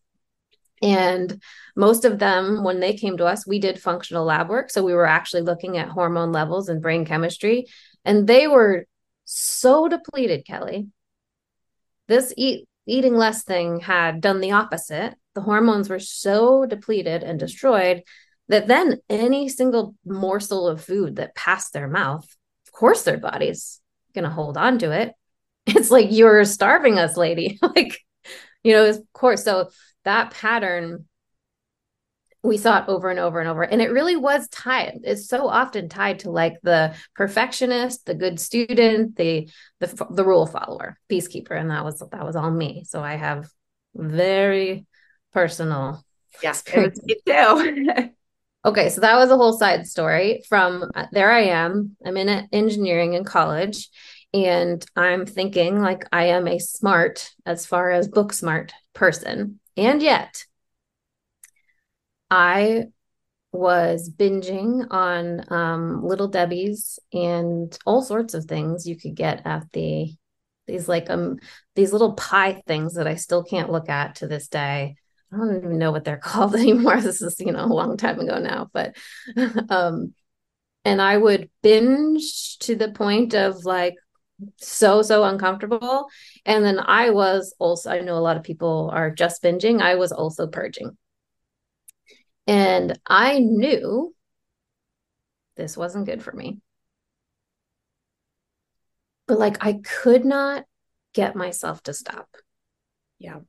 And 0.81 1.41
most 1.75 2.05
of 2.05 2.17
them, 2.20 2.63
when 2.63 2.79
they 2.79 2.93
came 2.93 3.17
to 3.17 3.25
us, 3.25 3.46
we 3.46 3.60
did 3.60 3.79
functional 3.79 4.25
lab 4.25 4.50
work. 4.50 4.72
So 4.72 4.84
we 4.84 4.93
were 4.93 5.05
actually 5.05 5.43
looking 5.43 5.77
at 5.77 5.89
hormone 5.89 6.31
levels 6.31 6.70
and 6.70 6.81
brain 6.81 7.05
chemistry. 7.05 7.67
And 8.03 8.25
they 8.27 8.48
were 8.48 8.88
so 9.25 9.88
depleted, 9.88 10.46
Kelly. 10.46 10.88
This 12.12 12.34
eat 12.36 12.68
eating 12.86 13.15
less 13.15 13.44
thing 13.46 13.80
had 13.80 14.20
done 14.20 14.41
the 14.41 14.51
opposite. 14.51 15.15
The 15.34 15.39
hormones 15.39 15.89
were 15.89 15.98
so 15.98 16.65
depleted 16.65 17.24
and 17.24 17.39
destroyed 17.39 18.03
that 18.50 18.68
then 18.68 19.00
any 19.10 19.48
single 19.48 19.96
morsel 20.06 20.68
of 20.68 20.84
food 20.84 21.15
that 21.15 21.36
passed 21.36 21.72
their 21.72 21.88
mouth, 21.88 22.27
of 22.68 22.74
course, 22.74 23.03
their 23.03 23.18
body's 23.18 23.80
going 24.13 24.25
to 24.25 24.30
hold 24.30 24.58
on 24.58 24.77
to 24.80 24.91
it. 24.91 25.13
It's 25.65 25.89
like 25.89 26.08
you're 26.12 26.44
starving 26.44 27.00
us 27.00 27.15
lady. 27.15 27.58
Like 27.75 27.98
you 28.62 28.74
know 28.74 28.89
of 28.89 29.01
course. 29.13 29.46
So 29.46 29.70
that 30.03 30.32
pattern 30.32 31.06
we 32.44 32.58
saw 32.58 32.80
it 32.80 32.86
over 32.88 33.10
and 33.10 33.20
over 33.20 33.40
and 33.40 33.48
over 33.48 33.62
and 33.64 33.82
it 33.82 33.92
really 33.92 34.16
was 34.16 34.48
tied 34.50 35.00
it's 35.04 35.28
so 35.28 35.48
often 35.48 35.88
tied 35.90 36.20
to 36.20 36.32
like 36.32 36.56
the 36.64 36.94
perfectionist 37.16 38.06
the 38.06 38.16
good 38.16 38.40
student 38.40 39.16
the 39.16 39.50
the, 39.80 40.08
the 40.12 40.26
rule 40.26 40.46
follower 40.46 40.98
peacekeeper 41.10 41.60
and 41.60 41.70
that 41.70 41.84
was 41.84 42.00
that 42.12 42.26
was 42.26 42.36
all 42.36 42.52
me 42.52 42.84
so 42.86 43.02
i 43.02 43.16
have 43.16 43.50
very 43.96 44.86
personal 45.34 46.04
yes 46.42 46.64
me 46.74 47.16
too 47.25 48.10
okay 48.66 48.90
so 48.90 49.01
that 49.01 49.18
was 49.18 49.30
a 49.30 49.38
whole 49.38 49.54
side 49.54 49.86
story 49.86 50.44
from 50.50 50.90
uh, 50.96 51.06
there 51.12 51.32
i 51.32 51.42
am 51.42 51.96
i'm 52.06 52.18
in 52.18 52.48
engineering 52.51 53.14
in 53.14 53.24
college 53.24 53.90
and 54.34 54.86
I'm 54.96 55.25
thinking 55.25 55.82
like 55.82 56.06
I 56.12 56.27
am 56.27 56.48
a 56.48 56.60
smart, 56.60 57.30
as 57.46 57.66
far 57.66 57.92
as 57.92 58.08
book 58.08 58.32
smart 58.32 58.74
person. 58.94 59.60
And 59.75 60.01
yet, 60.01 60.46
I 62.31 62.85
was 63.51 64.09
binging 64.09 64.87
on 64.89 65.46
um, 65.53 66.03
Little 66.07 66.29
Debbie's 66.29 66.98
and 67.11 67.77
all 67.85 68.01
sorts 68.01 68.33
of 68.33 68.46
things 68.46 68.87
you 68.87 68.98
could 68.98 69.15
get 69.15 69.46
at 69.46 69.72
the 69.74 70.15
these 70.67 70.87
like 70.87 71.09
um 71.09 71.37
these 71.75 71.91
little 71.91 72.13
pie 72.13 72.61
things 72.65 72.94
that 72.94 73.07
I 73.07 73.15
still 73.15 73.44
can't 73.44 73.72
look 73.72 73.89
at 73.89 74.15
to 74.15 74.27
this 74.27 74.48
day. 74.48 74.96
I 75.33 75.37
don't 75.37 75.57
even 75.57 75.77
know 75.77 75.91
what 75.91 76.05
they're 76.05 76.17
called 76.24 76.55
anymore. 76.55 77.01
This 77.01 77.22
is 77.22 77.35
you 77.39 77.51
know 77.51 77.65
a 77.65 77.67
long 77.67 77.98
time 77.98 78.20
ago 78.20 78.39
now, 78.39 78.70
but 78.74 78.96
um 79.70 80.13
and 80.85 81.01
I 81.01 81.17
would 81.17 81.50
binge 81.61 82.57
to 82.59 82.75
the 82.75 82.91
point 82.91 83.33
of 83.33 83.65
like 83.65 83.96
so 84.57 85.01
so 85.01 85.24
uncomfortable 85.24 86.07
and 86.46 86.63
then 86.65 86.79
i 86.79 87.09
was 87.09 87.53
also 87.59 87.91
i 87.91 88.00
know 88.00 88.17
a 88.17 88.20
lot 88.20 88.37
of 88.37 88.44
people 88.44 88.89
are 88.91 89.11
just 89.11 89.44
binging 89.44 89.81
i 89.81 89.96
was 89.96 90.11
also 90.11 90.48
purging 90.48 90.98
and 92.48 93.00
i 93.06 93.40
knew 93.40 94.14
this 95.56 95.77
wasn't 95.77 96.06
good 96.06 96.24
for 96.24 96.32
me 96.32 96.60
but 99.27 99.40
like 99.40 99.58
i 99.66 99.74
could 99.74 100.25
not 100.25 100.66
get 101.14 101.36
myself 101.36 101.84
to 101.84 101.94
stop 101.94 102.27
yeah 103.20 103.40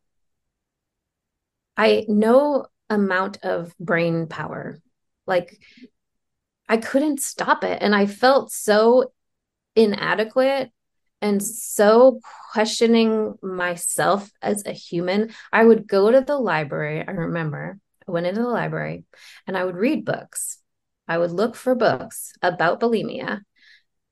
i 1.76 2.04
no 2.08 2.66
amount 2.90 3.38
of 3.42 3.76
brain 3.78 4.26
power 4.26 4.78
like 5.26 5.58
i 6.68 6.76
couldn't 6.76 7.20
stop 7.20 7.64
it 7.64 7.78
and 7.80 7.94
i 7.94 8.06
felt 8.06 8.52
so 8.52 9.12
inadequate 9.74 10.70
and 11.22 11.42
so 11.42 12.20
questioning 12.50 13.34
myself 13.42 14.30
as 14.42 14.66
a 14.66 14.72
human. 14.72 15.30
I 15.52 15.64
would 15.64 15.86
go 15.86 16.10
to 16.10 16.20
the 16.20 16.36
library. 16.36 17.06
I 17.06 17.12
remember 17.12 17.78
I 18.06 18.12
went 18.12 18.26
into 18.26 18.42
the 18.42 18.48
library 18.48 19.04
and 19.46 19.56
I 19.56 19.64
would 19.64 19.76
read 19.76 20.04
books. 20.04 20.58
I 21.08 21.18
would 21.18 21.30
look 21.30 21.56
for 21.56 21.74
books 21.74 22.32
about 22.42 22.80
bulimia 22.80 23.42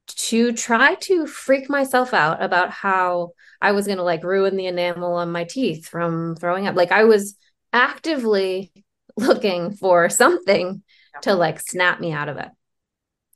to 0.06 0.52
try 0.52 0.96
to 0.96 1.26
freak 1.26 1.70
myself 1.70 2.12
out 2.12 2.42
about 2.42 2.70
how 2.70 3.32
I 3.60 3.72
was 3.72 3.86
going 3.86 3.98
to 3.98 4.04
like 4.04 4.24
ruin 4.24 4.56
the 4.56 4.66
enamel 4.66 5.14
on 5.14 5.32
my 5.32 5.44
teeth 5.44 5.86
from 5.86 6.36
throwing 6.36 6.66
up. 6.66 6.74
Like 6.74 6.92
I 6.92 7.04
was 7.04 7.36
actively 7.72 8.72
looking 9.16 9.74
for 9.76 10.08
something 10.08 10.82
to 11.22 11.34
like 11.34 11.60
snap 11.60 12.00
me 12.00 12.12
out 12.12 12.28
of 12.28 12.38
it 12.38 12.48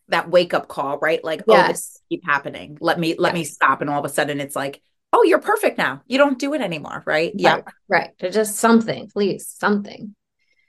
that 0.09 0.31
wake 0.31 0.55
up 0.55 0.69
call, 0.69 0.99
right? 0.99 1.23
Like, 1.23 1.45
yes. 1.47 1.65
oh, 1.65 1.73
this 1.73 2.01
keep 2.09 2.25
happening. 2.25 2.77
Let 2.81 2.99
me 2.99 3.15
let 3.19 3.31
yes. 3.31 3.35
me 3.35 3.45
stop. 3.45 3.81
And 3.81 3.89
all 3.89 3.99
of 3.99 4.05
a 4.05 4.13
sudden 4.13 4.41
it's 4.41 4.57
like, 4.57 4.83
oh, 5.13 5.23
you're 5.23 5.41
perfect 5.41 5.79
now. 5.79 6.03
You 6.07 6.19
don't 6.19 6.39
do 6.39 6.55
it 6.55 6.61
anymore, 6.61 7.03
right? 7.07 7.33
Yeah. 7.35 7.61
Right. 7.89 8.11
right. 8.21 8.33
Just 8.33 8.57
something, 8.57 9.09
please, 9.09 9.49
something. 9.49 10.15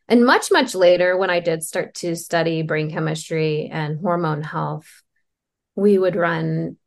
And 0.08 0.26
much, 0.26 0.52
much 0.52 0.76
later, 0.76 1.18
when 1.18 1.30
I 1.30 1.40
did 1.40 1.64
start 1.64 1.96
to 1.96 2.16
study 2.16 2.62
brain 2.62 2.92
chemistry 2.92 3.70
and 3.72 4.00
hormone 4.00 4.44
health, 4.44 4.88
we 5.76 5.98
would 5.98 6.16
run 6.16 6.78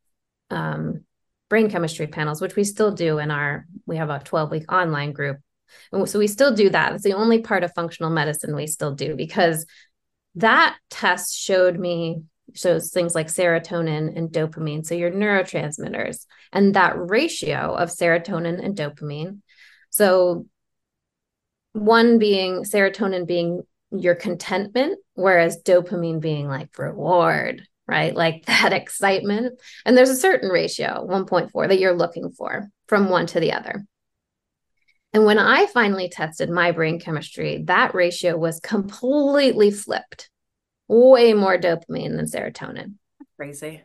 um, 0.51 1.05
brain 1.49 1.71
chemistry 1.71 2.07
panels, 2.07 2.41
which 2.41 2.57
we 2.57 2.65
still 2.65 2.93
do 2.93 3.19
in 3.19 3.31
our, 3.31 3.67
we 3.87 3.97
have 3.97 4.11
a 4.11 4.21
12 4.21 4.51
week 4.51 4.73
online 4.73 5.13
group. 5.13 5.39
And 5.93 6.09
so 6.09 6.19
we 6.19 6.29
still 6.29 6.55
do 6.55 6.71
that. 6.71 6.93
It's 6.95 7.05
the 7.05 7.15
only 7.15 7.43
part 7.43 7.65
of 7.65 7.75
functional 7.75 8.11
medicine 8.11 8.55
we 8.55 8.67
still 8.67 8.95
do 8.95 9.17
because 9.17 9.67
that 10.37 10.77
test 10.91 11.37
showed 11.37 11.79
me 11.79 12.23
shows 12.55 12.91
things 12.91 13.15
like 13.15 13.27
serotonin 13.27 14.17
and 14.17 14.31
dopamine. 14.31 14.85
So 14.87 14.95
your 14.95 15.11
neurotransmitters 15.11 16.25
and 16.53 16.75
that 16.75 16.95
ratio 16.97 17.75
of 17.75 17.91
serotonin 17.91 18.65
and 18.65 18.77
dopamine. 18.77 19.41
So 19.91 20.47
one 21.79 22.19
being 22.19 22.65
serotonin 22.65 23.27
being 23.27 23.63
your 23.91 24.15
contentment, 24.15 24.99
whereas 25.15 25.63
dopamine 25.63 26.21
being 26.21 26.49
like 26.49 26.79
reward, 26.79 27.67
right? 27.87 28.15
Like 28.15 28.45
that 28.47 28.73
excitement. 28.73 29.61
And 29.85 29.97
there's 29.97 30.11
a 30.11 30.17
certain 30.17 30.51
ratio, 30.51 31.07
1.4, 31.09 31.69
that 31.69 31.79
you're 31.79 31.97
looking 31.97 32.31
for 32.31 32.69
from 32.87 33.09
one 33.09 33.27
to 33.29 33.41
the 33.41 33.53
other. 33.53 33.85
And 35.13 35.25
when 35.25 35.39
I 35.39 35.67
finally 35.67 36.11
tested 36.11 36.51
my 36.51 36.71
brain 36.73 37.01
chemistry, 37.01 37.65
that 37.67 37.95
ratio 37.95 38.37
was 38.37 38.61
completely 38.61 39.71
flipped 39.71 40.29
way 40.87 41.33
more 41.33 41.59
dopamine 41.59 42.17
than 42.17 42.27
serotonin. 42.27 42.95
Crazy. 43.37 43.83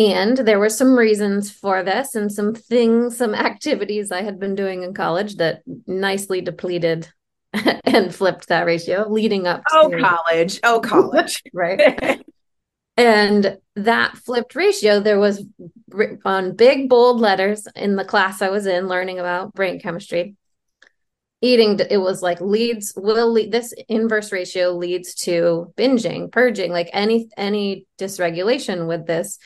And 0.00 0.38
there 0.38 0.58
were 0.58 0.70
some 0.70 0.98
reasons 0.98 1.50
for 1.50 1.82
this 1.82 2.14
and 2.14 2.32
some 2.32 2.54
things, 2.54 3.18
some 3.18 3.34
activities 3.50 4.10
I 4.10 4.22
had 4.22 4.40
been 4.40 4.54
doing 4.54 4.82
in 4.82 4.94
college 4.94 5.36
that 5.36 5.62
nicely 5.86 6.40
depleted 6.40 7.08
and 7.84 8.14
flipped 8.14 8.48
that 8.48 8.64
ratio 8.64 9.06
leading 9.10 9.46
up 9.46 9.62
oh, 9.72 9.90
college. 10.00 10.58
Oh, 10.62 10.80
college. 10.84 11.42
right. 11.52 12.22
And 12.96 13.58
that 13.76 14.16
flipped 14.16 14.54
ratio, 14.54 15.00
there 15.00 15.18
was 15.18 15.44
on 16.24 16.56
big 16.56 16.88
bold 16.88 17.20
letters 17.20 17.66
in 17.76 17.96
the 17.96 18.04
class 18.04 18.40
I 18.40 18.48
was 18.48 18.66
in 18.66 18.88
learning 18.88 19.18
about 19.18 19.52
brain 19.52 19.80
chemistry. 19.80 20.34
Eating, 21.42 21.78
it 21.90 21.96
was 21.96 22.22
like 22.22 22.40
leads 22.40 22.92
will 22.96 23.32
lead 23.32 23.52
this 23.52 23.72
inverse 23.88 24.32
ratio 24.32 24.72
leads 24.72 25.14
to 25.14 25.72
binging, 25.76 26.30
purging, 26.30 26.70
like 26.70 26.90
any 26.92 27.30
any 27.36 27.86
dysregulation 27.98 28.86
with 28.86 29.06
this 29.06 29.38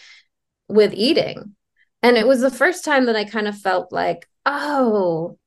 with 0.68 0.92
eating. 0.94 1.55
And 2.03 2.16
it 2.16 2.27
was 2.27 2.40
the 2.40 2.50
first 2.50 2.85
time 2.85 3.07
that 3.07 3.16
I 3.16 3.24
kind 3.24 3.48
of 3.48 3.59
felt 3.59 3.92
like, 3.92 4.29
oh, 4.44 5.38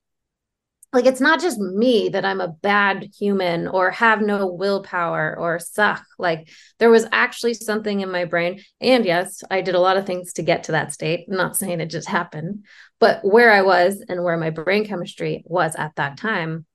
like 0.94 1.06
it's 1.06 1.22
not 1.22 1.42
just 1.42 1.60
me 1.60 2.10
that 2.10 2.26
I'm 2.26 2.42
a 2.42 2.48
bad 2.48 3.10
human 3.18 3.68
or 3.68 3.92
have 3.92 4.22
no 4.22 4.48
willpower 4.48 5.38
or 5.38 5.60
suck. 5.60 6.04
Like 6.18 6.50
there 6.80 6.90
was 6.90 7.06
actually 7.12 7.54
something 7.56 8.00
in 8.00 8.12
my 8.12 8.26
brain. 8.26 8.64
And 8.80 9.06
yes, 9.06 9.44
I 9.52 9.62
did 9.62 9.76
a 9.76 9.80
lot 9.80 9.98
of 9.98 10.06
things 10.06 10.34
to 10.34 10.44
get 10.44 10.64
to 10.64 10.72
that 10.72 10.94
state. 10.94 11.28
I'm 11.30 11.38
not 11.38 11.58
saying 11.58 11.82
it 11.82 11.92
just 11.92 12.08
happened, 12.08 12.66
but 13.00 13.24
where 13.24 13.52
I 13.52 13.62
was 13.62 14.04
and 14.08 14.24
where 14.24 14.38
my 14.38 14.50
brain 14.50 14.86
chemistry 14.86 15.44
was 15.46 15.76
at 15.76 15.96
that 15.98 16.18
time 16.18 16.66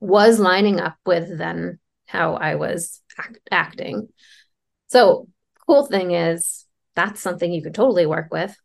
was 0.00 0.40
lining 0.40 0.80
up 0.80 0.96
with 1.06 1.38
then 1.38 1.78
how 2.06 2.34
I 2.34 2.56
was 2.56 3.00
act- 3.18 3.48
acting. 3.50 4.08
So, 4.88 5.28
cool 5.66 5.86
thing 5.86 6.10
is 6.10 6.61
that's 6.94 7.20
something 7.20 7.52
you 7.52 7.62
could 7.62 7.74
totally 7.74 8.06
work 8.06 8.28
with 8.30 8.56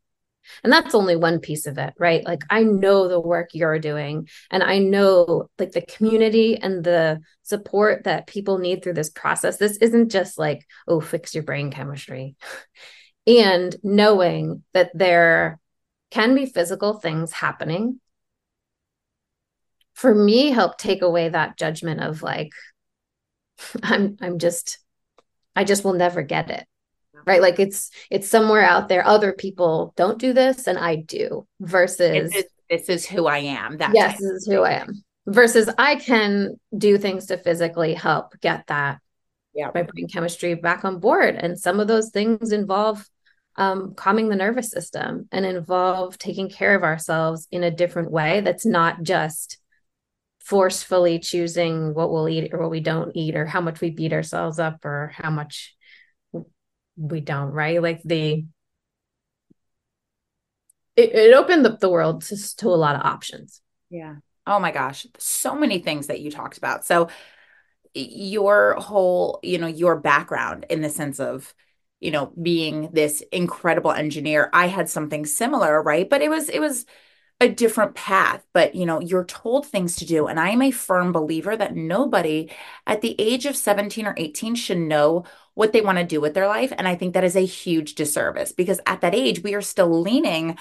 and 0.63 0.72
that's 0.72 0.96
only 0.96 1.16
one 1.16 1.40
piece 1.40 1.66
of 1.66 1.78
it, 1.78 1.94
right? 1.98 2.24
Like 2.26 2.42
I 2.50 2.63
know 2.63 3.08
the 3.08 3.20
work 3.20 3.50
you're 3.54 3.80
doing 3.80 4.28
and 4.50 4.63
I 4.63 4.80
know 4.80 5.50
like 5.60 5.72
the 5.72 5.82
community 5.82 6.58
and 6.58 6.84
the 6.84 7.22
support 7.44 8.04
that 8.06 8.28
people 8.28 8.58
need 8.58 8.84
through 8.84 8.94
this 8.94 9.10
process. 9.10 9.58
This 9.58 9.78
isn't 9.78 10.10
just 10.10 10.38
like, 10.38 10.66
oh, 10.88 11.02
fix 11.02 11.34
your 11.34 11.44
brain 11.44 11.72
chemistry. 11.72 12.36
and 13.28 13.76
knowing 13.84 14.63
that 14.74 14.92
there 14.94 15.60
can 16.12 16.36
be 16.36 16.46
physical 16.46 16.94
things 16.94 17.34
happening 17.34 18.00
for 19.94 20.13
me 20.13 20.52
help 20.52 20.78
take 20.78 21.02
away 21.02 21.28
that 21.28 21.58
judgment 21.58 22.02
of 22.02 22.24
like 22.24 22.52
i'm 23.84 24.16
i'm 24.22 24.40
just 24.40 24.80
i 25.56 25.66
just 25.66 25.84
will 25.84 25.94
never 25.94 26.22
get 26.22 26.50
it 26.50 26.66
right? 27.28 27.42
Like 27.42 27.60
it's 27.60 27.92
it's 28.10 28.30
somewhere 28.30 28.63
out 28.63 28.88
there. 28.88 29.06
Other 29.06 29.34
people 29.34 29.94
don't 29.96 30.18
do 30.18 30.34
this 30.34 30.66
and 30.66 30.80
i 30.80 30.96
do 30.96 31.46
versus 31.60 32.32
this 32.32 32.36
is, 32.36 32.46
this 32.70 32.90
is 32.90 33.06
who 33.06 33.28
i 33.28 33.40
am. 33.40 33.78
That 33.78 33.92
yes 33.94 34.13
this 34.13 34.32
is 34.32 34.48
who 34.48 34.62
i 34.62 34.72
am. 34.72 35.04
Versus 35.28 35.70
i 35.78 35.96
can 35.96 36.60
do 36.76 36.98
things 36.98 37.28
to 37.28 37.38
physically 37.38 37.94
help 37.94 38.40
get 38.42 38.66
that 38.68 39.00
yeah. 39.54 39.72
my 39.74 39.84
brain 39.84 40.08
chemistry 40.08 40.54
back 40.54 40.86
on 40.86 41.00
board. 41.00 41.36
And 41.36 41.60
some 41.60 41.80
of 41.80 41.88
those 41.88 42.10
things 42.12 42.52
involve 42.52 43.06
um, 43.58 43.96
calming 43.96 44.30
the 44.30 44.36
nervous 44.36 44.70
system 44.70 45.28
and 45.32 45.46
involve 45.46 46.18
taking 46.18 46.48
care 46.48 46.76
of 46.76 46.84
ourselves 46.84 47.48
in 47.52 47.63
a 47.63 47.72
different 47.72 48.12
way 48.12 48.42
that's 48.42 48.66
not 48.66 49.02
just 49.02 49.58
forcefully 50.40 51.20
choosing 51.20 51.94
what 51.94 52.12
we'll 52.12 52.30
eat 52.30 52.54
or 52.54 52.60
what 52.62 52.70
we 52.70 52.80
don't 52.80 53.12
eat 53.16 53.36
or 53.36 53.46
how 53.46 53.60
much 53.60 53.82
we 53.82 53.90
beat 53.90 54.13
ourselves 54.13 54.60
up 54.60 54.86
or 54.86 55.12
how 55.13 55.30
much 55.30 55.76
we 56.97 57.21
don't, 57.21 57.51
right? 57.51 57.81
Like 57.81 58.01
the 58.03 58.45
it, 60.95 61.13
it 61.13 61.33
opened 61.33 61.65
up 61.65 61.79
the 61.79 61.89
world 61.89 62.23
to, 62.23 62.55
to 62.57 62.67
a 62.67 62.71
lot 62.71 62.95
of 62.95 63.05
options. 63.05 63.62
Yeah. 63.89 64.15
Oh 64.45 64.60
my 64.60 64.71
gosh. 64.71 65.05
So 65.19 65.55
many 65.55 65.79
things 65.79 66.07
that 66.07 66.19
you 66.19 66.31
talked 66.31 66.57
about. 66.57 66.86
So 66.86 67.10
your 67.93 68.75
whole, 68.75 69.39
you 69.43 69.60
know, 69.60 69.67
your 69.67 69.95
background 69.95 70.65
in 70.69 70.81
the 70.81 70.89
sense 70.89 71.19
of, 71.19 71.53
you 71.99 72.12
know, 72.12 72.33
being 72.41 72.89
this 72.91 73.23
incredible 73.31 73.91
engineer, 73.91 74.49
I 74.53 74.67
had 74.67 74.89
something 74.89 75.25
similar, 75.25 75.81
right? 75.81 76.10
But 76.10 76.21
it 76.21 76.29
was, 76.29 76.49
it 76.49 76.60
was, 76.60 76.86
a 77.39 77.47
different 77.47 77.93
path 77.93 78.43
but 78.51 78.73
you 78.73 78.83
know 78.83 78.99
you're 78.99 79.23
told 79.25 79.65
things 79.65 79.95
to 79.95 80.07
do 80.07 80.25
and 80.25 80.39
i 80.39 80.49
am 80.49 80.62
a 80.62 80.71
firm 80.71 81.12
believer 81.12 81.55
that 81.55 81.75
nobody 81.75 82.49
at 82.88 83.01
the 83.01 83.15
age 83.19 83.45
of 83.45 83.55
17 83.55 84.07
or 84.07 84.15
18 84.17 84.55
should 84.55 84.79
know 84.79 85.23
what 85.58 85.74
they 85.74 85.82
want 85.82 85.98
to 85.98 86.04
do 86.04 86.22
with 86.22 86.36
their 86.36 86.48
life 86.48 86.72
and 86.78 86.88
i 86.88 86.96
think 86.96 87.13
that 87.13 87.24
is 87.24 87.36
a 87.36 87.46
huge 87.46 87.96
disservice 87.96 88.52
because 88.52 88.80
at 88.86 89.02
that 89.02 89.15
age 89.15 89.41
we 89.41 89.56
are 89.56 89.62
still 89.62 90.02
leaning 90.02 90.56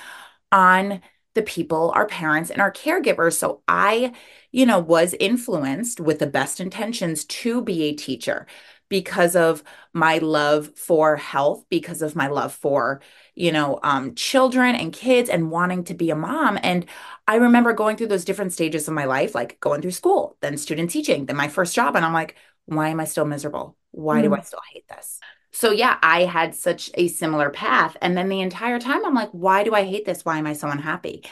on 0.50 1.02
the 1.34 1.42
people 1.42 1.92
our 1.94 2.06
parents 2.06 2.50
and 2.50 2.62
our 2.62 2.72
caregivers 2.72 3.34
so 3.34 3.62
i 3.68 4.10
you 4.52 4.64
know 4.64 4.78
was 4.78 5.14
influenced 5.20 6.00
with 6.00 6.18
the 6.18 6.26
best 6.26 6.60
intentions 6.60 7.26
to 7.26 7.60
be 7.60 7.82
a 7.84 7.94
teacher 7.94 8.46
because 8.88 9.36
of 9.36 9.62
my 9.92 10.16
love 10.18 10.70
for 10.78 11.16
health 11.16 11.64
because 11.68 12.00
of 12.00 12.16
my 12.16 12.28
love 12.28 12.54
for 12.54 13.02
you 13.36 13.52
know, 13.52 13.78
um, 13.82 14.14
children 14.14 14.74
and 14.74 14.94
kids 14.94 15.28
and 15.28 15.50
wanting 15.50 15.84
to 15.84 15.94
be 15.94 16.08
a 16.10 16.16
mom. 16.16 16.58
And 16.62 16.86
I 17.28 17.36
remember 17.36 17.74
going 17.74 17.98
through 17.98 18.06
those 18.06 18.24
different 18.24 18.54
stages 18.54 18.88
of 18.88 18.94
my 18.94 19.04
life, 19.04 19.34
like 19.34 19.60
going 19.60 19.82
through 19.82 19.90
school, 19.90 20.38
then 20.40 20.56
student 20.56 20.90
teaching, 20.90 21.26
then 21.26 21.36
my 21.36 21.48
first 21.48 21.74
job. 21.74 21.96
And 21.96 22.04
I'm 22.04 22.14
like, 22.14 22.36
why 22.66 22.90
am 22.90 23.00
I 23.00 23.04
still 23.04 23.24
miserable? 23.24 23.76
Why 23.92 24.20
mm. 24.20 24.24
do 24.24 24.34
I 24.34 24.40
still 24.42 24.60
hate 24.72 24.86
this? 24.88 25.20
So, 25.52 25.70
yeah, 25.70 25.96
I 26.02 26.24
had 26.24 26.54
such 26.54 26.90
a 26.94 27.08
similar 27.08 27.48
path. 27.50 27.96
And 28.02 28.16
then 28.16 28.28
the 28.28 28.42
entire 28.42 28.78
time, 28.78 29.04
I'm 29.06 29.14
like, 29.14 29.30
why 29.30 29.64
do 29.64 29.74
I 29.74 29.84
hate 29.84 30.04
this? 30.04 30.24
Why 30.24 30.38
am 30.38 30.46
I 30.46 30.52
so 30.52 30.68
unhappy? 30.68 31.24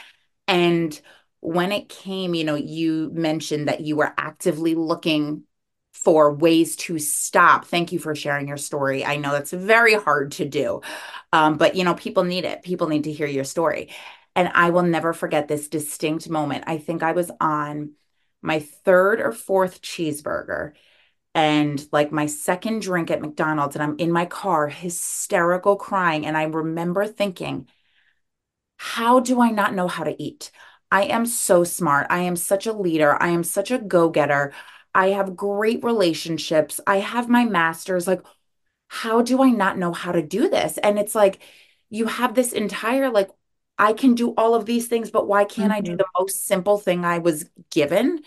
And 0.47 0.99
when 1.41 1.71
it 1.71 1.89
came, 1.89 2.33
you 2.33 2.43
know, 2.43 2.55
you 2.55 3.11
mentioned 3.13 3.67
that 3.67 3.81
you 3.81 3.95
were 3.95 4.13
actively 4.17 4.73
looking 4.73 5.43
for 5.93 6.33
ways 6.33 6.75
to 6.75 6.97
stop. 6.99 7.65
Thank 7.65 7.91
you 7.91 7.99
for 7.99 8.15
sharing 8.15 8.47
your 8.47 8.57
story. 8.57 9.05
I 9.05 9.17
know 9.17 9.31
that's 9.31 9.51
very 9.51 9.93
hard 9.93 10.33
to 10.33 10.45
do, 10.45 10.81
um, 11.31 11.57
but 11.57 11.75
you 11.75 11.83
know, 11.83 11.93
people 11.93 12.23
need 12.23 12.45
it. 12.45 12.63
People 12.63 12.87
need 12.87 13.05
to 13.05 13.11
hear 13.11 13.27
your 13.27 13.43
story. 13.43 13.89
And 14.35 14.49
I 14.53 14.71
will 14.71 14.83
never 14.83 15.13
forget 15.13 15.47
this 15.47 15.69
distinct 15.69 16.29
moment. 16.29 16.65
I 16.67 16.79
think 16.79 17.01
I 17.01 17.13
was 17.13 17.31
on 17.39 17.93
my 18.41 18.59
third 18.59 19.21
or 19.21 19.31
fourth 19.31 19.81
cheeseburger 19.81 20.73
and 21.35 21.85
like 21.91 22.13
my 22.13 22.25
second 22.25 22.81
drink 22.81 23.11
at 23.11 23.21
McDonald's, 23.21 23.75
and 23.75 23.83
I'm 23.83 23.97
in 23.99 24.11
my 24.11 24.25
car, 24.25 24.69
hysterical 24.69 25.75
crying. 25.75 26.25
And 26.25 26.37
I 26.37 26.43
remember 26.43 27.05
thinking, 27.05 27.67
how 28.77 29.19
do 29.19 29.41
I 29.41 29.51
not 29.51 29.75
know 29.75 29.89
how 29.89 30.05
to 30.05 30.21
eat? 30.21 30.49
I 30.89 31.03
am 31.03 31.25
so 31.25 31.65
smart. 31.65 32.07
I 32.09 32.19
am 32.19 32.37
such 32.37 32.67
a 32.67 32.73
leader. 32.73 33.21
I 33.21 33.29
am 33.29 33.43
such 33.43 33.69
a 33.69 33.77
go 33.77 34.09
getter. 34.09 34.53
I 34.93 35.09
have 35.09 35.35
great 35.35 35.83
relationships. 35.83 36.79
I 36.87 36.97
have 36.97 37.27
my 37.27 37.43
master's. 37.43 38.07
Like, 38.07 38.21
how 38.87 39.21
do 39.21 39.43
I 39.43 39.49
not 39.49 39.77
know 39.77 39.91
how 39.91 40.13
to 40.13 40.21
do 40.21 40.49
this? 40.49 40.77
And 40.77 40.97
it's 40.97 41.15
like, 41.15 41.39
you 41.89 42.05
have 42.07 42.33
this 42.33 42.53
entire, 42.53 43.09
like, 43.09 43.29
I 43.77 43.91
can 43.91 44.15
do 44.15 44.33
all 44.37 44.55
of 44.55 44.65
these 44.65 44.87
things, 44.87 45.11
but 45.11 45.27
why 45.27 45.43
can't 45.43 45.71
mm-hmm. 45.71 45.77
I 45.77 45.81
do 45.81 45.91
mm-hmm. 45.91 45.97
the 45.97 46.05
most 46.17 46.45
simple 46.45 46.77
thing 46.77 47.03
I 47.03 47.17
was 47.17 47.49
given 47.71 48.21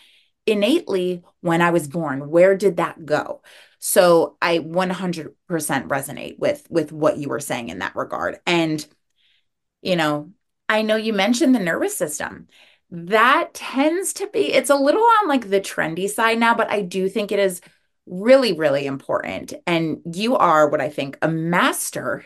innately 0.49 1.23
when 1.41 1.63
I 1.63 1.71
was 1.71 1.89
born? 1.89 2.31
Where 2.31 2.57
did 2.57 2.79
that 2.79 3.05
go? 3.05 3.43
So 3.79 4.37
I 4.43 4.59
100% 4.59 5.35
resonate 5.51 6.39
with 6.39 6.67
with 6.71 6.93
what 6.93 7.19
you 7.19 7.29
were 7.29 7.41
saying 7.41 7.69
in 7.69 7.79
that 7.79 7.95
regard. 7.95 8.39
And 8.47 8.85
you 9.83 9.97
know, 9.97 10.33
I 10.69 10.83
know 10.83 10.97
you 10.97 11.13
mentioned 11.13 11.55
the 11.55 11.61
nervous 11.61 11.97
system 11.97 12.49
that 12.91 13.51
tends 13.53 14.13
to 14.15 14.27
be 14.29 14.53
it's 14.53 14.71
a 14.71 14.75
little 14.75 15.03
on 15.21 15.29
like 15.29 15.51
the 15.51 15.61
trendy 15.61 16.09
side 16.09 16.39
now 16.39 16.55
but 16.55 16.71
i 16.71 16.81
do 16.81 17.09
think 17.09 17.31
it 17.31 17.39
is 17.39 17.61
really 18.07 18.55
really 18.55 18.87
important 18.87 19.53
and 19.67 20.01
you 20.15 20.37
are 20.37 20.69
what 20.71 20.81
i 20.81 20.89
think 20.89 21.19
a 21.21 21.29
master 21.29 22.25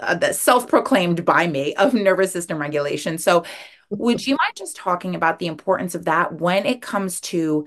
uh, 0.00 0.14
that 0.14 0.36
self-proclaimed 0.36 1.24
by 1.24 1.46
me 1.46 1.74
of 1.74 1.94
nervous 1.94 2.32
system 2.32 2.58
regulation 2.58 3.18
so 3.18 3.44
would 3.90 4.26
you 4.26 4.32
mind 4.34 4.56
just 4.56 4.76
talking 4.76 5.14
about 5.14 5.38
the 5.38 5.46
importance 5.46 5.94
of 5.94 6.04
that 6.04 6.40
when 6.40 6.66
it 6.66 6.82
comes 6.82 7.20
to 7.20 7.66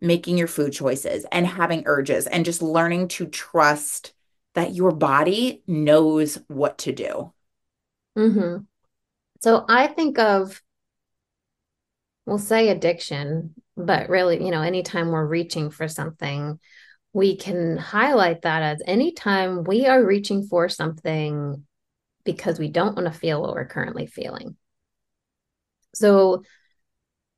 making 0.00 0.36
your 0.36 0.48
food 0.48 0.72
choices 0.72 1.24
and 1.32 1.46
having 1.46 1.82
urges 1.86 2.26
and 2.26 2.44
just 2.44 2.62
learning 2.62 3.08
to 3.08 3.26
trust 3.26 4.12
that 4.54 4.74
your 4.74 4.92
body 4.92 5.62
knows 5.66 6.38
what 6.48 6.78
to 6.78 6.92
do 6.92 7.32
mm-hmm. 8.16 8.58
so 9.40 9.64
i 9.68 9.86
think 9.86 10.18
of 10.18 10.60
we'll 12.26 12.38
say 12.38 12.68
addiction, 12.68 13.54
but 13.76 14.08
really, 14.08 14.42
you 14.44 14.50
know, 14.50 14.62
anytime 14.62 15.10
we're 15.10 15.26
reaching 15.26 15.70
for 15.70 15.88
something, 15.88 16.58
we 17.12 17.36
can 17.36 17.76
highlight 17.76 18.42
that 18.42 18.62
as 18.62 18.82
anytime 18.86 19.64
we 19.64 19.86
are 19.86 20.04
reaching 20.04 20.46
for 20.46 20.68
something 20.68 21.64
because 22.24 22.58
we 22.58 22.68
don't 22.68 22.96
want 22.96 23.12
to 23.12 23.18
feel 23.18 23.40
what 23.40 23.54
we're 23.54 23.66
currently 23.66 24.06
feeling. 24.06 24.56
So 25.94 26.42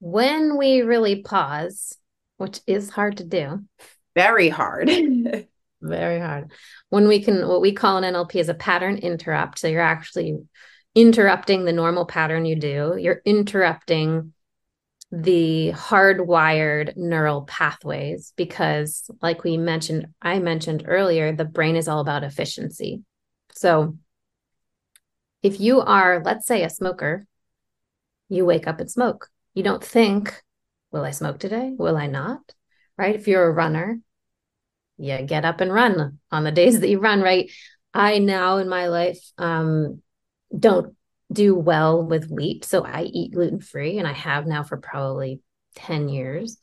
when 0.01 0.57
we 0.57 0.83
really 0.83 1.22
pause, 1.22 1.96
which 2.37 2.61
is 2.66 2.90
hard 2.90 3.18
to 3.18 3.25
do, 3.25 3.64
very 4.14 4.49
hard. 4.49 4.88
very 5.83 6.20
hard. 6.20 6.53
When 6.88 7.09
we 7.09 7.22
can, 7.22 7.46
what 7.46 7.61
we 7.61 7.72
call 7.72 7.99
an 7.99 8.14
NLP 8.14 8.37
is 8.37 8.49
a 8.49 8.55
pattern 8.55 8.99
interrupt. 8.99 9.59
So 9.59 9.68
you're 9.68 9.81
actually 9.81 10.38
interrupting 10.94 11.64
the 11.64 11.72
normal 11.72 12.07
pattern 12.07 12.46
you 12.46 12.57
do, 12.57 12.96
you're 12.99 13.20
interrupting 13.25 14.33
the 15.12 15.72
hardwired 15.75 16.96
neural 16.96 17.42
pathways 17.42 18.33
because 18.37 19.09
like 19.22 19.44
we 19.44 19.57
mentioned 19.57 20.09
i 20.20 20.40
mentioned 20.40 20.83
earlier 20.87 21.33
the 21.33 21.44
brain 21.44 21.77
is 21.77 21.87
all 21.87 22.01
about 22.01 22.25
efficiency 22.25 23.03
so 23.53 23.96
if 25.47 25.61
you 25.61 25.81
are 25.81 26.23
let's 26.25 26.47
say 26.47 26.63
a 26.63 26.71
smoker 26.71 27.27
you 28.29 28.45
wake 28.45 28.67
up 28.67 28.81
and 28.81 28.91
smoke 28.91 29.29
you 29.55 29.63
don't 29.63 29.85
think 29.85 30.43
will 30.91 31.05
i 31.05 31.11
smoke 31.11 31.39
today 31.39 31.73
will 31.77 31.97
i 31.97 32.07
not 32.07 32.41
right 32.99 33.15
if 33.15 33.29
you're 33.29 33.47
a 33.47 33.53
runner 33.53 33.99
you 34.99 35.23
get 35.23 35.45
up 35.45 35.61
and 35.61 35.73
run 35.73 36.19
on 36.31 36.45
the 36.45 36.53
days 36.61 36.81
that 36.81 36.89
you 36.89 36.99
run 36.99 37.21
right 37.21 37.51
i 37.95 38.19
now 38.19 38.57
in 38.59 38.69
my 38.69 38.89
life 38.89 39.21
um 39.39 40.03
don't 40.57 40.97
do 41.33 41.55
well 41.55 42.03
with 42.03 42.31
wheat. 42.31 42.65
So 42.65 42.85
I 42.85 43.03
eat 43.03 43.33
gluten 43.33 43.61
free 43.61 43.99
and 43.99 44.07
I 44.07 44.13
have 44.13 44.47
now 44.47 44.63
for 44.63 44.77
probably 44.77 45.41
10 45.75 46.09
years. 46.09 46.59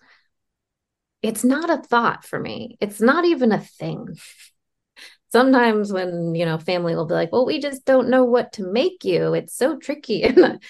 It's 1.21 1.43
not 1.43 1.69
a 1.69 1.81
thought 1.81 2.25
for 2.25 2.39
me. 2.39 2.77
It's 2.81 3.01
not 3.01 3.25
even 3.25 3.51
a 3.51 3.59
thing. 3.59 4.17
Sometimes 5.33 5.91
when, 5.91 6.35
you 6.35 6.45
know, 6.45 6.59
family 6.59 6.95
will 6.95 7.07
be 7.07 7.15
like, 7.15 7.31
"Well, 7.31 7.47
we 7.47 7.59
just 7.59 7.85
don't 7.85 8.07
know 8.07 8.23
what 8.23 8.53
to 8.53 8.71
make 8.71 9.03
you. 9.03 9.33
It's 9.33 9.57
so 9.57 9.77
tricky." 9.77 10.21
And 10.23 10.61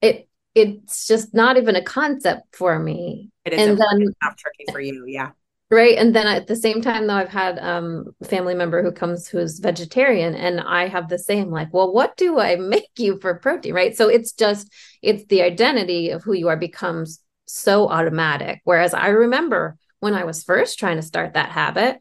it 0.00 0.28
it's 0.54 1.08
just 1.08 1.34
not 1.34 1.56
even 1.56 1.74
a 1.74 1.82
concept 1.82 2.54
for 2.54 2.78
me. 2.78 3.32
It 3.44 3.54
is 3.54 3.60
and 3.60 3.76
then 3.76 4.14
not 4.22 4.38
tricky 4.38 4.70
for 4.70 4.80
you. 4.80 5.04
Yeah. 5.08 5.30
Right. 5.68 5.98
And 5.98 6.14
then 6.14 6.28
at 6.28 6.46
the 6.46 6.54
same 6.54 6.80
time, 6.80 7.08
though, 7.08 7.16
I've 7.16 7.28
had 7.28 7.58
um 7.58 8.14
family 8.22 8.54
member 8.54 8.84
who 8.84 8.92
comes 8.92 9.26
who's 9.26 9.58
vegetarian, 9.58 10.36
and 10.36 10.60
I 10.60 10.86
have 10.86 11.08
the 11.08 11.18
same, 11.18 11.50
like, 11.50 11.74
well, 11.74 11.92
what 11.92 12.16
do 12.16 12.38
I 12.38 12.54
make 12.74 12.90
you 12.98 13.18
for 13.18 13.34
protein? 13.34 13.74
Right. 13.74 13.96
So 13.96 14.08
it's 14.08 14.30
just 14.30 14.72
it's 15.02 15.24
the 15.24 15.42
identity 15.42 16.10
of 16.10 16.22
who 16.22 16.34
you 16.34 16.46
are 16.50 16.56
becomes 16.56 17.18
so 17.46 17.88
automatic. 17.88 18.60
Whereas 18.62 18.94
I 18.94 19.08
remember 19.08 19.76
when 19.98 20.14
I 20.14 20.22
was 20.22 20.44
first 20.44 20.78
trying 20.78 20.98
to 20.98 21.02
start 21.02 21.34
that 21.34 21.50
habit, 21.50 21.98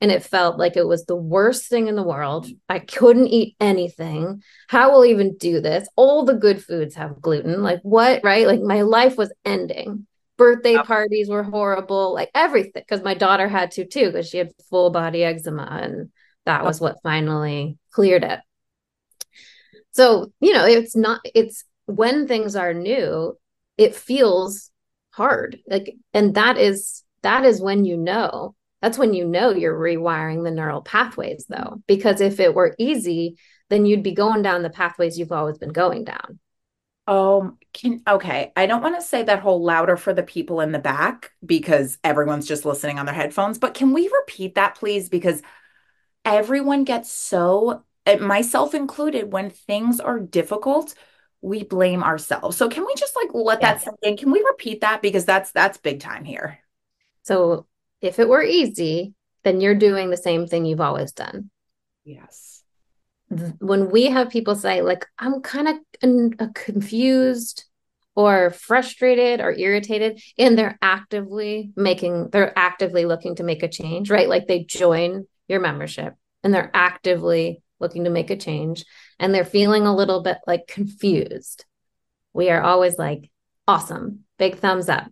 and 0.00 0.10
it 0.10 0.22
felt 0.22 0.58
like 0.58 0.76
it 0.76 0.86
was 0.86 1.04
the 1.04 1.16
worst 1.16 1.68
thing 1.68 1.88
in 1.88 1.96
the 1.96 2.02
world. 2.02 2.46
I 2.68 2.80
couldn't 2.80 3.28
eat 3.28 3.56
anything. 3.60 4.42
How 4.68 4.92
will 4.92 5.02
I 5.02 5.08
even 5.08 5.36
do 5.36 5.60
this? 5.60 5.88
All 5.96 6.24
the 6.24 6.34
good 6.34 6.62
foods 6.62 6.94
have 6.96 7.20
gluten. 7.20 7.62
Like 7.62 7.80
what, 7.82 8.20
right? 8.22 8.46
Like 8.46 8.60
my 8.60 8.82
life 8.82 9.16
was 9.16 9.32
ending 9.44 10.06
birthday 10.36 10.76
parties 10.76 11.28
were 11.28 11.42
horrible, 11.42 12.14
like 12.14 12.30
everything. 12.34 12.72
Because 12.74 13.02
my 13.02 13.14
daughter 13.14 13.48
had 13.48 13.72
to 13.72 13.86
too, 13.86 14.06
because 14.06 14.28
she 14.28 14.38
had 14.38 14.52
full 14.70 14.90
body 14.90 15.24
eczema, 15.24 15.66
and 15.82 16.10
that 16.44 16.64
was 16.64 16.80
what 16.80 17.02
finally 17.02 17.78
cleared 17.92 18.24
it. 18.24 18.40
So, 19.92 20.32
you 20.40 20.52
know, 20.52 20.66
it's 20.66 20.94
not, 20.94 21.20
it's 21.34 21.64
when 21.86 22.28
things 22.28 22.54
are 22.54 22.74
new, 22.74 23.36
it 23.78 23.94
feels 23.94 24.70
hard. 25.10 25.58
Like, 25.66 25.96
and 26.12 26.34
that 26.34 26.58
is, 26.58 27.02
that 27.22 27.44
is 27.44 27.60
when 27.60 27.84
you 27.84 27.96
know, 27.96 28.54
that's 28.86 28.98
when 28.98 29.14
you 29.14 29.26
know 29.26 29.50
you're 29.50 29.76
rewiring 29.76 30.44
the 30.44 30.50
neural 30.52 30.80
pathways, 30.80 31.44
though. 31.48 31.82
Because 31.88 32.20
if 32.20 32.38
it 32.38 32.54
were 32.54 32.76
easy, 32.78 33.36
then 33.68 33.84
you'd 33.84 34.04
be 34.04 34.12
going 34.12 34.42
down 34.42 34.62
the 34.62 34.70
pathways 34.70 35.18
you've 35.18 35.32
always 35.32 35.58
been 35.58 35.72
going 35.72 36.04
down. 36.04 36.38
Oh, 37.08 37.56
can 37.72 38.00
okay. 38.06 38.52
I 38.54 38.66
don't 38.66 38.82
want 38.82 38.94
to 38.94 39.04
say 39.04 39.24
that 39.24 39.40
whole 39.40 39.60
louder 39.60 39.96
for 39.96 40.14
the 40.14 40.22
people 40.22 40.60
in 40.60 40.70
the 40.70 40.78
back 40.78 41.32
because 41.44 41.98
everyone's 42.04 42.46
just 42.46 42.64
listening 42.64 43.00
on 43.00 43.06
their 43.06 43.14
headphones, 43.14 43.58
but 43.58 43.74
can 43.74 43.92
we 43.92 44.08
repeat 44.20 44.54
that 44.54 44.76
please? 44.76 45.08
Because 45.08 45.42
everyone 46.24 46.84
gets 46.84 47.10
so, 47.10 47.82
myself 48.20 48.72
included, 48.72 49.32
when 49.32 49.50
things 49.50 49.98
are 49.98 50.20
difficult, 50.20 50.94
we 51.40 51.64
blame 51.64 52.04
ourselves. 52.04 52.56
So 52.56 52.68
can 52.68 52.86
we 52.86 52.94
just 52.96 53.16
like 53.16 53.34
let 53.34 53.62
yes. 53.62 53.82
that 53.82 53.84
sink 53.84 53.98
in? 54.02 54.16
Can 54.16 54.30
we 54.30 54.44
repeat 54.46 54.82
that? 54.82 55.02
Because 55.02 55.24
that's 55.24 55.50
that's 55.50 55.76
big 55.78 55.98
time 55.98 56.24
here. 56.24 56.60
So 57.24 57.66
if 58.00 58.18
it 58.18 58.28
were 58.28 58.42
easy, 58.42 59.14
then 59.44 59.60
you're 59.60 59.74
doing 59.74 60.10
the 60.10 60.16
same 60.16 60.46
thing 60.46 60.64
you've 60.64 60.80
always 60.80 61.12
done. 61.12 61.50
Yes. 62.04 62.62
When 63.58 63.90
we 63.90 64.06
have 64.06 64.30
people 64.30 64.54
say 64.54 64.82
like 64.82 65.04
i'm 65.18 65.40
kind 65.40 65.68
of 65.68 65.76
uh, 66.38 66.46
confused 66.54 67.64
or 68.14 68.50
frustrated 68.50 69.40
or 69.40 69.52
irritated 69.52 70.20
and 70.38 70.56
they're 70.56 70.78
actively 70.80 71.72
making 71.74 72.30
they're 72.30 72.56
actively 72.56 73.04
looking 73.04 73.34
to 73.36 73.42
make 73.42 73.62
a 73.64 73.68
change 73.68 74.10
right? 74.10 74.28
Like 74.28 74.46
they 74.46 74.64
join 74.64 75.26
your 75.48 75.60
membership 75.60 76.14
and 76.44 76.54
they're 76.54 76.70
actively 76.72 77.62
looking 77.80 78.04
to 78.04 78.10
make 78.10 78.30
a 78.30 78.36
change 78.36 78.84
and 79.18 79.34
they're 79.34 79.44
feeling 79.44 79.86
a 79.86 79.94
little 79.94 80.22
bit 80.22 80.38
like 80.46 80.66
confused. 80.68 81.64
We 82.32 82.50
are 82.50 82.62
always 82.62 82.96
like 82.98 83.30
awesome. 83.66 84.24
Big 84.38 84.58
thumbs 84.58 84.88
up 84.88 85.10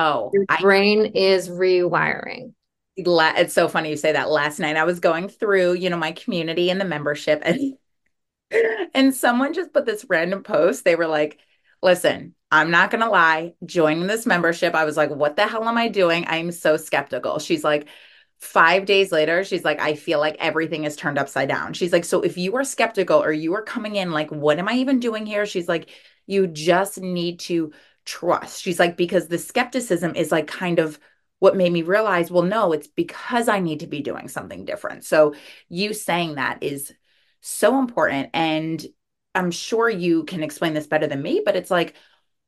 oh 0.00 0.30
your 0.32 0.44
brain 0.60 1.06
is 1.14 1.48
rewiring. 1.48 2.52
It's 2.96 3.54
so 3.54 3.68
funny 3.68 3.90
you 3.90 3.96
say 3.96 4.12
that. 4.12 4.30
Last 4.30 4.58
night 4.58 4.76
i 4.76 4.84
was 4.84 5.00
going 5.00 5.28
through 5.28 5.74
you 5.74 5.90
know 5.90 5.96
my 5.96 6.12
community 6.12 6.70
and 6.70 6.80
the 6.80 6.84
membership 6.84 7.42
and 7.44 7.74
and 8.94 9.14
someone 9.14 9.54
just 9.54 9.72
put 9.72 9.86
this 9.86 10.06
random 10.08 10.42
post. 10.42 10.84
They 10.84 10.96
were 10.96 11.06
like 11.06 11.38
listen 11.82 12.34
i'm 12.50 12.70
not 12.70 12.90
going 12.90 13.00
to 13.00 13.08
lie 13.08 13.54
joining 13.64 14.06
this 14.06 14.26
membership. 14.26 14.74
I 14.74 14.84
was 14.84 14.96
like 14.96 15.10
what 15.10 15.36
the 15.36 15.46
hell 15.46 15.68
am 15.68 15.78
i 15.78 15.88
doing? 15.88 16.24
I'm 16.26 16.52
so 16.52 16.76
skeptical. 16.76 17.38
She's 17.38 17.64
like 17.64 17.88
five 18.40 18.86
days 18.86 19.12
later 19.12 19.44
she's 19.44 19.64
like 19.64 19.82
i 19.82 19.94
feel 19.94 20.18
like 20.18 20.34
everything 20.38 20.84
is 20.84 20.96
turned 20.96 21.18
upside 21.18 21.48
down. 21.48 21.72
She's 21.74 21.92
like 21.92 22.04
so 22.04 22.22
if 22.22 22.38
you 22.38 22.56
are 22.56 22.64
skeptical 22.64 23.22
or 23.22 23.32
you 23.32 23.54
are 23.54 23.62
coming 23.62 23.96
in 23.96 24.12
like 24.12 24.30
what 24.30 24.58
am 24.58 24.68
i 24.68 24.74
even 24.74 24.98
doing 25.00 25.26
here? 25.26 25.46
She's 25.46 25.68
like 25.68 25.90
you 26.26 26.46
just 26.46 27.00
need 27.00 27.40
to 27.40 27.72
trust 28.04 28.62
she's 28.62 28.78
like 28.78 28.96
because 28.96 29.28
the 29.28 29.38
skepticism 29.38 30.14
is 30.16 30.32
like 30.32 30.46
kind 30.46 30.78
of 30.78 30.98
what 31.40 31.56
made 31.56 31.72
me 31.72 31.82
realize, 31.82 32.30
well, 32.30 32.44
no, 32.44 32.72
it's 32.72 32.86
because 32.86 33.48
I 33.48 33.58
need 33.58 33.80
to 33.80 33.86
be 33.86 34.02
doing 34.02 34.28
something 34.28 34.64
different. 34.64 35.04
So 35.04 35.34
you 35.68 35.92
saying 35.94 36.36
that 36.36 36.62
is 36.62 36.92
so 37.40 37.78
important. 37.78 38.28
And 38.34 38.84
I'm 39.34 39.50
sure 39.50 39.88
you 39.88 40.24
can 40.24 40.42
explain 40.42 40.74
this 40.74 40.86
better 40.86 41.06
than 41.06 41.22
me, 41.22 41.42
but 41.44 41.56
it's 41.56 41.70
like 41.70 41.94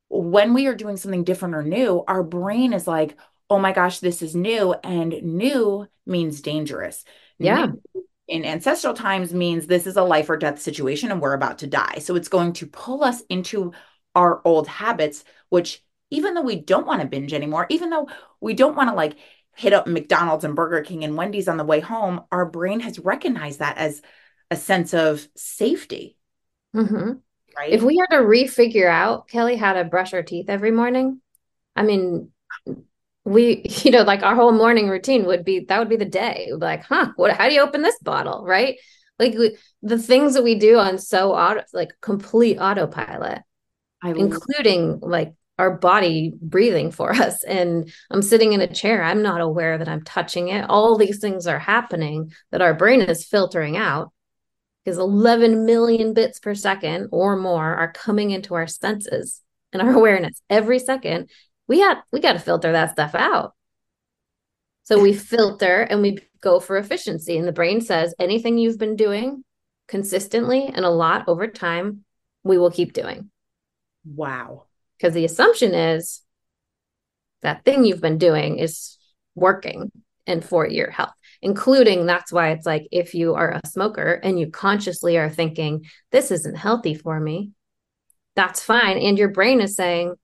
when 0.09 0.53
we 0.53 0.67
are 0.67 0.75
doing 0.75 0.99
something 0.99 1.25
different 1.25 1.55
or 1.55 1.63
new, 1.63 2.05
our 2.07 2.23
brain 2.23 2.75
is 2.75 2.87
like, 2.87 3.17
oh 3.49 3.59
my 3.59 3.73
gosh, 3.73 4.01
this 4.01 4.21
is 4.21 4.37
new. 4.37 4.75
And 4.85 5.11
new 5.23 5.89
means 6.07 6.43
dangerous. 6.43 7.05
Yeah. 7.39 7.67
New 7.67 8.05
in 8.29 8.45
ancestral 8.45 8.95
times 8.95 9.35
means 9.35 9.67
this 9.67 9.87
is 9.87 9.97
a 9.97 10.03
life 10.03 10.31
or 10.31 10.37
death 10.37 10.61
situation 10.61 11.11
and 11.11 11.21
we're 11.21 11.35
about 11.35 11.59
to 11.59 11.67
die. 11.67 11.99
So 11.99 12.15
it's 12.15 12.29
going 12.29 12.53
to 12.55 12.67
pull 12.67 13.03
us 13.03 13.21
into 13.29 13.73
our 14.15 14.41
old 14.45 14.69
habits, 14.69 15.25
which 15.49 15.83
even 16.11 16.35
though 16.35 16.43
we 16.43 16.57
don't 16.57 16.87
want 16.87 17.01
to 17.01 17.09
binge 17.09 17.33
anymore, 17.33 17.67
even 17.71 17.91
though 17.91 18.09
we 18.41 18.55
don't 18.55 18.77
want 18.77 18.91
to 18.91 18.95
like 18.95 19.17
hit 19.55 19.73
up 19.73 19.87
McDonald's 19.87 20.45
and 20.45 20.57
Burger 20.57 20.83
King 20.83 21.05
and 21.05 21.17
Wendy's 21.17 21.49
on 21.49 21.57
the 21.57 21.65
way 21.65 21.81
home, 21.81 22.23
our 22.31 22.47
brain 22.47 22.81
has 22.81 22.99
recognized 22.99 23.59
that 23.59 23.79
as 23.79 24.03
a 24.51 24.57
sense 24.57 24.95
of 24.95 25.27
safety. 25.37 26.17
Mm-hmm. 26.75 27.13
Right. 27.57 27.73
If 27.73 27.83
we 27.83 27.99
had 27.99 28.17
to 28.17 28.23
refigure 28.23 28.89
out, 28.89 29.29
Kelly, 29.29 29.57
how 29.57 29.75
to 29.75 29.85
brush 29.85 30.15
our 30.15 30.23
teeth 30.23 30.47
every 30.49 30.71
morning, 30.71 31.21
I 31.77 31.83
mean, 31.83 32.31
we, 33.25 33.65
you 33.83 33.91
know, 33.91 34.03
like 34.03 34.23
our 34.23 34.35
whole 34.35 34.53
morning 34.53 34.89
routine 34.89 35.27
would 35.27 35.45
be 35.45 35.61
that 35.67 35.79
would 35.79 35.89
be 35.89 35.97
the 35.97 36.05
day. 36.05 36.51
Like, 36.57 36.85
huh, 36.85 37.13
what, 37.17 37.33
how 37.33 37.49
do 37.49 37.55
you 37.55 37.61
open 37.61 37.83
this 37.83 37.99
bottle? 38.01 38.45
Right. 38.45 38.79
Like 39.19 39.35
we, 39.35 39.57
the 39.83 39.99
things 39.99 40.35
that 40.35 40.45
we 40.45 40.59
do 40.59 40.79
on 40.79 40.99
so 40.99 41.33
auto, 41.33 41.63
like 41.73 41.91
complete 42.01 42.59
autopilot, 42.59 43.43
including 44.03 45.01
like 45.01 45.35
our 45.59 45.77
body 45.77 46.35
breathing 46.41 46.91
for 46.91 47.13
us. 47.15 47.43
And 47.45 47.93
i'm 48.11 48.23
sitting 48.23 48.53
in 48.53 48.61
a 48.61 48.73
chair. 48.73 49.03
I'm 49.03 49.23
not 49.23 49.41
aware 49.41 49.79
that 49.79 49.89
i'm 49.89 50.03
touching 50.03 50.49
it. 50.49 50.65
All 50.69 50.97
these 50.97 51.19
things 51.19 51.47
are 51.47 51.59
happening 51.59 52.33
that 52.51 52.63
our 52.63 52.75
brain 52.75 53.01
is 53.01 53.25
filtering 53.25 53.77
out 53.77 54.13
because 54.85 54.99
11 54.99 55.65
million 55.65 56.15
bits 56.15 56.41
per 56.41 56.55
second 56.55 57.09
or 57.13 57.37
more 57.37 57.77
are 57.77 57.93
coming 57.93 58.31
into 58.31 58.55
our 58.55 58.67
senses 58.67 59.41
and 59.73 59.81
our 59.81 59.93
awareness. 59.97 60.43
Every 60.51 60.79
second 60.79 61.31
we 61.69 61.81
had 61.81 62.01
we 62.13 62.21
got 62.21 62.35
to 62.35 62.39
filter 62.39 62.73
that 62.73 62.93
stuff 62.93 63.15
out. 63.15 63.55
So 64.85 65.01
we 65.01 65.13
filter 65.33 65.83
and 65.83 66.03
we 66.03 66.19
go 66.41 66.59
for 66.59 66.77
efficiency. 66.77 67.39
And 67.39 67.47
the 67.47 67.53
brain 67.53 67.81
says 67.81 68.15
anything 68.19 68.59
you've 68.59 68.79
been 68.79 68.97
doing 68.97 69.45
consistently 69.87 70.67
and 70.67 70.85
a 70.85 70.91
lot 70.91 71.29
over 71.29 71.47
time 71.47 72.05
we 72.45 72.57
will 72.57 72.71
keep 72.71 72.93
doing 72.93 73.31
wow. 74.05 74.67
Because 74.97 75.15
the 75.15 75.25
assumption 75.25 75.75
is 75.75 76.23
that 77.43 77.65
thing 77.65 77.85
you've 77.85 78.01
been 78.01 78.19
doing 78.19 78.59
is 78.59 78.99
working 79.35 79.91
and 80.27 80.45
for 80.45 80.69
your 80.69 80.91
health 80.91 81.15
including 81.41 82.07
that's 82.07 82.31
why 82.31 82.51
it's 82.51 82.67
like 82.67 82.87
if 82.93 83.15
you 83.15 83.35
are 83.35 83.51
a 83.51 83.67
smoker 83.67 84.13
and 84.23 84.39
you 84.39 84.49
consciously 84.49 85.17
are 85.17 85.31
thinking 85.31 85.85
this 86.13 86.31
isn't 86.31 86.55
healthy 86.55 86.95
for 86.95 87.19
me 87.19 87.51
that's 88.35 88.63
fine. 88.63 88.99
And 88.99 89.19
your 89.19 89.29
brain 89.29 89.61
is 89.61 89.77
saying 89.77 90.15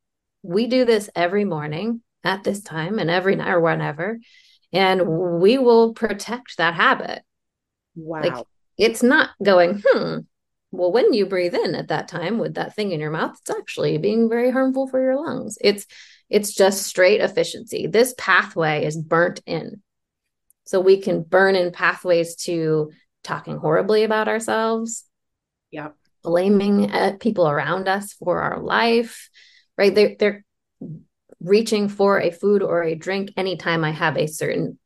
we 0.42 0.66
do 0.66 0.84
this 0.84 1.10
every 1.14 1.44
morning 1.44 2.02
at 2.24 2.44
this 2.44 2.62
time 2.62 2.98
and 2.98 3.10
every 3.10 3.36
night 3.36 3.50
or 3.50 3.60
whenever 3.60 4.18
and 4.72 5.40
we 5.40 5.58
will 5.58 5.94
protect 5.94 6.58
that 6.58 6.74
habit. 6.74 7.22
Wow. 7.96 8.20
like 8.22 8.46
it's 8.76 9.02
not 9.02 9.30
going 9.42 9.82
hmm 9.84 10.18
well, 10.70 10.92
when 10.92 11.12
you 11.12 11.26
breathe 11.26 11.54
in 11.54 11.74
at 11.74 11.88
that 11.88 12.08
time 12.08 12.38
with 12.38 12.54
that 12.54 12.74
thing 12.74 12.92
in 12.92 13.00
your 13.00 13.10
mouth, 13.10 13.36
it's 13.40 13.50
actually 13.50 13.98
being 13.98 14.28
very 14.28 14.50
harmful 14.50 14.86
for 14.86 15.00
your 15.00 15.16
lungs. 15.16 15.58
It's 15.60 15.86
it's 16.28 16.54
just 16.54 16.82
straight 16.82 17.20
efficiency. 17.20 17.86
This 17.86 18.14
pathway 18.18 18.84
is 18.84 18.96
burnt 18.96 19.40
in. 19.46 19.82
So 20.64 20.80
we 20.80 21.00
can 21.00 21.22
burn 21.22 21.56
in 21.56 21.72
pathways 21.72 22.36
to 22.44 22.90
talking 23.24 23.56
horribly 23.56 24.04
about 24.04 24.28
ourselves. 24.28 25.04
Yeah. 25.70 25.88
Blaming 26.22 26.90
at 26.90 27.20
people 27.20 27.48
around 27.48 27.88
us 27.88 28.12
for 28.12 28.42
our 28.42 28.60
life, 28.60 29.30
right? 29.78 29.94
They're, 29.94 30.16
they're 30.18 30.44
reaching 31.40 31.88
for 31.88 32.20
a 32.20 32.30
food 32.30 32.62
or 32.62 32.82
a 32.82 32.94
drink 32.94 33.30
anytime 33.38 33.84
I 33.84 33.92
have 33.92 34.18
a 34.18 34.26
certain 34.26 34.78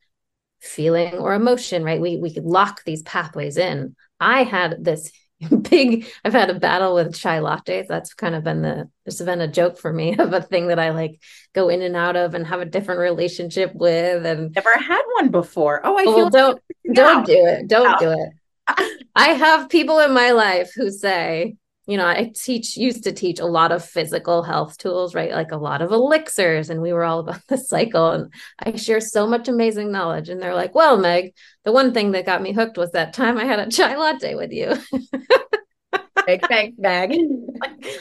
feeling 0.61 1.15
or 1.15 1.35
emotion, 1.35 1.83
right? 1.83 2.01
We 2.01 2.19
we 2.19 2.31
lock 2.31 2.85
these 2.85 3.03
pathways 3.03 3.57
in. 3.57 3.97
I 4.21 4.45
had 4.45 4.85
this 4.85 5.11
big 5.71 6.07
i've 6.25 6.33
had 6.33 6.51
a 6.51 6.59
battle 6.59 6.95
with 6.95 7.15
chai 7.15 7.39
lattes. 7.39 7.87
That's 7.87 8.15
kind 8.15 8.35
of 8.35 8.45
been 8.45 8.63
the 8.63 8.89
it's 9.07 9.21
been 9.21 9.41
a 9.41 9.49
joke 9.49 9.79
for 9.79 9.93
me 9.93 10.17
of 10.19 10.33
a 10.33 10.43
thing 10.43 10.69
that 10.69 10.79
i 10.79 10.91
like 10.91 11.21
go 11.55 11.69
in 11.69 11.83
and 11.83 11.97
out 11.97 12.17
of 12.17 12.35
and 12.35 12.47
have 12.47 12.61
a 12.61 12.67
different 12.67 13.01
relationship 13.01 13.73
with 13.75 14.25
and 14.27 14.55
never 14.55 14.73
had 14.73 15.03
one 15.15 15.31
before. 15.31 15.81
Oh 15.85 15.99
i 15.99 16.05
well, 16.05 16.15
feel 16.15 16.31
don't 16.31 16.63
don't 16.93 17.27
do 17.27 17.47
it. 17.47 17.69
Don't 17.69 17.99
do 17.99 18.11
it. 18.11 18.99
I 19.15 19.29
have 19.29 19.69
people 19.69 19.99
in 20.01 20.13
my 20.13 20.31
life 20.33 20.73
who 20.75 20.91
say 20.91 21.57
you 21.87 21.97
know, 21.97 22.07
I 22.07 22.31
teach 22.35 22.77
used 22.77 23.05
to 23.05 23.13
teach 23.13 23.41
a 23.41 23.47
lot 23.47 23.73
of 23.73 23.85
physical 23.85 24.43
health 24.43 24.79
tools, 24.79 25.15
right? 25.15 25.33
Like 25.33 25.51
a 25.51 25.57
lot 25.57 25.83
of 25.83 25.91
elixirs, 25.91 26.71
and 26.71 26.81
we 26.81 26.93
were 26.93 27.05
all 27.05 27.19
about 27.21 27.41
the 27.49 27.59
cycle. 27.59 28.11
And 28.11 28.33
I 28.59 28.77
share 28.77 29.01
so 29.01 29.27
much 29.27 29.49
amazing 29.49 29.91
knowledge. 29.91 30.29
And 30.29 30.41
they're 30.41 30.55
like, 30.55 30.75
Well, 30.75 30.97
Meg, 30.97 31.35
the 31.65 31.73
one 31.73 31.93
thing 31.93 32.13
that 32.13 32.27
got 32.27 32.43
me 32.43 32.53
hooked 32.53 32.79
was 32.79 32.93
that 32.93 33.13
time 33.13 33.37
I 33.37 33.45
had 33.45 33.59
a 33.59 33.67
chai 33.71 33.97
latte 33.97 34.35
with 34.35 34.53
you. 34.53 34.77
Big 36.27 36.47
thanks, 36.47 36.79
Meg. 36.79 37.17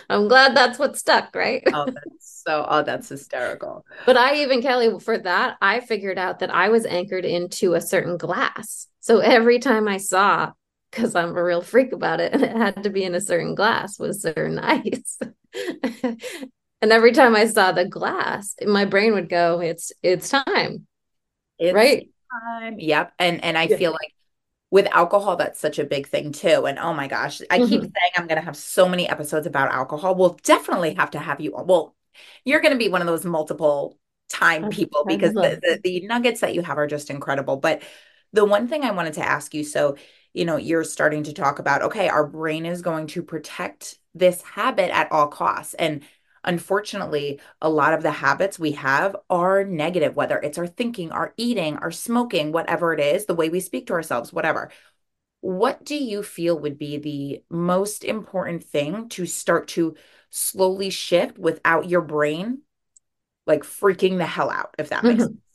I'm 0.07 0.27
glad 0.27 0.55
that's 0.55 0.77
what 0.77 0.95
stuck, 0.95 1.35
right? 1.35 1.63
oh, 1.73 1.85
that's 1.85 2.41
so 2.43 2.65
oh, 2.69 2.83
that's 2.83 3.09
hysterical. 3.09 3.83
But 4.05 4.15
I 4.15 4.43
even, 4.43 4.61
Kelly, 4.61 4.99
for 4.99 5.17
that, 5.17 5.57
I 5.59 5.79
figured 5.79 6.19
out 6.19 6.39
that 6.39 6.53
I 6.53 6.69
was 6.69 6.85
anchored 6.85 7.25
into 7.25 7.73
a 7.73 7.81
certain 7.81 8.17
glass. 8.17 8.87
So 8.99 9.19
every 9.19 9.57
time 9.57 9.87
I 9.87 9.97
saw 9.97 10.51
because 10.91 11.15
I'm 11.15 11.35
a 11.35 11.43
real 11.43 11.61
freak 11.61 11.93
about 11.93 12.19
it. 12.19 12.33
And 12.33 12.43
it 12.43 12.55
had 12.55 12.83
to 12.83 12.89
be 12.89 13.03
in 13.03 13.15
a 13.15 13.21
certain 13.21 13.55
glass 13.55 13.97
with 13.97 14.19
certain 14.19 14.59
ice. 14.59 15.17
and 16.81 16.91
every 16.91 17.13
time 17.13 17.35
I 17.35 17.45
saw 17.47 17.71
the 17.71 17.85
glass, 17.85 18.55
my 18.65 18.85
brain 18.85 19.13
would 19.13 19.29
go, 19.29 19.61
it's 19.61 19.91
it's 20.03 20.29
time. 20.29 20.87
It's 21.57 21.73
right. 21.73 22.09
Time. 22.43 22.79
Yep. 22.79 23.13
And 23.19 23.43
and 23.43 23.57
I 23.57 23.63
yeah. 23.63 23.77
feel 23.77 23.91
like 23.91 24.13
with 24.69 24.87
alcohol, 24.87 25.35
that's 25.35 25.59
such 25.59 25.79
a 25.79 25.85
big 25.85 26.07
thing 26.07 26.31
too. 26.31 26.65
And 26.65 26.79
oh 26.79 26.93
my 26.93 27.07
gosh, 27.07 27.41
I 27.49 27.59
mm-hmm. 27.59 27.69
keep 27.69 27.81
saying 27.81 28.11
I'm 28.15 28.27
gonna 28.27 28.41
have 28.41 28.57
so 28.57 28.87
many 28.87 29.07
episodes 29.07 29.47
about 29.47 29.71
alcohol. 29.71 30.15
We'll 30.15 30.39
definitely 30.43 30.93
have 30.95 31.11
to 31.11 31.19
have 31.19 31.41
you 31.41 31.53
well, 31.53 31.95
you're 32.45 32.61
gonna 32.61 32.77
be 32.77 32.89
one 32.89 33.01
of 33.01 33.07
those 33.07 33.25
multiple 33.25 33.97
time 34.29 34.69
people 34.69 35.03
because 35.05 35.33
the, 35.33 35.59
the, 35.61 35.79
the 35.83 36.07
nuggets 36.07 36.39
that 36.39 36.55
you 36.55 36.61
have 36.61 36.77
are 36.77 36.87
just 36.87 37.09
incredible. 37.09 37.57
But 37.57 37.83
the 38.33 38.45
one 38.45 38.67
thing 38.67 38.83
I 38.83 38.91
wanted 38.91 39.13
to 39.13 39.27
ask 39.27 39.53
you, 39.53 39.65
so 39.65 39.97
you 40.33 40.45
know 40.45 40.57
you're 40.57 40.83
starting 40.83 41.23
to 41.23 41.33
talk 41.33 41.59
about 41.59 41.81
okay 41.81 42.09
our 42.09 42.25
brain 42.25 42.65
is 42.65 42.81
going 42.81 43.07
to 43.07 43.23
protect 43.23 43.97
this 44.13 44.41
habit 44.41 44.91
at 44.91 45.11
all 45.11 45.27
costs. 45.27 45.73
And 45.75 46.03
unfortunately 46.43 47.39
a 47.61 47.69
lot 47.69 47.93
of 47.93 48.01
the 48.01 48.11
habits 48.11 48.57
we 48.57 48.71
have 48.71 49.15
are 49.29 49.63
negative 49.63 50.15
whether 50.15 50.39
it's 50.39 50.57
our 50.57 50.65
thinking 50.65 51.11
our 51.11 51.35
eating 51.37 51.77
our 51.77 51.91
smoking 51.91 52.51
whatever 52.51 52.93
it 52.93 52.99
is 52.99 53.27
the 53.27 53.35
way 53.35 53.47
we 53.49 53.59
speak 53.59 53.87
to 53.87 53.93
ourselves 53.93 54.33
whatever. 54.33 54.71
What 55.41 55.83
do 55.83 55.95
you 55.95 56.21
feel 56.21 56.57
would 56.59 56.77
be 56.77 56.97
the 56.97 57.43
most 57.49 58.03
important 58.03 58.63
thing 58.63 59.09
to 59.09 59.25
start 59.25 59.69
to 59.69 59.95
slowly 60.29 60.91
shift 60.91 61.37
without 61.37 61.89
your 61.89 62.01
brain 62.01 62.61
like 63.47 63.63
freaking 63.63 64.17
the 64.17 64.25
hell 64.25 64.49
out 64.49 64.75
if 64.77 64.89
that 64.89 65.03
makes 65.03 65.23
mm-hmm. 65.23 65.33
sense 65.33 65.50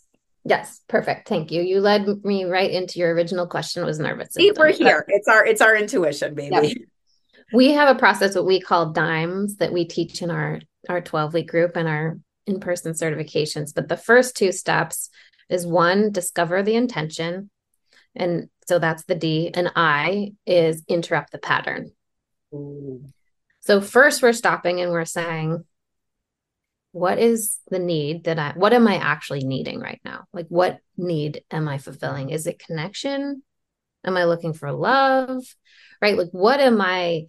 Yes, 0.49 0.81
perfect. 0.89 1.29
Thank 1.29 1.51
you. 1.51 1.61
You 1.61 1.81
led 1.81 2.07
me 2.25 2.45
right 2.45 2.71
into 2.71 3.01
your 3.01 3.13
original 3.13 3.49
question 3.49 3.85
was 3.85 3.99
nervous. 3.99 4.35
See, 4.35 4.53
we're 4.57 4.73
here. 4.73 5.05
It's 5.09 5.27
our 5.27 5.45
it's 5.45 5.61
our 5.61 5.75
intuition, 5.75 6.35
baby. 6.35 6.69
Yep. 6.69 6.77
We 7.53 7.73
have 7.73 7.95
a 7.95 7.99
process 7.99 8.37
what 8.37 8.47
we 8.47 8.61
call 8.61 8.93
dimes 8.93 9.57
that 9.57 9.73
we 9.73 9.87
teach 9.87 10.23
in 10.23 10.31
our 10.31 10.61
our 10.89 11.01
12 11.01 11.35
week 11.35 11.49
group 11.49 11.77
and 11.77 11.89
our 11.89 12.19
in-person 12.47 12.93
certifications. 12.93 13.75
But 13.75 13.89
the 13.89 13.97
first 13.97 14.37
two 14.37 14.53
steps 14.53 15.11
is 15.49 15.67
one, 15.67 16.13
discover 16.13 16.63
the 16.63 16.77
intention. 16.77 17.51
And 18.15 18.49
so 18.69 18.79
that's 18.79 19.05
the 19.05 19.17
D. 19.17 19.51
And 19.53 19.73
I 19.75 20.33
is 20.47 20.85
interrupt 20.87 21.33
the 21.33 21.39
pattern. 21.39 21.91
Ooh. 22.55 23.05
So 23.61 23.81
first 23.81 24.23
we're 24.23 24.33
stopping 24.33 24.81
and 24.81 24.93
we're 24.93 25.05
saying, 25.05 25.65
what 26.97 27.19
is 27.19 27.59
the 27.71 27.79
need 27.79 28.25
that 28.25 28.39
I, 28.39 28.53
what 28.57 28.73
am 28.73 28.89
I 28.89 28.97
actually 28.97 29.45
needing 29.45 29.81
right 29.81 30.01
now? 30.03 30.25
Like, 30.33 30.47
what 30.49 30.79
need 30.97 31.43
am 31.51 31.69
I 31.69 31.77
fulfilling? 31.77 32.31
Is 32.31 32.47
it 32.47 32.59
connection? 32.59 33.43
Am 34.03 34.17
I 34.17 34.25
looking 34.25 34.55
for 34.55 34.73
love? 34.73 35.43
Right? 36.01 36.17
Like, 36.17 36.31
what 36.31 36.59
am 36.59 36.81
I 36.81 37.27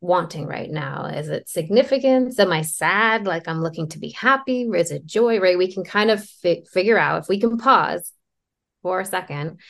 wanting 0.00 0.46
right 0.46 0.68
now? 0.68 1.06
Is 1.06 1.28
it 1.28 1.48
significance? 1.48 2.40
Am 2.40 2.50
I 2.50 2.62
sad? 2.62 3.24
Like, 3.24 3.46
I'm 3.46 3.62
looking 3.62 3.88
to 3.90 4.00
be 4.00 4.10
happy? 4.10 4.66
Or 4.68 4.74
Is 4.74 4.90
it 4.90 5.06
joy? 5.06 5.38
Right? 5.38 5.56
We 5.56 5.72
can 5.72 5.84
kind 5.84 6.10
of 6.10 6.24
fi- 6.24 6.64
figure 6.72 6.98
out 6.98 7.22
if 7.22 7.28
we 7.28 7.38
can 7.38 7.56
pause 7.56 8.12
for 8.82 8.98
a 8.98 9.04
second 9.04 9.60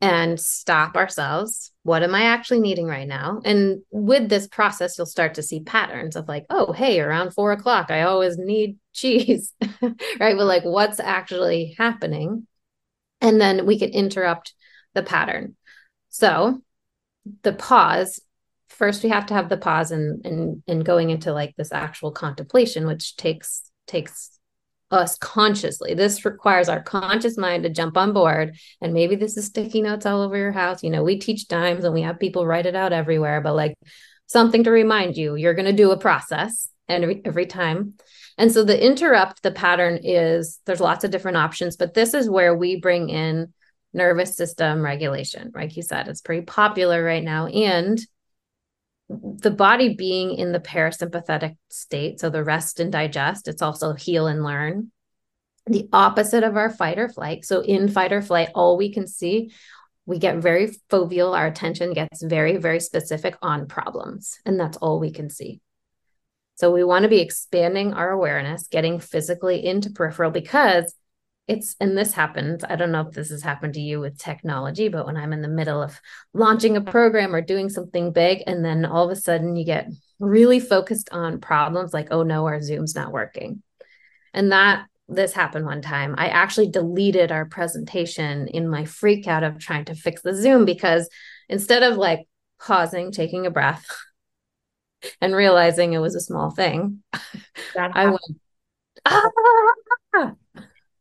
and 0.00 0.38
stop 0.38 0.96
ourselves. 0.96 1.72
What 1.82 2.02
am 2.02 2.14
I 2.14 2.24
actually 2.24 2.60
needing 2.60 2.86
right 2.86 3.08
now? 3.08 3.40
And 3.44 3.82
with 3.90 4.28
this 4.28 4.46
process, 4.46 4.98
you'll 4.98 5.06
start 5.06 5.34
to 5.34 5.42
see 5.42 5.60
patterns 5.60 6.16
of 6.16 6.28
like, 6.28 6.44
oh, 6.50 6.72
hey, 6.72 7.00
around 7.00 7.32
four 7.32 7.52
o'clock, 7.52 7.90
I 7.90 8.02
always 8.02 8.36
need 8.36 8.76
cheese, 8.92 9.52
right? 9.82 10.36
But 10.36 10.44
like, 10.44 10.64
what's 10.64 11.00
actually 11.00 11.74
happening? 11.78 12.46
And 13.20 13.40
then 13.40 13.66
we 13.66 13.78
can 13.78 13.90
interrupt 13.90 14.54
the 14.94 15.02
pattern. 15.02 15.56
So 16.10 16.62
the 17.42 17.52
pause 17.52 18.20
first 18.68 19.02
we 19.02 19.08
have 19.08 19.26
to 19.26 19.34
have 19.34 19.48
the 19.48 19.56
pause 19.56 19.90
and 19.90 20.24
and 20.24 20.62
and 20.68 20.84
going 20.84 21.10
into 21.10 21.32
like 21.32 21.54
this 21.56 21.72
actual 21.72 22.12
contemplation 22.12 22.86
which 22.86 23.16
takes 23.16 23.62
takes 23.86 24.35
us 24.90 25.18
consciously. 25.18 25.94
This 25.94 26.24
requires 26.24 26.68
our 26.68 26.82
conscious 26.82 27.36
mind 27.36 27.64
to 27.64 27.70
jump 27.70 27.96
on 27.96 28.12
board. 28.12 28.56
And 28.80 28.92
maybe 28.92 29.16
this 29.16 29.36
is 29.36 29.46
sticky 29.46 29.82
notes 29.82 30.06
all 30.06 30.22
over 30.22 30.36
your 30.36 30.52
house. 30.52 30.82
You 30.82 30.90
know, 30.90 31.02
we 31.02 31.18
teach 31.18 31.48
dimes 31.48 31.84
and 31.84 31.94
we 31.94 32.02
have 32.02 32.20
people 32.20 32.46
write 32.46 32.66
it 32.66 32.76
out 32.76 32.92
everywhere, 32.92 33.40
but 33.40 33.56
like 33.56 33.74
something 34.26 34.64
to 34.64 34.70
remind 34.70 35.16
you, 35.16 35.34
you're 35.34 35.54
going 35.54 35.66
to 35.66 35.72
do 35.72 35.90
a 35.90 35.98
process 35.98 36.68
every, 36.88 37.20
every 37.24 37.46
time. 37.46 37.94
And 38.38 38.52
so 38.52 38.64
the 38.64 38.80
interrupt, 38.80 39.42
the 39.42 39.50
pattern 39.50 39.98
is 40.02 40.60
there's 40.66 40.80
lots 40.80 41.04
of 41.04 41.10
different 41.10 41.38
options, 41.38 41.76
but 41.76 41.94
this 41.94 42.14
is 42.14 42.30
where 42.30 42.54
we 42.54 42.78
bring 42.78 43.08
in 43.08 43.52
nervous 43.92 44.36
system 44.36 44.82
regulation. 44.82 45.52
Like 45.54 45.76
you 45.76 45.82
said, 45.82 46.06
it's 46.06 46.20
pretty 46.20 46.44
popular 46.44 47.02
right 47.02 47.24
now. 47.24 47.46
And 47.46 47.98
the 49.08 49.50
body 49.50 49.94
being 49.94 50.34
in 50.34 50.52
the 50.52 50.60
parasympathetic 50.60 51.56
state, 51.70 52.20
so 52.20 52.30
the 52.30 52.44
rest 52.44 52.80
and 52.80 52.90
digest, 52.90 53.48
it's 53.48 53.62
also 53.62 53.94
heal 53.94 54.26
and 54.26 54.42
learn. 54.42 54.90
The 55.66 55.88
opposite 55.92 56.44
of 56.44 56.56
our 56.56 56.70
fight 56.70 56.98
or 56.98 57.08
flight. 57.08 57.44
So 57.44 57.60
in 57.60 57.88
fight 57.88 58.12
or 58.12 58.22
flight, 58.22 58.50
all 58.54 58.76
we 58.76 58.92
can 58.92 59.06
see, 59.06 59.52
we 60.06 60.18
get 60.18 60.36
very 60.36 60.70
foveal, 60.90 61.36
our 61.36 61.46
attention 61.46 61.92
gets 61.92 62.22
very, 62.22 62.56
very 62.56 62.80
specific 62.80 63.36
on 63.42 63.66
problems, 63.66 64.38
and 64.44 64.58
that's 64.58 64.76
all 64.76 65.00
we 65.00 65.10
can 65.10 65.30
see. 65.30 65.60
So 66.54 66.72
we 66.72 66.84
want 66.84 67.02
to 67.02 67.08
be 67.08 67.20
expanding 67.20 67.92
our 67.92 68.10
awareness, 68.10 68.68
getting 68.68 68.98
physically 68.98 69.64
into 69.64 69.90
peripheral 69.90 70.30
because 70.30 70.94
it's 71.48 71.76
and 71.80 71.96
this 71.96 72.12
happens 72.12 72.64
i 72.64 72.74
don't 72.74 72.90
know 72.90 73.02
if 73.02 73.12
this 73.12 73.30
has 73.30 73.42
happened 73.42 73.74
to 73.74 73.80
you 73.80 74.00
with 74.00 74.18
technology 74.18 74.88
but 74.88 75.06
when 75.06 75.16
i'm 75.16 75.32
in 75.32 75.42
the 75.42 75.48
middle 75.48 75.80
of 75.80 76.00
launching 76.32 76.76
a 76.76 76.80
program 76.80 77.34
or 77.34 77.40
doing 77.40 77.68
something 77.68 78.12
big 78.12 78.42
and 78.46 78.64
then 78.64 78.84
all 78.84 79.04
of 79.04 79.16
a 79.16 79.20
sudden 79.20 79.54
you 79.54 79.64
get 79.64 79.88
really 80.18 80.58
focused 80.58 81.08
on 81.12 81.40
problems 81.40 81.94
like 81.94 82.08
oh 82.10 82.22
no 82.22 82.46
our 82.46 82.60
zoom's 82.60 82.94
not 82.94 83.12
working 83.12 83.62
and 84.34 84.50
that 84.50 84.86
this 85.08 85.32
happened 85.32 85.64
one 85.64 85.82
time 85.82 86.14
i 86.18 86.28
actually 86.28 86.68
deleted 86.68 87.30
our 87.30 87.44
presentation 87.44 88.48
in 88.48 88.68
my 88.68 88.84
freak 88.84 89.28
out 89.28 89.44
of 89.44 89.58
trying 89.58 89.84
to 89.84 89.94
fix 89.94 90.22
the 90.22 90.34
zoom 90.34 90.64
because 90.64 91.08
instead 91.48 91.84
of 91.84 91.96
like 91.96 92.26
pausing 92.58 93.12
taking 93.12 93.46
a 93.46 93.50
breath 93.50 93.86
and 95.20 95.36
realizing 95.36 95.92
it 95.92 95.98
was 95.98 96.16
a 96.16 96.20
small 96.20 96.50
thing 96.50 97.04
i 97.76 98.06
went 98.06 98.20
ah! 99.04 100.32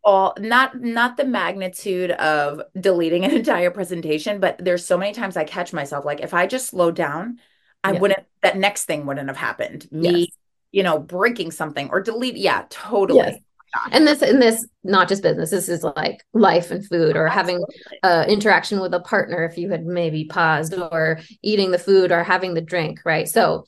All 0.06 0.36
not 0.40 0.80
not 0.80 1.18
the 1.18 1.26
magnitude 1.26 2.12
of 2.12 2.62
deleting 2.80 3.26
an 3.26 3.32
entire 3.36 3.72
presentation 3.72 4.40
but 4.40 4.58
there's 4.64 4.86
so 4.86 4.98
many 4.98 5.12
times 5.12 5.36
i 5.36 5.44
catch 5.44 5.74
myself 5.74 6.06
like 6.06 6.22
if 6.22 6.34
i 6.34 6.46
just 6.46 6.68
slowed 6.68 6.96
down 6.96 7.40
i 7.84 7.92
yeah. 7.92 8.00
wouldn't 8.00 8.26
that 8.42 8.58
next 8.58 8.86
thing 8.86 9.06
wouldn't 9.06 9.28
have 9.28 9.38
happened 9.38 9.92
me 9.92 10.20
yes. 10.20 10.28
you 10.72 10.84
know 10.84 11.00
breaking 11.00 11.52
something 11.52 11.90
or 11.90 12.00
delete 12.00 12.38
yeah 12.38 12.64
totally 12.70 13.18
yes. 13.18 13.40
and 13.92 14.08
this 14.08 14.22
and 14.22 14.42
this 14.42 14.68
not 14.84 15.10
just 15.10 15.24
business 15.24 15.50
this 15.50 15.68
is 15.68 15.84
like 15.84 16.24
life 16.34 16.70
and 16.70 16.88
food 16.88 17.18
or 17.18 17.28
having 17.28 17.64
uh 18.04 18.26
interaction 18.28 18.80
with 18.80 18.94
a 18.94 19.00
partner 19.00 19.44
if 19.44 19.58
you 19.58 19.72
had 19.72 19.86
maybe 19.86 20.26
paused 20.26 20.76
or 20.76 21.20
eating 21.42 21.72
the 21.72 21.80
food 21.80 22.12
or 22.12 22.24
having 22.24 22.54
the 22.54 22.62
drink 22.62 23.00
right 23.06 23.28
so 23.28 23.66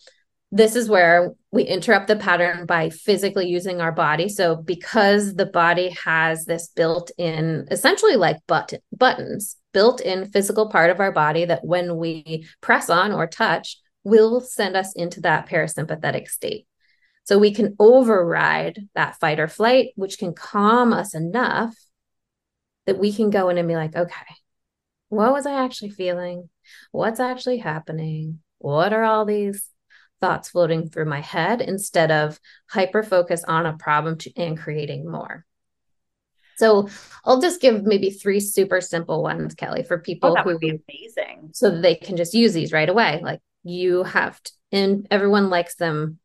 this 0.52 0.76
is 0.76 0.88
where 0.88 1.34
we 1.58 1.64
interrupt 1.64 2.08
the 2.08 2.16
pattern 2.16 2.66
by 2.66 2.90
physically 2.90 3.48
using 3.48 3.82
our 3.82 3.92
body 3.92 4.30
so 4.30 4.56
because 4.56 5.36
the 5.36 5.46
body 5.46 5.90
has 6.06 6.46
this 6.46 6.70
built 6.70 7.12
in 7.18 7.68
essentially 7.72 8.16
like 8.16 8.38
button 8.48 8.80
buttons 8.92 9.58
built 9.74 10.00
in 10.00 10.30
physical 10.32 10.70
part 10.70 10.90
of 10.90 11.00
our 11.00 11.12
body 11.12 11.46
that 11.46 11.66
when 11.66 11.98
we 11.98 12.48
press 12.62 12.90
on 12.90 13.12
or 13.12 13.28
touch 13.28 13.78
will 14.04 14.40
send 14.40 14.78
us 14.78 14.94
into 14.96 15.20
that 15.22 15.50
parasympathetic 15.50 16.30
state 16.30 16.66
so 17.28 17.38
we 17.38 17.54
can 17.54 17.76
override 17.78 18.88
that 18.96 19.20
fight 19.20 19.42
or 19.42 19.50
flight, 19.50 19.90
which 19.96 20.18
can 20.18 20.34
calm 20.34 20.94
us 20.94 21.14
enough 21.14 21.76
that 22.86 23.00
we 23.00 23.12
can 23.12 23.32
go 23.32 23.50
in 23.50 23.58
and 23.58 23.68
be 23.68 23.76
like, 23.76 23.98
okay, 23.98 24.36
what 25.10 25.34
was 25.34 25.46
I 25.46 25.66
actually 25.66 25.90
feeling? 25.90 26.50
What's 26.92 27.20
actually 27.20 27.58
happening? 27.58 28.40
What 28.60 28.94
are 28.94 29.04
all 29.04 29.26
these 29.26 29.70
thoughts 30.20 30.50
floating 30.50 30.90
through 30.90 31.06
my 31.06 31.22
head 31.22 31.62
instead 31.62 32.12
of 32.12 32.40
hyper 32.70 33.04
focus 33.04 33.44
on 33.44 33.66
a 33.66 33.78
problem 33.78 34.18
to, 34.20 34.32
and 34.36 34.58
creating 34.58 35.10
more? 35.10 35.46
So 36.58 36.90
I'll 37.24 37.40
just 37.40 37.62
give 37.62 37.84
maybe 37.84 38.10
three 38.10 38.40
super 38.40 38.82
simple 38.82 39.22
ones, 39.22 39.54
Kelly, 39.54 39.84
for 39.84 40.00
people 40.00 40.32
oh, 40.32 40.34
that 40.34 40.44
who 40.44 40.54
would 40.54 40.60
be 40.60 40.82
amazing. 40.90 41.52
So 41.54 41.70
that 41.70 41.82
they 41.82 41.96
can 41.96 42.18
just 42.18 42.34
use 42.34 42.54
these 42.54 42.72
right 42.72 42.90
away. 42.90 43.20
Like 43.22 43.42
you 43.64 44.04
have 44.04 44.42
to, 44.42 44.52
and 44.72 45.08
everyone 45.12 45.50
likes 45.50 45.76
them 45.76 46.20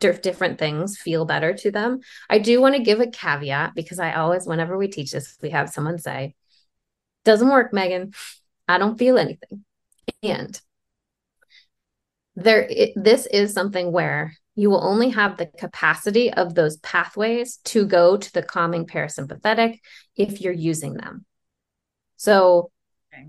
different 0.00 0.58
things 0.58 0.96
feel 0.96 1.24
better 1.24 1.52
to 1.54 1.70
them. 1.70 2.00
I 2.30 2.38
do 2.38 2.60
want 2.60 2.76
to 2.76 2.82
give 2.82 3.00
a 3.00 3.08
caveat 3.08 3.74
because 3.74 3.98
I 3.98 4.12
always, 4.14 4.46
whenever 4.46 4.78
we 4.78 4.88
teach 4.88 5.10
this, 5.10 5.36
we 5.42 5.50
have 5.50 5.70
someone 5.70 5.98
say, 5.98 6.34
doesn't 7.24 7.48
work, 7.48 7.72
Megan. 7.72 8.14
I 8.68 8.78
don't 8.78 8.98
feel 8.98 9.18
anything. 9.18 9.64
And 10.22 10.60
there, 12.42 12.66
it, 12.68 12.92
this 12.96 13.26
is 13.26 13.52
something 13.52 13.92
where 13.92 14.34
you 14.54 14.70
will 14.70 14.84
only 14.84 15.10
have 15.10 15.36
the 15.36 15.46
capacity 15.46 16.32
of 16.32 16.54
those 16.54 16.76
pathways 16.78 17.58
to 17.64 17.86
go 17.86 18.16
to 18.16 18.32
the 18.32 18.42
calming 18.42 18.86
parasympathetic 18.86 19.78
if 20.16 20.40
you're 20.40 20.52
using 20.52 20.94
them. 20.94 21.24
So 22.16 22.70
okay. 23.14 23.28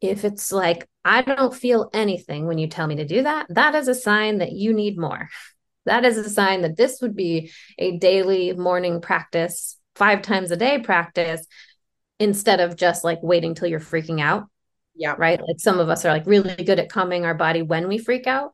if 0.00 0.24
it's 0.24 0.50
like, 0.50 0.88
I 1.04 1.22
don't 1.22 1.54
feel 1.54 1.90
anything 1.92 2.46
when 2.46 2.58
you 2.58 2.66
tell 2.66 2.86
me 2.86 2.96
to 2.96 3.06
do 3.06 3.22
that, 3.22 3.46
that 3.50 3.74
is 3.74 3.88
a 3.88 3.94
sign 3.94 4.38
that 4.38 4.52
you 4.52 4.72
need 4.72 4.98
more 4.98 5.28
that 5.86 6.04
is 6.04 6.16
a 6.18 6.28
sign 6.28 6.62
that 6.62 6.76
this 6.76 7.00
would 7.00 7.16
be 7.16 7.50
a 7.78 7.96
daily 7.98 8.52
morning 8.52 9.00
practice, 9.00 9.78
five 9.96 10.22
times 10.22 10.50
a 10.50 10.56
day 10.56 10.78
practice, 10.78 11.44
instead 12.18 12.60
of 12.60 12.76
just 12.76 13.02
like 13.02 13.22
waiting 13.22 13.54
till 13.54 13.68
you're 13.68 13.80
freaking 13.80 14.20
out. 14.20 14.44
Yeah. 14.94 15.14
Right. 15.16 15.40
Like 15.40 15.58
some 15.58 15.78
of 15.78 15.88
us 15.88 16.04
are 16.04 16.12
like 16.12 16.26
really 16.26 16.54
good 16.56 16.78
at 16.78 16.90
calming 16.90 17.24
our 17.24 17.34
body 17.34 17.62
when 17.62 17.88
we 17.88 17.98
freak 17.98 18.26
out. 18.26 18.52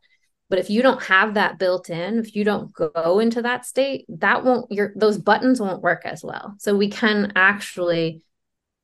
But 0.49 0.61
if 0.61 0.71
you 0.71 0.81
don't 0.83 1.03
have 1.05 1.35
that 1.35 1.59
built 1.59 1.91
in, 1.91 2.21
if 2.21 2.37
you 2.37 2.45
don't 2.45 2.73
go 2.73 3.19
into 3.19 3.43
that 3.43 3.67
state, 3.67 4.05
that 4.09 4.45
won't 4.45 4.71
your 4.71 4.93
those 4.95 5.19
buttons 5.19 5.61
won't 5.61 5.83
work 5.83 6.03
as 6.05 6.23
well. 6.23 6.55
So 6.59 6.77
we 6.77 6.89
can 6.89 7.33
actually 7.35 8.23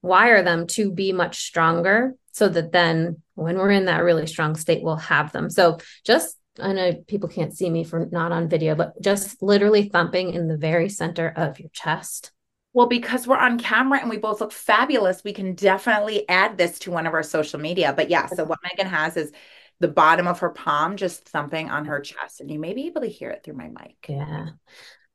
wire 0.02 0.42
them 0.42 0.66
to 0.66 0.90
be 0.90 1.12
much 1.12 1.44
stronger 1.44 2.14
so 2.32 2.48
that 2.48 2.72
then 2.72 3.22
when 3.34 3.56
we're 3.56 3.70
in 3.70 3.84
that 3.84 4.02
really 4.02 4.26
strong 4.26 4.56
state, 4.56 4.82
we'll 4.82 4.96
have 4.96 5.30
them. 5.30 5.50
So 5.50 5.78
just 6.04 6.36
I 6.60 6.72
know 6.72 6.94
people 7.06 7.28
can't 7.28 7.56
see 7.56 7.70
me 7.70 7.84
for 7.84 8.08
not 8.10 8.32
on 8.32 8.48
video, 8.48 8.74
but 8.74 9.00
just 9.00 9.40
literally 9.40 9.88
thumping 9.88 10.34
in 10.34 10.48
the 10.48 10.58
very 10.58 10.88
center 10.88 11.32
of 11.34 11.60
your 11.60 11.70
chest. 11.72 12.32
Well, 12.74 12.86
because 12.86 13.26
we're 13.26 13.36
on 13.36 13.58
camera 13.58 14.00
and 14.00 14.08
we 14.08 14.16
both 14.16 14.40
look 14.40 14.52
fabulous, 14.52 15.22
we 15.22 15.32
can 15.32 15.54
definitely 15.54 16.26
add 16.28 16.56
this 16.56 16.78
to 16.80 16.90
one 16.90 17.06
of 17.06 17.12
our 17.12 17.22
social 17.22 17.60
media. 17.60 17.92
But 17.94 18.08
yeah, 18.08 18.26
so 18.26 18.44
what 18.44 18.60
Megan 18.62 18.90
has 18.90 19.16
is 19.16 19.30
the 19.78 19.88
bottom 19.88 20.26
of 20.26 20.38
her 20.38 20.50
palm 20.50 20.96
just 20.96 21.28
thumping 21.28 21.68
on 21.68 21.84
her 21.86 22.00
chest, 22.00 22.40
and 22.40 22.50
you 22.50 22.58
may 22.58 22.72
be 22.72 22.86
able 22.86 23.02
to 23.02 23.08
hear 23.08 23.30
it 23.30 23.42
through 23.44 23.56
my 23.56 23.68
mic. 23.68 23.96
Yeah. 24.08 24.50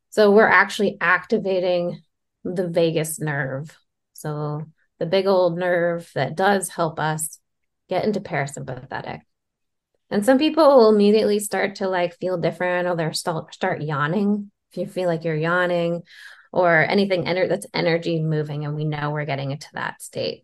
So 0.10 0.32
we're 0.32 0.48
actually 0.48 0.98
activating 1.02 2.02
the 2.44 2.68
vagus 2.68 3.20
nerve. 3.20 3.76
So 4.14 4.66
the 5.00 5.06
big 5.06 5.28
old 5.28 5.58
nerve 5.58 6.10
that 6.16 6.36
does 6.36 6.70
help 6.70 7.00
us 7.00 7.40
get 7.90 8.04
into 8.04 8.20
parasympathetic. 8.20 9.22
And 10.10 10.26
some 10.26 10.38
people 10.38 10.64
will 10.64 10.90
immediately 10.90 11.40
start 11.40 11.76
to 11.76 11.88
like 11.88 12.18
feel 12.18 12.38
different 12.38 12.88
or 12.88 12.96
they'll 12.96 13.14
start, 13.14 13.54
start 13.54 13.82
yawning 13.82 14.52
if 14.72 14.78
you 14.78 14.88
feel 14.88 15.08
like 15.08 15.24
you're 15.24 15.36
yawning 15.36 16.04
or 16.58 16.84
anything 16.90 17.24
that's 17.24 17.68
energy 17.72 18.20
moving. 18.20 18.66
And 18.66 18.76
we 18.76 18.84
know 18.84 19.12
we're 19.12 19.26
getting 19.26 19.52
into 19.52 19.68
that 19.74 20.02
state. 20.02 20.44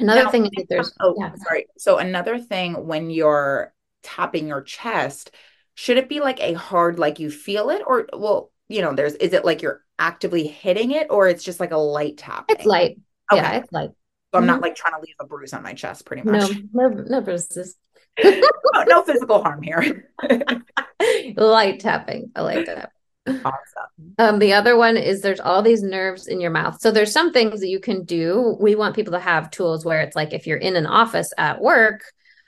Another 0.00 0.24
now, 0.24 0.30
thing 0.30 0.46
is 0.46 0.66
there's, 0.68 0.92
oh, 1.00 1.14
yeah. 1.16 1.32
sorry. 1.36 1.66
So, 1.78 1.98
another 1.98 2.40
thing 2.40 2.88
when 2.88 3.08
you're 3.08 3.72
tapping 4.02 4.48
your 4.48 4.62
chest, 4.62 5.30
should 5.74 5.96
it 5.96 6.08
be 6.08 6.18
like 6.18 6.40
a 6.40 6.54
hard, 6.54 6.98
like 6.98 7.20
you 7.20 7.30
feel 7.30 7.70
it? 7.70 7.82
Or, 7.86 8.08
well, 8.12 8.50
you 8.68 8.82
know, 8.82 8.94
there's, 8.94 9.14
is 9.14 9.32
it 9.32 9.44
like 9.44 9.62
you're 9.62 9.84
actively 9.96 10.48
hitting 10.48 10.90
it 10.90 11.06
or 11.08 11.28
it's 11.28 11.44
just 11.44 11.60
like 11.60 11.70
a 11.70 11.76
light 11.76 12.16
tap? 12.16 12.46
It's 12.48 12.64
light. 12.64 12.98
Okay. 13.30 13.40
Yeah, 13.40 13.52
it's 13.52 13.70
light. 13.70 13.90
So 13.90 14.38
I'm 14.38 14.40
mm-hmm. 14.40 14.46
not 14.48 14.60
like 14.62 14.74
trying 14.74 14.94
to 14.94 15.00
leave 15.06 15.14
a 15.20 15.26
bruise 15.26 15.52
on 15.52 15.62
my 15.62 15.74
chest, 15.74 16.04
pretty 16.04 16.22
much. 16.28 16.50
No, 16.72 16.88
no, 16.88 17.04
no 17.04 17.20
bruises 17.20 17.76
no, 18.24 18.42
no 18.86 19.02
physical 19.02 19.40
harm 19.42 19.62
here. 19.62 20.10
light 21.36 21.80
tapping. 21.80 22.32
I 22.34 22.42
like 22.42 22.66
that. 22.66 22.90
Awesome. 23.26 24.14
Um, 24.18 24.38
the 24.38 24.52
other 24.52 24.76
one 24.76 24.96
is 24.96 25.20
there's 25.20 25.40
all 25.40 25.62
these 25.62 25.82
nerves 25.82 26.26
in 26.26 26.40
your 26.40 26.50
mouth. 26.50 26.80
So 26.80 26.90
there's 26.90 27.12
some 27.12 27.32
things 27.32 27.60
that 27.60 27.68
you 27.68 27.78
can 27.78 28.04
do. 28.04 28.56
We 28.60 28.74
want 28.74 28.96
people 28.96 29.12
to 29.12 29.20
have 29.20 29.50
tools 29.50 29.84
where 29.84 30.00
it's 30.00 30.16
like 30.16 30.32
if 30.32 30.46
you're 30.46 30.58
in 30.58 30.76
an 30.76 30.86
office 30.86 31.32
at 31.38 31.60
work, 31.60 32.02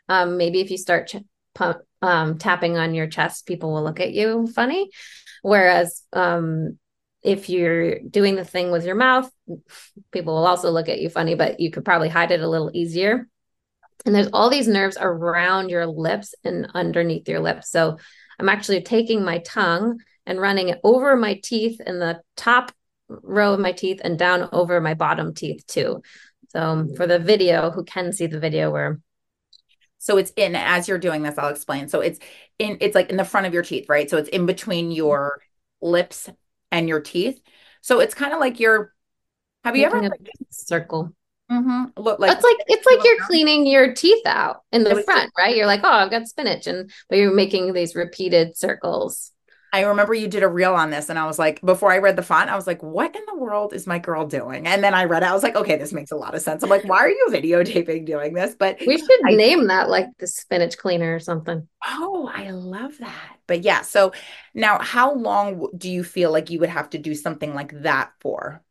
um, 0.08 0.36
maybe 0.36 0.60
if 0.60 0.70
you 0.70 0.78
start 0.78 1.08
ch- 1.08 1.24
pump, 1.54 1.78
um, 2.02 2.38
tapping 2.38 2.76
on 2.76 2.94
your 2.94 3.06
chest, 3.06 3.46
people 3.46 3.72
will 3.72 3.84
look 3.84 4.00
at 4.00 4.12
you 4.12 4.48
funny. 4.48 4.90
Whereas 5.42 6.02
um, 6.12 6.78
if 7.22 7.48
you're 7.48 8.00
doing 8.00 8.34
the 8.34 8.44
thing 8.44 8.70
with 8.70 8.84
your 8.84 8.96
mouth, 8.96 9.30
people 10.10 10.34
will 10.34 10.46
also 10.46 10.70
look 10.70 10.88
at 10.88 11.00
you 11.00 11.08
funny, 11.08 11.34
but 11.34 11.60
you 11.60 11.70
could 11.70 11.84
probably 11.84 12.08
hide 12.08 12.32
it 12.32 12.40
a 12.40 12.48
little 12.48 12.70
easier. 12.74 13.28
And 14.04 14.14
there's 14.14 14.28
all 14.32 14.50
these 14.50 14.68
nerves 14.68 14.98
around 15.00 15.70
your 15.70 15.86
lips 15.86 16.34
and 16.44 16.68
underneath 16.74 17.28
your 17.28 17.40
lips. 17.40 17.70
So 17.70 17.98
I'm 18.38 18.48
actually 18.48 18.82
taking 18.82 19.24
my 19.24 19.38
tongue 19.38 20.00
and 20.26 20.40
running 20.40 20.68
it 20.68 20.80
over 20.84 21.16
my 21.16 21.34
teeth 21.42 21.80
in 21.80 21.98
the 21.98 22.20
top 22.36 22.72
row 23.08 23.54
of 23.54 23.60
my 23.60 23.72
teeth 23.72 24.00
and 24.02 24.18
down 24.18 24.48
over 24.52 24.80
my 24.80 24.94
bottom 24.94 25.34
teeth 25.34 25.66
too. 25.66 26.02
So 26.48 26.60
um, 26.60 26.94
for 26.94 27.06
the 27.06 27.18
video, 27.18 27.70
who 27.70 27.84
can 27.84 28.12
see 28.12 28.26
the 28.26 28.38
video 28.38 28.70
where 28.70 29.00
so 29.98 30.18
it's 30.18 30.32
in 30.36 30.54
as 30.54 30.86
you're 30.86 30.98
doing 30.98 31.22
this, 31.22 31.38
I'll 31.38 31.48
explain. 31.48 31.88
So 31.88 32.00
it's 32.00 32.18
in 32.58 32.76
it's 32.80 32.94
like 32.94 33.10
in 33.10 33.16
the 33.16 33.24
front 33.24 33.46
of 33.46 33.54
your 33.54 33.62
teeth, 33.62 33.86
right? 33.88 34.08
So 34.08 34.18
it's 34.18 34.28
in 34.28 34.46
between 34.46 34.90
your 34.90 35.40
lips 35.80 36.28
and 36.70 36.88
your 36.88 37.00
teeth. 37.00 37.40
So 37.80 38.00
it's 38.00 38.14
kind 38.14 38.32
of 38.32 38.38
like 38.38 38.60
you're 38.60 38.92
have 39.64 39.76
you 39.76 39.86
ever 39.86 40.02
like, 40.02 40.28
circle? 40.50 41.14
Mm-hmm. 41.50 42.00
Look 42.00 42.18
like 42.18 42.32
it's 42.32 42.44
like 42.44 42.56
it's 42.66 42.86
like 42.86 43.00
you're 43.02 43.24
cleaning 43.24 43.66
your 43.66 43.94
teeth 43.94 44.26
out 44.26 44.62
in 44.72 44.84
the 44.84 45.02
front, 45.02 45.32
right? 45.38 45.56
You're 45.56 45.66
like, 45.66 45.80
oh, 45.82 45.88
I've 45.88 46.10
got 46.10 46.26
spinach, 46.26 46.66
and 46.66 46.90
but 47.08 47.18
you're 47.18 47.34
making 47.34 47.72
these 47.72 47.94
repeated 47.94 48.56
circles. 48.56 49.32
I 49.74 49.80
remember 49.80 50.14
you 50.14 50.28
did 50.28 50.44
a 50.44 50.48
reel 50.48 50.72
on 50.74 50.90
this, 50.90 51.08
and 51.08 51.18
I 51.18 51.26
was 51.26 51.36
like, 51.36 51.60
before 51.62 51.90
I 51.90 51.98
read 51.98 52.14
the 52.14 52.22
font, 52.22 52.48
I 52.48 52.54
was 52.54 52.64
like, 52.64 52.80
what 52.80 53.16
in 53.16 53.22
the 53.26 53.34
world 53.34 53.72
is 53.72 53.88
my 53.88 53.98
girl 53.98 54.24
doing? 54.24 54.68
And 54.68 54.84
then 54.84 54.94
I 54.94 55.02
read 55.02 55.24
it, 55.24 55.26
I 55.28 55.32
was 55.32 55.42
like, 55.42 55.56
okay, 55.56 55.76
this 55.76 55.92
makes 55.92 56.12
a 56.12 56.16
lot 56.16 56.36
of 56.36 56.42
sense. 56.42 56.62
I'm 56.62 56.70
like, 56.70 56.84
why 56.84 56.98
are 56.98 57.10
you 57.10 57.26
videotaping 57.28 58.06
doing 58.06 58.34
this? 58.34 58.54
But 58.54 58.78
we 58.86 58.98
should 58.98 59.26
I, 59.26 59.34
name 59.34 59.66
that 59.66 59.88
like 59.90 60.06
the 60.20 60.28
spinach 60.28 60.78
cleaner 60.78 61.12
or 61.12 61.18
something. 61.18 61.66
Oh, 61.84 62.30
I 62.32 62.50
love 62.50 62.96
that. 62.98 63.38
But 63.48 63.62
yeah, 63.62 63.82
so 63.82 64.12
now 64.54 64.78
how 64.78 65.12
long 65.12 65.68
do 65.76 65.90
you 65.90 66.04
feel 66.04 66.30
like 66.30 66.50
you 66.50 66.60
would 66.60 66.68
have 66.68 66.90
to 66.90 66.98
do 66.98 67.16
something 67.16 67.52
like 67.52 67.82
that 67.82 68.12
for? 68.20 68.62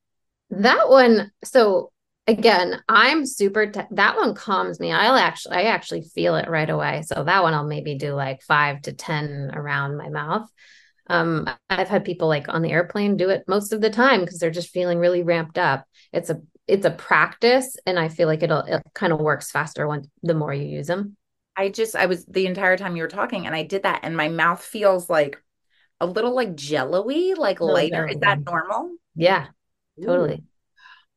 That 0.52 0.88
one, 0.88 1.34
so 1.44 1.92
again 2.26 2.82
i'm 2.88 3.26
super 3.26 3.66
te- 3.68 3.82
that 3.92 4.16
one 4.16 4.34
calms 4.34 4.80
me 4.80 4.94
i'll 4.94 5.18
actually 5.18 5.58
i 5.58 5.64
actually 5.64 6.02
feel 6.02 6.38
it 6.38 6.50
right 6.50 6.70
away 6.70 7.04
so 7.06 7.22
that 7.22 7.44
one 7.44 7.54
i'll 7.54 7.68
maybe 7.68 7.96
do 7.96 8.14
like 8.14 8.42
five 8.42 8.82
to 8.82 8.94
ten 8.94 9.52
around 9.54 9.98
my 9.98 10.08
mouth 10.08 10.50
um 11.08 11.50
i've 11.70 11.90
had 11.90 12.06
people 12.06 12.28
like 12.28 12.48
on 12.48 12.62
the 12.62 12.72
airplane 12.72 13.18
do 13.18 13.30
it 13.30 13.44
most 13.48 13.74
of 13.74 13.82
the 13.82 13.90
time 13.90 14.22
because 14.22 14.40
they're 14.40 14.50
just 14.52 14.70
feeling 14.70 15.00
really 15.00 15.24
ramped 15.24 15.58
up. 15.58 15.86
It's 16.12 16.30
a 16.30 16.42
it's 16.68 16.86
a 16.86 16.92
practice 16.92 17.76
and 17.86 18.00
i 18.00 18.08
feel 18.08 18.28
like 18.28 18.42
it'll 18.42 18.62
it 18.62 18.82
kind 18.94 19.12
of 19.12 19.20
works 19.20 19.52
faster 19.52 19.88
when 19.88 20.10
the 20.22 20.34
more 20.34 20.54
you 20.54 20.66
use 20.66 20.88
them 20.88 21.18
i 21.58 21.68
just 21.70 21.96
i 21.96 22.06
was 22.06 22.26
the 22.26 22.46
entire 22.46 22.78
time 22.78 22.96
you 22.96 23.04
were 23.04 23.10
talking 23.10 23.46
and 23.46 23.56
i 23.56 23.64
did 23.64 23.84
that 23.84 24.00
and 24.04 24.16
my 24.16 24.30
mouth 24.30 24.64
feels 24.64 25.10
like 25.10 25.42
a 26.00 26.06
little 26.06 26.34
like 26.34 26.56
jello-y 26.56 27.34
like 27.38 27.62
oh, 27.62 27.66
lighter. 27.66 28.08
Is 28.08 28.20
that 28.20 28.44
normal? 28.46 28.96
Yeah 29.16 29.48
totally. 30.04 30.36
Ooh 30.36 30.44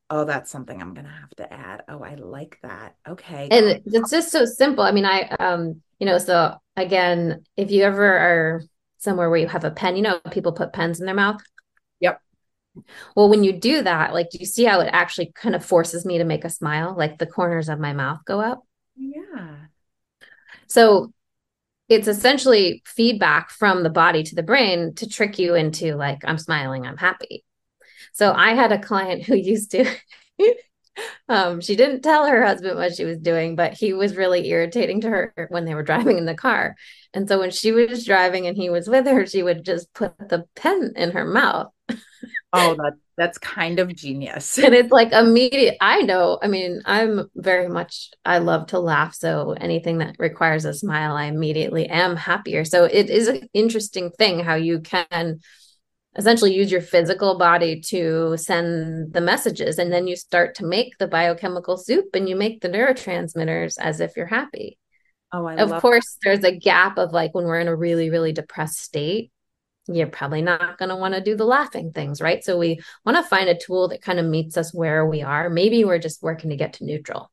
oh 0.09 0.23
that's 0.23 0.49
something 0.49 0.81
i'm 0.81 0.93
gonna 0.93 1.09
have 1.09 1.29
to 1.31 1.51
add. 1.51 1.83
Oh 1.89 2.01
i 2.01 2.15
like 2.15 2.57
that. 2.63 2.95
Okay 3.07 3.49
and 3.51 3.81
it's 3.85 4.09
just 4.09 4.31
so 4.31 4.45
simple. 4.45 4.83
I 4.83 4.91
mean 4.91 5.05
i 5.05 5.23
um 5.39 5.81
you 5.99 6.05
know 6.05 6.17
so 6.17 6.55
again 6.75 7.43
if 7.57 7.71
you 7.71 7.83
ever 7.83 8.05
are 8.05 8.63
somewhere 8.97 9.29
where 9.29 9.39
you 9.39 9.47
have 9.47 9.63
a 9.63 9.71
pen 9.71 9.95
you 9.95 10.01
know 10.01 10.19
people 10.31 10.51
put 10.51 10.73
pens 10.73 10.99
in 10.99 11.05
their 11.05 11.15
mouth 11.15 11.41
yep 11.99 12.21
Well, 13.15 13.29
when 13.29 13.43
you 13.43 13.53
do 13.53 13.81
that, 13.83 14.13
like, 14.13 14.29
do 14.29 14.37
you 14.39 14.45
see 14.45 14.63
how 14.63 14.79
it 14.81 14.89
actually 14.91 15.31
kind 15.35 15.55
of 15.55 15.65
forces 15.65 16.05
me 16.05 16.19
to 16.19 16.23
make 16.23 16.45
a 16.45 16.49
smile? 16.49 16.95
Like 16.97 17.17
the 17.17 17.25
corners 17.25 17.69
of 17.69 17.79
my 17.79 17.93
mouth 17.93 18.19
go 18.25 18.39
up. 18.39 18.63
Yeah. 18.95 19.67
So 20.67 21.11
it's 21.89 22.07
essentially 22.07 22.83
feedback 22.85 23.51
from 23.51 23.83
the 23.83 23.89
body 23.89 24.23
to 24.23 24.35
the 24.35 24.43
brain 24.43 24.95
to 24.95 25.09
trick 25.09 25.39
you 25.39 25.55
into 25.55 25.95
like, 25.95 26.19
I'm 26.25 26.37
smiling, 26.37 26.85
I'm 26.85 26.97
happy. 26.97 27.45
So 28.13 28.33
I 28.33 28.53
had 28.53 28.71
a 28.71 28.79
client 28.79 29.23
who 29.25 29.35
used 29.37 29.71
to 29.71 29.85
um, 31.29 31.61
she 31.61 31.75
didn't 31.75 32.01
tell 32.01 32.25
her 32.25 32.43
husband 32.43 32.77
what 32.77 32.95
she 32.95 33.05
was 33.05 33.17
doing, 33.17 33.55
but 33.55 33.73
he 33.73 33.93
was 33.93 34.15
really 34.15 34.47
irritating 34.49 35.01
to 35.01 35.09
her 35.09 35.47
when 35.49 35.65
they 35.65 35.75
were 35.75 35.83
driving 35.83 36.17
in 36.17 36.25
the 36.25 36.35
car. 36.35 36.75
And 37.13 37.27
so 37.27 37.39
when 37.39 37.51
she 37.51 37.71
was 37.71 38.05
driving 38.05 38.47
and 38.47 38.57
he 38.57 38.69
was 38.69 38.87
with 38.87 39.05
her, 39.05 39.25
she 39.25 39.43
would 39.43 39.63
just 39.63 39.93
put 39.93 40.17
the 40.17 40.45
pen 40.55 40.93
in 40.95 41.11
her 41.11 41.25
mouth. 41.25 41.71
oh, 42.53 42.75
that 42.75 42.93
that's 43.17 43.37
kind 43.39 43.79
of 43.79 43.95
genius. 43.95 44.57
and 44.59 44.73
it's 44.73 44.91
like 44.91 45.11
immediate. 45.11 45.75
I 45.81 46.01
know. 46.01 46.39
I 46.41 46.47
mean, 46.47 46.81
I'm 46.85 47.29
very 47.35 47.67
much. 47.67 48.11
I 48.23 48.37
love 48.37 48.67
to 48.67 48.79
laugh, 48.79 49.15
so 49.15 49.53
anything 49.53 49.97
that 49.99 50.15
requires 50.19 50.65
a 50.65 50.73
smile, 50.73 51.15
I 51.15 51.25
immediately 51.25 51.87
am 51.87 52.15
happier. 52.15 52.63
So 52.63 52.85
it 52.85 53.09
is 53.09 53.27
an 53.27 53.49
interesting 53.53 54.11
thing 54.11 54.39
how 54.39 54.55
you 54.55 54.81
can 54.81 55.39
essentially 56.17 56.53
use 56.53 56.71
your 56.71 56.81
physical 56.81 57.37
body 57.37 57.79
to 57.79 58.35
send 58.37 59.13
the 59.13 59.21
messages 59.21 59.77
and 59.77 59.91
then 59.91 60.07
you 60.07 60.15
start 60.15 60.55
to 60.55 60.65
make 60.65 60.97
the 60.97 61.07
biochemical 61.07 61.77
soup 61.77 62.05
and 62.13 62.27
you 62.27 62.35
make 62.35 62.61
the 62.61 62.69
neurotransmitters 62.69 63.75
as 63.79 63.99
if 63.99 64.17
you're 64.17 64.25
happy. 64.25 64.77
Oh 65.31 65.45
I 65.45 65.55
of 65.55 65.81
course 65.81 66.13
that. 66.13 66.19
there's 66.23 66.43
a 66.43 66.57
gap 66.57 66.97
of 66.97 67.11
like 67.11 67.35
when 67.35 67.45
we're 67.45 67.59
in 67.59 67.67
a 67.67 67.75
really 67.75 68.09
really 68.09 68.31
depressed 68.31 68.79
state 68.79 69.31
you're 69.89 70.07
probably 70.07 70.41
not 70.41 70.77
going 70.77 70.89
to 70.89 70.95
want 70.95 71.13
to 71.13 71.21
do 71.21 71.35
the 71.35 71.45
laughing 71.45 71.91
things 71.91 72.19
right? 72.21 72.43
So 72.43 72.57
we 72.57 72.81
want 73.05 73.17
to 73.17 73.23
find 73.23 73.47
a 73.47 73.57
tool 73.57 73.89
that 73.89 74.01
kind 74.01 74.19
of 74.19 74.25
meets 74.25 74.57
us 74.57 74.73
where 74.73 75.05
we 75.05 75.21
are. 75.21 75.49
Maybe 75.49 75.85
we're 75.85 75.99
just 75.99 76.21
working 76.21 76.49
to 76.49 76.57
get 76.57 76.73
to 76.73 76.85
neutral. 76.85 77.31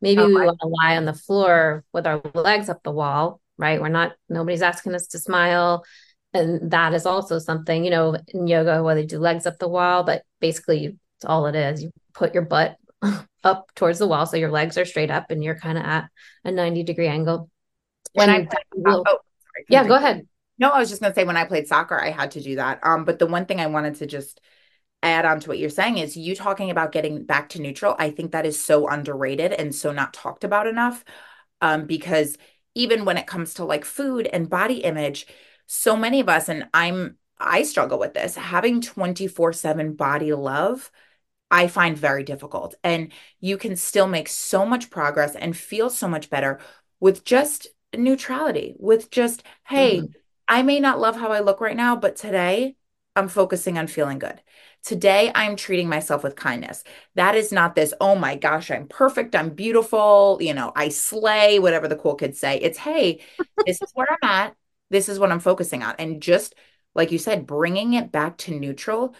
Maybe 0.00 0.20
oh, 0.20 0.26
we 0.26 0.40
I- 0.40 0.46
want 0.46 0.58
to 0.60 0.68
lie 0.68 0.96
on 0.96 1.04
the 1.04 1.14
floor 1.14 1.84
with 1.92 2.06
our 2.06 2.20
legs 2.34 2.68
up 2.68 2.82
the 2.82 2.90
wall 2.90 3.40
right? 3.58 3.80
We're 3.80 3.88
not 3.88 4.12
nobody's 4.28 4.62
asking 4.62 4.94
us 4.94 5.06
to 5.08 5.18
smile 5.18 5.84
and 6.36 6.70
that 6.70 6.94
is 6.94 7.06
also 7.06 7.38
something 7.38 7.84
you 7.84 7.90
know 7.90 8.16
in 8.28 8.46
yoga 8.46 8.82
where 8.82 8.94
they 8.94 9.04
do 9.06 9.18
legs 9.18 9.46
up 9.46 9.58
the 9.58 9.68
wall 9.68 10.04
but 10.04 10.22
basically 10.40 10.96
it's 11.16 11.24
all 11.24 11.46
it 11.46 11.54
is. 11.54 11.82
You 11.82 11.90
put 12.14 12.34
your 12.34 12.44
butt 12.44 12.76
up 13.44 13.70
towards 13.74 13.98
the 13.98 14.06
wall 14.06 14.26
so 14.26 14.36
your 14.36 14.50
legs 14.50 14.78
are 14.78 14.84
straight 14.84 15.10
up 15.10 15.30
and 15.30 15.42
you're 15.42 15.58
kind 15.58 15.78
of 15.78 15.84
at 15.84 16.08
a 16.44 16.50
90 16.50 16.82
degree 16.82 17.08
angle. 17.08 17.50
When 18.12 18.30
and 18.30 18.48
i 18.50 18.56
will, 18.74 19.04
oh, 19.06 19.18
sorry, 19.42 19.64
yeah 19.68 19.86
go 19.86 19.94
ahead. 19.94 20.26
No 20.58 20.70
i 20.70 20.78
was 20.78 20.88
just 20.88 21.00
going 21.00 21.12
to 21.12 21.14
say 21.14 21.24
when 21.24 21.36
i 21.36 21.44
played 21.44 21.66
soccer 21.66 22.00
i 22.00 22.10
had 22.10 22.32
to 22.32 22.40
do 22.40 22.56
that. 22.56 22.80
Um 22.82 23.04
but 23.04 23.18
the 23.18 23.26
one 23.26 23.46
thing 23.46 23.60
i 23.60 23.66
wanted 23.66 23.96
to 23.96 24.06
just 24.06 24.40
add 25.02 25.24
on 25.24 25.40
to 25.40 25.48
what 25.48 25.58
you're 25.58 25.70
saying 25.70 25.98
is 25.98 26.16
you 26.16 26.34
talking 26.34 26.70
about 26.70 26.92
getting 26.92 27.24
back 27.24 27.50
to 27.50 27.60
neutral 27.60 27.94
i 27.98 28.10
think 28.10 28.32
that 28.32 28.46
is 28.46 28.62
so 28.62 28.88
underrated 28.88 29.52
and 29.52 29.74
so 29.74 29.92
not 29.92 30.12
talked 30.12 30.44
about 30.44 30.66
enough. 30.66 31.04
Um 31.60 31.86
because 31.86 32.36
even 32.74 33.06
when 33.06 33.16
it 33.16 33.26
comes 33.26 33.54
to 33.54 33.64
like 33.64 33.86
food 33.86 34.28
and 34.30 34.50
body 34.50 34.78
image 34.84 35.26
so 35.66 35.96
many 35.96 36.20
of 36.20 36.28
us, 36.28 36.48
and 36.48 36.68
I'm, 36.72 37.16
I 37.38 37.62
struggle 37.64 37.98
with 37.98 38.14
this, 38.14 38.34
having 38.36 38.80
24 38.80 39.52
7 39.52 39.94
body 39.94 40.32
love. 40.32 40.90
I 41.50 41.68
find 41.68 41.96
very 41.96 42.24
difficult. 42.24 42.74
And 42.82 43.12
you 43.40 43.56
can 43.56 43.76
still 43.76 44.08
make 44.08 44.28
so 44.28 44.66
much 44.66 44.90
progress 44.90 45.36
and 45.36 45.56
feel 45.56 45.90
so 45.90 46.08
much 46.08 46.28
better 46.28 46.58
with 46.98 47.24
just 47.24 47.68
neutrality, 47.96 48.74
with 48.78 49.10
just, 49.10 49.42
hey, 49.64 49.98
mm-hmm. 49.98 50.12
I 50.48 50.62
may 50.62 50.80
not 50.80 51.00
love 51.00 51.16
how 51.16 51.30
I 51.30 51.40
look 51.40 51.60
right 51.60 51.76
now, 51.76 51.96
but 51.96 52.16
today 52.16 52.76
I'm 53.14 53.28
focusing 53.28 53.78
on 53.78 53.86
feeling 53.86 54.18
good. 54.18 54.40
Today 54.82 55.32
I'm 55.34 55.56
treating 55.56 55.88
myself 55.88 56.22
with 56.22 56.36
kindness. 56.36 56.84
That 57.14 57.34
is 57.34 57.52
not 57.52 57.74
this, 57.74 57.94
oh 58.00 58.14
my 58.14 58.36
gosh, 58.36 58.70
I'm 58.70 58.86
perfect, 58.86 59.34
I'm 59.34 59.50
beautiful, 59.50 60.38
you 60.40 60.54
know, 60.54 60.72
I 60.76 60.90
slay, 60.90 61.58
whatever 61.58 61.88
the 61.88 61.96
cool 61.96 62.14
kids 62.14 62.38
say. 62.38 62.58
It's, 62.58 62.78
hey, 62.78 63.20
this 63.66 63.82
is 63.82 63.90
where 63.94 64.06
I'm 64.10 64.28
at 64.28 64.56
this 64.90 65.08
is 65.08 65.18
what 65.18 65.32
I'm 65.32 65.40
focusing 65.40 65.82
on. 65.82 65.94
And 65.98 66.20
just 66.20 66.54
like 66.94 67.12
you 67.12 67.18
said, 67.18 67.46
bringing 67.46 67.94
it 67.94 68.12
back 68.12 68.38
to 68.38 68.58
neutral 68.58 69.14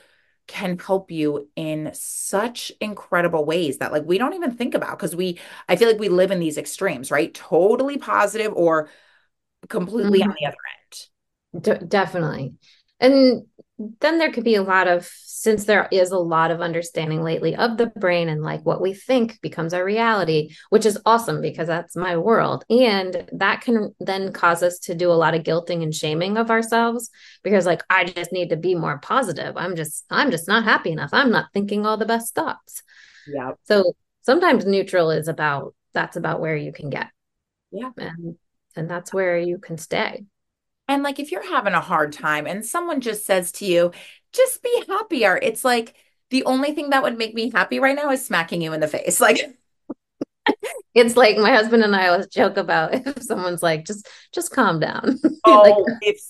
can 0.46 0.78
help 0.78 1.10
you 1.10 1.48
in 1.56 1.90
such 1.92 2.70
incredible 2.80 3.44
ways 3.44 3.78
that 3.78 3.90
like 3.90 4.04
we 4.04 4.16
don't 4.16 4.34
even 4.34 4.56
think 4.56 4.74
about 4.74 4.96
because 4.96 5.16
we 5.16 5.38
I 5.68 5.76
feel 5.76 5.88
like 5.88 5.98
we 5.98 6.08
live 6.08 6.30
in 6.30 6.38
these 6.38 6.56
extremes, 6.58 7.10
right? 7.10 7.34
Totally 7.34 7.98
positive 7.98 8.52
or 8.54 8.88
completely 9.68 10.20
mm-hmm. 10.20 10.30
on 10.30 10.36
the 10.40 10.46
other 10.46 10.56
end. 11.56 11.80
De- 11.80 11.86
definitely. 11.86 12.54
And 13.00 13.46
then 13.78 14.18
there 14.18 14.32
could 14.32 14.44
be 14.44 14.54
a 14.54 14.62
lot 14.62 14.88
of 14.88 15.06
since 15.24 15.64
there 15.64 15.86
is 15.92 16.10
a 16.10 16.18
lot 16.18 16.50
of 16.50 16.62
understanding 16.62 17.22
lately 17.22 17.54
of 17.54 17.76
the 17.76 17.86
brain 17.86 18.28
and 18.28 18.42
like 18.42 18.64
what 18.64 18.80
we 18.80 18.94
think 18.94 19.38
becomes 19.42 19.74
our 19.74 19.84
reality 19.84 20.48
which 20.70 20.86
is 20.86 20.98
awesome 21.04 21.40
because 21.42 21.66
that's 21.68 21.94
my 21.94 22.16
world. 22.16 22.64
And 22.70 23.28
that 23.32 23.60
can 23.60 23.94
then 24.00 24.32
cause 24.32 24.62
us 24.62 24.78
to 24.80 24.94
do 24.94 25.10
a 25.10 25.14
lot 25.14 25.34
of 25.34 25.42
guilting 25.42 25.82
and 25.82 25.94
shaming 25.94 26.38
of 26.38 26.50
ourselves 26.50 27.10
because 27.42 27.66
like 27.66 27.82
i 27.90 28.04
just 28.04 28.32
need 28.32 28.50
to 28.50 28.56
be 28.56 28.74
more 28.74 28.98
positive. 28.98 29.56
I'm 29.56 29.76
just 29.76 30.04
i'm 30.10 30.30
just 30.30 30.48
not 30.48 30.64
happy 30.64 30.90
enough. 30.90 31.10
I'm 31.12 31.30
not 31.30 31.52
thinking 31.52 31.84
all 31.84 31.98
the 31.98 32.06
best 32.06 32.34
thoughts. 32.34 32.82
Yeah. 33.26 33.52
So 33.64 33.92
sometimes 34.22 34.64
neutral 34.64 35.10
is 35.10 35.28
about 35.28 35.74
that's 35.92 36.16
about 36.16 36.40
where 36.40 36.56
you 36.56 36.72
can 36.72 36.88
get. 36.88 37.08
Yeah. 37.70 37.90
And 37.98 38.36
and 38.74 38.90
that's 38.90 39.12
where 39.12 39.38
you 39.38 39.58
can 39.58 39.76
stay 39.76 40.24
and 40.88 41.02
like 41.02 41.18
if 41.18 41.32
you're 41.32 41.48
having 41.48 41.74
a 41.74 41.80
hard 41.80 42.12
time 42.12 42.46
and 42.46 42.64
someone 42.64 43.00
just 43.00 43.26
says 43.26 43.52
to 43.52 43.66
you, 43.66 43.92
just 44.32 44.62
be 44.62 44.84
happier, 44.88 45.38
it's 45.42 45.64
like 45.64 45.94
the 46.30 46.44
only 46.44 46.72
thing 46.72 46.90
that 46.90 47.02
would 47.02 47.18
make 47.18 47.34
me 47.34 47.50
happy 47.50 47.78
right 47.78 47.96
now 47.96 48.10
is 48.10 48.24
smacking 48.24 48.62
you 48.62 48.72
in 48.72 48.80
the 48.80 48.88
face. 48.88 49.20
Like 49.26 49.56
it's 50.94 51.16
like 51.16 51.36
my 51.36 51.50
husband 51.52 51.82
and 51.82 51.94
I 51.94 52.08
always 52.08 52.26
joke 52.28 52.56
about 52.56 52.94
if 53.06 53.22
someone's 53.22 53.62
like, 53.62 53.84
just 53.84 54.08
just 54.32 54.52
calm 54.52 54.80
down. 54.80 55.18
Oh, 55.44 55.84
like, 55.86 55.98
if 56.02 56.20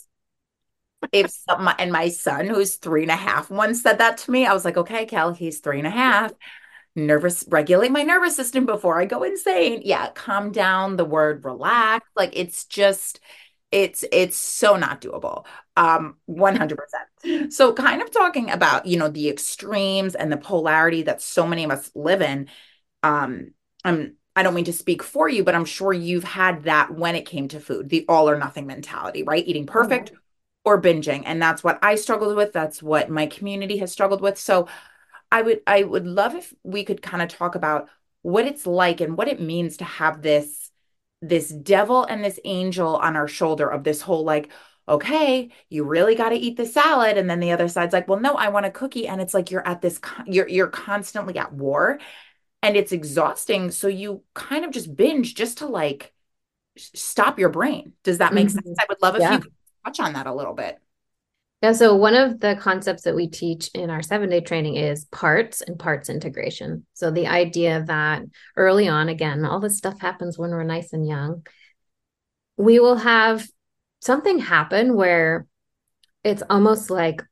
if 1.13 1.31
some, 1.31 1.71
and 1.79 1.93
my 1.93 2.09
son 2.09 2.47
who's 2.47 2.77
three 2.77 3.03
and 3.03 3.11
a 3.11 3.17
half 3.17 3.51
once 3.51 3.83
said 3.83 3.99
that 3.99 4.19
to 4.19 4.31
me, 4.31 4.47
I 4.47 4.53
was 4.53 4.65
like, 4.65 4.77
okay, 4.77 5.07
Cal, 5.07 5.33
he's 5.33 5.61
three 5.61 5.79
and 5.79 5.87
a 5.87 5.91
half. 5.91 6.33
Nervous, 6.95 7.45
regulate 7.49 7.93
my 7.93 8.03
nervous 8.03 8.35
system 8.35 8.65
before 8.67 9.01
I 9.01 9.05
go 9.05 9.23
insane. 9.23 9.83
Yeah, 9.85 10.11
calm 10.11 10.51
down. 10.51 10.97
The 10.97 11.05
word 11.05 11.45
relax. 11.45 12.09
Like 12.17 12.33
it's 12.35 12.65
just 12.65 13.21
it's 13.77 14.07
it's 14.11 14.39
so 14.39 14.75
not 14.77 15.03
doable 15.03 15.45
um 15.77 16.17
100% 16.31 17.53
so 17.53 17.75
kind 17.75 18.01
of 18.01 18.11
talking 18.11 18.51
about 18.51 18.87
you 18.87 18.97
know 18.97 19.09
the 19.09 19.29
extremes 19.29 20.15
and 20.15 20.33
the 20.33 20.39
polarity 20.39 21.03
that 21.03 21.21
so 21.21 21.47
many 21.47 21.63
of 21.63 21.71
us 21.71 21.91
live 21.95 22.23
in 22.23 22.49
um 23.03 23.53
i'm 23.85 24.15
i 24.35 24.43
don't 24.43 24.55
mean 24.55 24.65
to 24.65 24.73
speak 24.73 25.03
for 25.03 25.29
you 25.29 25.45
but 25.45 25.55
i'm 25.55 25.67
sure 25.67 25.93
you've 25.93 26.25
had 26.25 26.63
that 26.63 26.95
when 26.95 27.15
it 27.15 27.27
came 27.27 27.49
to 27.49 27.61
food 27.61 27.91
the 27.91 28.07
all 28.09 28.31
or 28.31 28.39
nothing 28.39 28.67
mentality 28.67 29.23
right? 29.23 29.47
Eating 29.47 29.67
perfect 29.67 30.09
mm-hmm. 30.09 30.19
or 30.65 30.81
binging 30.81 31.23
and 31.27 31.43
that's 31.43 31.63
what 31.63 31.79
i 31.83 31.97
struggled 31.97 32.35
with 32.35 32.55
that's 32.55 32.83
what 32.83 33.11
my 33.11 33.27
community 33.27 33.77
has 33.77 33.93
struggled 33.93 34.23
with. 34.23 34.39
So 34.39 34.69
i 35.31 35.43
would 35.43 35.61
i 35.67 35.83
would 35.83 36.07
love 36.07 36.35
if 36.35 36.55
we 36.63 36.83
could 36.83 37.03
kind 37.03 37.23
of 37.23 37.29
talk 37.29 37.55
about 37.55 37.91
what 38.23 38.47
it's 38.47 38.67
like 38.67 39.03
and 39.03 39.19
what 39.19 39.29
it 39.29 39.39
means 39.39 39.77
to 39.77 39.85
have 39.85 40.23
this 40.23 40.66
this 41.23 41.49
devil 41.49 42.05
and 42.05 42.25
this 42.25 42.39
angel 42.45 42.97
on 42.97 43.17
our 43.17 43.29
shoulder 43.29 43.69
of 43.69 43.85
this 43.85 44.01
whole 44.01 44.25
like 44.25 44.51
okay 44.89 45.51
you 45.69 45.85
really 45.85 46.15
got 46.15 46.29
to 46.29 46.37
eat 46.37 46.57
the 46.57 46.67
salad 46.67 47.19
and 47.19 47.29
then 47.29 47.41
the 47.41 47.53
other 47.53 47.69
side's 47.69 47.93
like 47.93 48.07
well 48.07 48.21
no 48.21 48.35
i 48.35 48.49
want 48.49 48.67
a 48.67 48.71
cookie 48.71 49.09
and 49.09 49.21
it's 49.21 49.35
like 49.35 49.51
you're 49.51 49.67
at 49.67 49.81
this 49.81 50.01
you're 50.27 50.49
you're 50.49 50.69
constantly 50.69 51.37
at 51.39 51.53
war 51.53 51.99
and 52.63 52.77
it's 52.77 52.93
exhausting 52.93 53.71
so 53.71 53.89
you 53.89 54.23
kind 54.35 54.65
of 54.65 54.71
just 54.71 54.95
binge 54.95 55.35
just 55.35 55.59
to 55.59 55.67
like 55.67 56.13
stop 56.77 57.39
your 57.39 57.49
brain 57.49 57.95
does 58.05 58.19
that 58.19 58.35
make 58.35 58.49
mm-hmm. 58.49 58.59
sense 58.59 58.79
i 58.79 58.87
would 58.89 59.01
love 59.03 59.17
if 59.17 59.23
yeah. 59.23 59.33
you 59.33 59.41
could 59.41 59.53
touch 59.85 60.01
on 60.01 60.13
that 60.13 60.27
a 60.27 60.35
little 60.35 60.55
bit 60.55 60.79
yeah, 61.63 61.73
so 61.73 61.95
one 61.97 62.15
of 62.15 62.41
the 62.41 62.57
concepts 62.57 63.03
that 63.03 63.15
we 63.15 63.29
teach 63.29 63.71
in 63.75 63.89
our 63.89 64.03
seven 64.03 64.29
day 64.29 64.41
training 64.41 64.77
is 64.77 65.07
parts 65.07 65.63
and 65.63 65.79
parts 65.79 66.09
integration. 66.09 66.87
So 66.95 67.11
the 67.11 67.27
idea 67.27 67.83
that 67.87 68.23
early 68.57 68.89
on, 68.89 69.09
again, 69.09 69.45
all 69.45 69.61
this 69.61 69.79
stuff 69.79 69.99
happens 70.01 70.39
when 70.39 70.51
we're 70.51 70.65
nice 70.65 70.93
and 70.93 71.07
young, 71.07 71.47
we 72.57 72.79
will 72.79 72.97
have 72.97 73.47
something 74.01 74.39
happen 74.39 74.97
where 74.97 75.47
it's 76.25 76.43
almost 76.51 76.91
like 76.91 77.23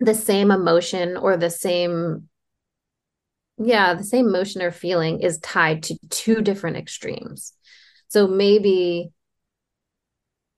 the 0.00 0.14
same 0.14 0.50
emotion 0.50 1.16
or 1.16 1.36
the 1.36 1.50
same 1.50 2.28
yeah 3.58 3.94
the 3.94 4.04
same 4.04 4.30
motion 4.30 4.62
or 4.62 4.70
feeling 4.70 5.20
is 5.20 5.38
tied 5.38 5.82
to 5.84 5.96
two 6.10 6.40
different 6.40 6.76
extremes 6.76 7.52
so 8.08 8.26
maybe 8.26 9.10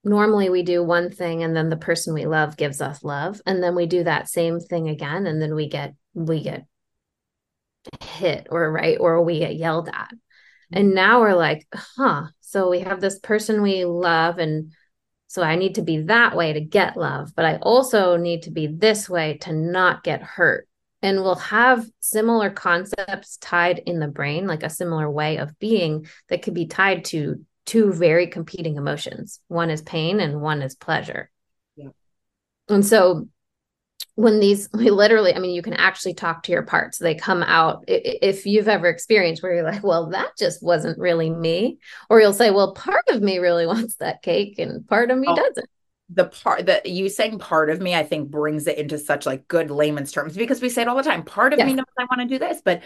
normally 0.07 0.49
we 0.49 0.63
do 0.63 0.83
one 0.83 1.11
thing 1.11 1.43
and 1.43 1.55
then 1.55 1.69
the 1.69 1.77
person 1.77 2.13
we 2.13 2.25
love 2.25 2.57
gives 2.57 2.81
us 2.81 3.03
love 3.03 3.41
and 3.45 3.61
then 3.61 3.75
we 3.75 3.85
do 3.85 4.03
that 4.03 4.29
same 4.29 4.59
thing 4.59 4.89
again 4.89 5.27
and 5.27 5.41
then 5.41 5.53
we 5.53 5.69
get 5.69 5.93
we 6.13 6.41
get 6.41 6.65
hit 8.01 8.47
or 8.49 8.71
right 8.71 8.97
or 8.99 9.21
we 9.23 9.39
get 9.39 9.55
yelled 9.55 9.89
at 9.89 10.11
and 10.71 10.93
now 10.93 11.21
we're 11.21 11.35
like 11.35 11.67
huh 11.73 12.25
so 12.41 12.69
we 12.69 12.79
have 12.79 13.01
this 13.01 13.19
person 13.19 13.61
we 13.61 13.85
love 13.85 14.39
and 14.39 14.73
So 15.29 15.43
I 15.43 15.55
need 15.55 15.75
to 15.75 15.81
be 15.81 16.03
that 16.03 16.35
way 16.35 16.53
to 16.53 16.61
get 16.61 16.95
love, 16.95 17.33
but 17.35 17.45
I 17.45 17.57
also 17.57 18.15
need 18.15 18.43
to 18.43 18.51
be 18.51 18.67
this 18.67 19.09
way 19.09 19.37
to 19.41 19.51
not 19.51 20.03
get 20.03 20.23
hurt. 20.23 20.67
And 21.01 21.21
we'll 21.21 21.35
have 21.35 21.85
similar 21.99 22.49
concepts 22.49 23.37
tied 23.37 23.79
in 23.85 23.99
the 23.99 24.07
brain, 24.07 24.47
like 24.47 24.63
a 24.63 24.69
similar 24.69 25.09
way 25.11 25.37
of 25.37 25.59
being 25.59 26.07
that 26.29 26.41
could 26.43 26.53
be 26.53 26.65
tied 26.65 27.05
to 27.05 27.45
two 27.67 27.93
very 27.93 28.25
competing 28.25 28.77
emotions. 28.77 29.39
One 29.49 29.69
is 29.69 29.83
pain 29.83 30.19
and 30.19 30.41
one 30.41 30.63
is 30.63 30.73
pleasure. 30.73 31.29
Yeah. 31.75 31.89
And 32.69 32.83
so 32.83 33.27
when 34.15 34.39
these 34.39 34.67
we 34.73 34.89
literally 34.89 35.33
i 35.33 35.39
mean 35.39 35.55
you 35.55 35.61
can 35.61 35.73
actually 35.73 36.13
talk 36.13 36.43
to 36.43 36.51
your 36.51 36.63
parts 36.63 36.97
they 36.97 37.15
come 37.15 37.43
out 37.43 37.85
if 37.87 38.45
you've 38.45 38.67
ever 38.67 38.87
experienced 38.87 39.41
where 39.41 39.53
you're 39.53 39.63
like 39.63 39.83
well 39.83 40.09
that 40.09 40.29
just 40.37 40.61
wasn't 40.61 40.97
really 40.97 41.29
me 41.29 41.77
or 42.09 42.19
you'll 42.19 42.33
say 42.33 42.49
well 42.49 42.73
part 42.73 43.03
of 43.09 43.21
me 43.21 43.37
really 43.37 43.65
wants 43.67 43.95
that 43.97 44.21
cake 44.21 44.59
and 44.59 44.87
part 44.87 45.11
of 45.11 45.17
me 45.17 45.27
oh, 45.29 45.35
doesn't 45.35 45.69
the 46.09 46.25
part 46.25 46.65
that 46.65 46.85
you 46.85 47.09
saying 47.09 47.37
part 47.37 47.69
of 47.69 47.79
me 47.79 47.93
i 47.93 48.03
think 48.03 48.29
brings 48.29 48.65
it 48.65 48.77
into 48.77 48.97
such 48.97 49.25
like 49.25 49.47
good 49.47 49.69
layman's 49.69 50.11
terms 50.11 50.35
because 50.35 50.61
we 50.61 50.69
say 50.69 50.81
it 50.81 50.87
all 50.87 50.95
the 50.95 51.03
time 51.03 51.23
part 51.23 51.53
of 51.53 51.59
me 51.59 51.73
knows 51.73 51.85
i 51.99 52.05
want 52.05 52.21
to 52.21 52.27
do 52.27 52.39
this 52.39 52.61
but 52.63 52.81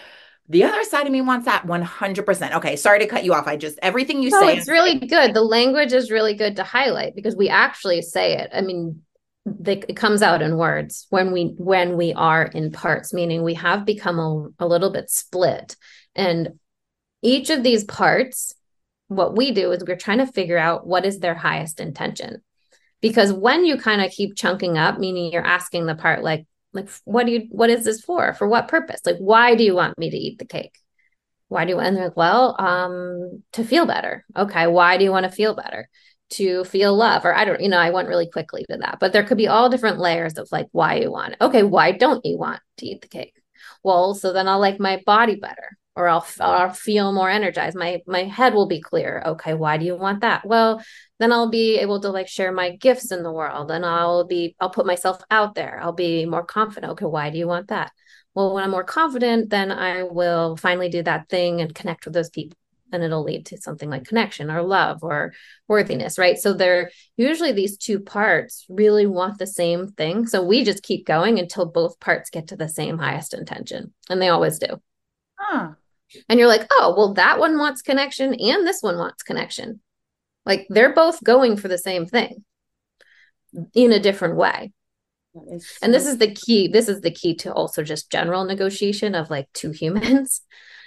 the 0.50 0.64
other 0.64 0.84
side 0.84 1.06
of 1.06 1.12
me 1.12 1.22
wants 1.22 1.46
that 1.46 1.66
100%. 1.66 2.56
Okay, 2.56 2.76
sorry 2.76 3.00
to 3.00 3.08
cut 3.08 3.24
you 3.24 3.34
off. 3.34 3.48
I 3.48 3.56
just 3.56 3.80
everything 3.82 4.22
you 4.22 4.30
no, 4.32 4.42
say 4.42 4.58
it's 4.58 4.68
really 4.68 5.00
good. 5.00 5.34
The 5.34 5.42
language 5.42 5.94
is 5.94 6.12
really 6.12 6.34
good 6.34 6.58
to 6.58 6.64
highlight 6.64 7.16
because 7.16 7.36
we 7.36 7.48
actually 7.48 8.02
say 8.02 8.38
it. 8.38 8.50
I 8.54 8.62
mean, 8.62 9.02
they, 9.46 9.78
it 9.88 9.96
comes 9.96 10.22
out 10.22 10.42
in 10.42 10.58
words 10.58 11.08
when 11.10 11.32
we 11.32 11.56
when 11.58 11.98
we 11.98 12.14
are 12.14 12.44
in 12.44 12.72
parts 12.72 13.12
meaning 13.12 13.42
we 13.42 13.56
have 13.56 13.86
become 13.86 14.20
a, 14.20 14.64
a 14.64 14.68
little 14.68 14.92
bit 14.92 15.10
split 15.10 15.76
and 16.16 16.60
each 17.24 17.50
of 17.50 17.64
these 17.64 17.84
parts 17.84 18.54
what 19.08 19.36
we 19.36 19.52
do 19.52 19.72
is 19.72 19.84
we're 19.84 19.96
trying 19.96 20.20
to 20.20 20.28
figure 20.28 20.60
out 20.60 20.86
what 20.86 21.06
is 21.06 21.20
their 21.20 21.34
highest 21.34 21.80
intention 21.80 22.42
because 23.02 23.34
when 23.34 23.66
you 23.66 23.78
kind 23.78 24.02
of 24.02 24.12
keep 24.12 24.36
chunking 24.36 24.78
up 24.78 25.00
meaning 25.00 25.32
you're 25.32 25.46
asking 25.46 25.88
the 25.88 25.96
part 25.96 26.24
like 26.24 26.46
like 26.74 26.90
what 27.06 27.26
do 27.26 27.32
you 27.32 27.48
what 27.52 27.70
is 27.70 27.86
this 27.86 28.02
for? 28.02 28.34
For 28.34 28.48
what 28.48 28.68
purpose? 28.68 29.02
Like 29.06 29.18
why 29.18 29.56
do 29.56 29.64
you 29.64 29.76
want 29.76 29.98
me 29.98 30.10
to 30.10 30.18
eat 30.18 30.40
the 30.40 30.46
cake? 30.46 30.78
Why 31.48 31.66
do 31.66 31.72
you 31.72 31.80
and 31.80 31.96
they're 31.96 32.06
like 32.06 32.18
well 32.18 32.56
um 32.60 33.44
to 33.54 33.64
feel 33.64 33.86
better. 33.86 34.26
Okay 34.36 34.68
why 34.68 34.98
do 34.98 35.04
you 35.04 35.12
want 35.12 35.26
to 35.26 35.32
feel 35.32 35.56
better? 35.56 35.90
To 36.32 36.64
feel 36.64 36.96
love 36.96 37.26
or 37.26 37.36
i 37.36 37.44
don't 37.44 37.60
you 37.60 37.68
know 37.68 37.78
i 37.78 37.90
went 37.90 38.08
really 38.08 38.30
quickly 38.30 38.66
to 38.70 38.78
that. 38.78 38.98
But 39.00 39.14
there 39.14 39.24
could 39.24 39.38
be 39.38 39.48
all 39.48 39.70
different 39.70 40.00
layers 40.00 40.38
of 40.38 40.48
like 40.52 40.68
why 40.72 40.96
you 40.96 41.12
want 41.12 41.34
it. 41.34 41.42
Okay 41.42 41.64
why 41.64 41.92
don't 41.92 42.26
you 42.26 42.38
want 42.38 42.62
to 42.78 42.86
eat 42.86 43.02
the 43.02 43.08
cake? 43.08 43.36
Well 43.84 44.14
so 44.14 44.34
then 44.34 44.48
i'll 44.48 44.60
like 44.60 44.80
my 44.80 45.02
body 45.06 45.36
better 45.36 45.78
or 45.96 46.08
I'll, 46.08 46.26
I'll 46.40 46.74
feel 46.74 47.12
more 47.12 47.30
energized 47.30 47.76
my 47.76 48.02
my 48.08 48.24
head 48.24 48.54
will 48.54 48.68
be 48.68 48.82
clear 48.82 49.22
okay 49.26 49.54
why 49.54 49.78
do 49.78 49.86
you 49.86 49.96
want 49.96 50.22
that 50.22 50.46
well 50.46 50.82
then 51.20 51.32
i'll 51.32 51.50
be 51.50 51.78
able 51.80 52.00
to 52.02 52.10
like 52.10 52.28
share 52.28 52.52
my 52.52 52.76
gifts 52.78 53.12
in 53.12 53.24
the 53.24 53.32
world 53.32 53.72
and 53.72 53.86
i'll 53.86 54.26
be 54.26 54.56
i'll 54.60 54.70
put 54.70 54.86
myself 54.86 55.22
out 55.30 55.56
there 55.56 55.80
i'll 55.82 55.92
be 55.92 56.26
more 56.26 56.46
confident 56.46 56.94
okay 56.94 57.06
why 57.06 57.30
do 57.30 57.38
you 57.38 57.48
want 57.48 57.68
that 57.68 57.92
well 58.34 58.54
when 58.54 58.64
i'm 58.64 58.72
more 58.72 58.84
confident 58.84 59.50
then 59.50 59.72
i 59.72 60.04
will 60.04 60.56
finally 60.56 60.90
do 60.90 61.04
that 61.04 61.28
thing 61.30 61.60
and 61.60 61.76
connect 61.76 62.06
with 62.06 62.14
those 62.14 62.30
people 62.30 62.58
and 62.92 63.04
it'll 63.04 63.24
lead 63.24 63.46
to 63.48 63.58
something 63.58 63.90
like 63.90 64.06
connection 64.06 64.52
or 64.52 64.62
love 64.62 65.04
or 65.04 65.34
worthiness, 65.68 66.18
right? 66.18 66.38
So 66.38 66.54
they're 66.54 66.92
usually 67.18 67.52
these 67.52 67.78
two 67.78 68.00
parts 68.00 68.66
really 68.70 69.06
want 69.06 69.38
the 69.38 69.48
same 69.48 69.88
thing. 69.88 70.28
So 70.28 70.44
we 70.44 70.64
just 70.64 70.84
keep 70.84 71.06
going 71.06 71.40
until 71.40 71.66
both 71.66 72.00
parts 72.00 72.30
get 72.30 72.48
to 72.48 72.56
the 72.56 72.70
same 72.70 72.98
highest 72.98 73.34
intention. 73.34 73.94
And 74.10 74.22
they 74.22 74.30
always 74.30 74.60
do. 74.60 74.82
Huh. 75.38 75.72
And 76.28 76.40
you're 76.40 76.48
like, 76.48 76.68
oh, 76.72 76.94
well, 76.98 77.14
that 77.14 77.40
one 77.40 77.58
wants 77.58 77.82
connection 77.82 78.34
and 78.34 78.66
this 78.66 78.82
one 78.82 78.98
wants 78.98 79.24
connection. 79.24 79.82
Like 80.46 80.68
they're 80.70 80.94
both 80.94 81.24
going 81.24 81.58
for 81.58 81.68
the 81.68 81.78
same 81.78 82.06
thing 82.06 82.44
in 83.74 83.92
a 83.92 84.00
different 84.00 84.36
way. 84.38 84.72
And 85.82 85.94
this 85.94 86.08
is 86.08 86.18
the 86.18 86.34
key. 86.34 86.68
This 86.68 86.90
is 86.90 87.02
the 87.02 87.12
key 87.12 87.36
to 87.36 87.54
also 87.54 87.84
just 87.84 88.12
general 88.12 88.44
negotiation 88.44 89.16
of 89.16 89.30
like 89.30 89.48
two 89.54 89.72
humans 89.72 90.42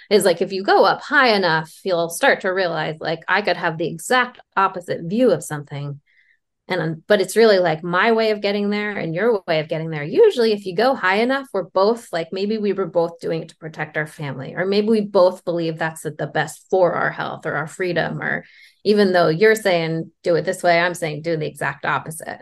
is 0.09 0.23
like 0.23 0.41
if 0.41 0.51
you 0.51 0.63
go 0.63 0.85
up 0.85 1.01
high 1.01 1.29
enough, 1.29 1.79
you'll 1.83 2.09
start 2.09 2.41
to 2.41 2.49
realize 2.49 2.97
like 2.99 3.21
I 3.27 3.41
could 3.41 3.57
have 3.57 3.77
the 3.77 3.87
exact 3.87 4.39
opposite 4.55 5.01
view 5.03 5.31
of 5.31 5.43
something. 5.43 5.99
And 6.67 7.05
but 7.05 7.21
it's 7.21 7.35
really 7.35 7.59
like 7.59 7.83
my 7.83 8.11
way 8.11 8.31
of 8.31 8.41
getting 8.41 8.71
there 8.71 8.97
and 8.97 9.13
your 9.13 9.43
way 9.47 9.59
of 9.59 9.67
getting 9.67 9.91
there. 9.91 10.03
Usually, 10.03 10.51
if 10.51 10.65
you 10.65 10.75
go 10.75 10.95
high 10.95 11.17
enough, 11.17 11.47
we're 11.53 11.69
both 11.69 12.11
like 12.11 12.29
maybe 12.31 12.57
we 12.57 12.73
were 12.73 12.87
both 12.87 13.19
doing 13.19 13.43
it 13.43 13.49
to 13.49 13.57
protect 13.57 13.97
our 13.97 14.07
family, 14.07 14.55
or 14.55 14.65
maybe 14.65 14.87
we 14.87 15.01
both 15.01 15.45
believe 15.45 15.77
that's 15.77 16.01
the 16.01 16.31
best 16.33 16.65
for 16.71 16.93
our 16.93 17.11
health 17.11 17.45
or 17.45 17.53
our 17.53 17.67
freedom, 17.67 18.19
or 18.19 18.45
even 18.83 19.13
though 19.13 19.27
you're 19.27 19.55
saying 19.55 20.11
do 20.23 20.35
it 20.35 20.41
this 20.41 20.63
way, 20.63 20.79
I'm 20.79 20.95
saying 20.95 21.21
do 21.21 21.37
the 21.37 21.45
exact 21.45 21.85
opposite. 21.85 22.41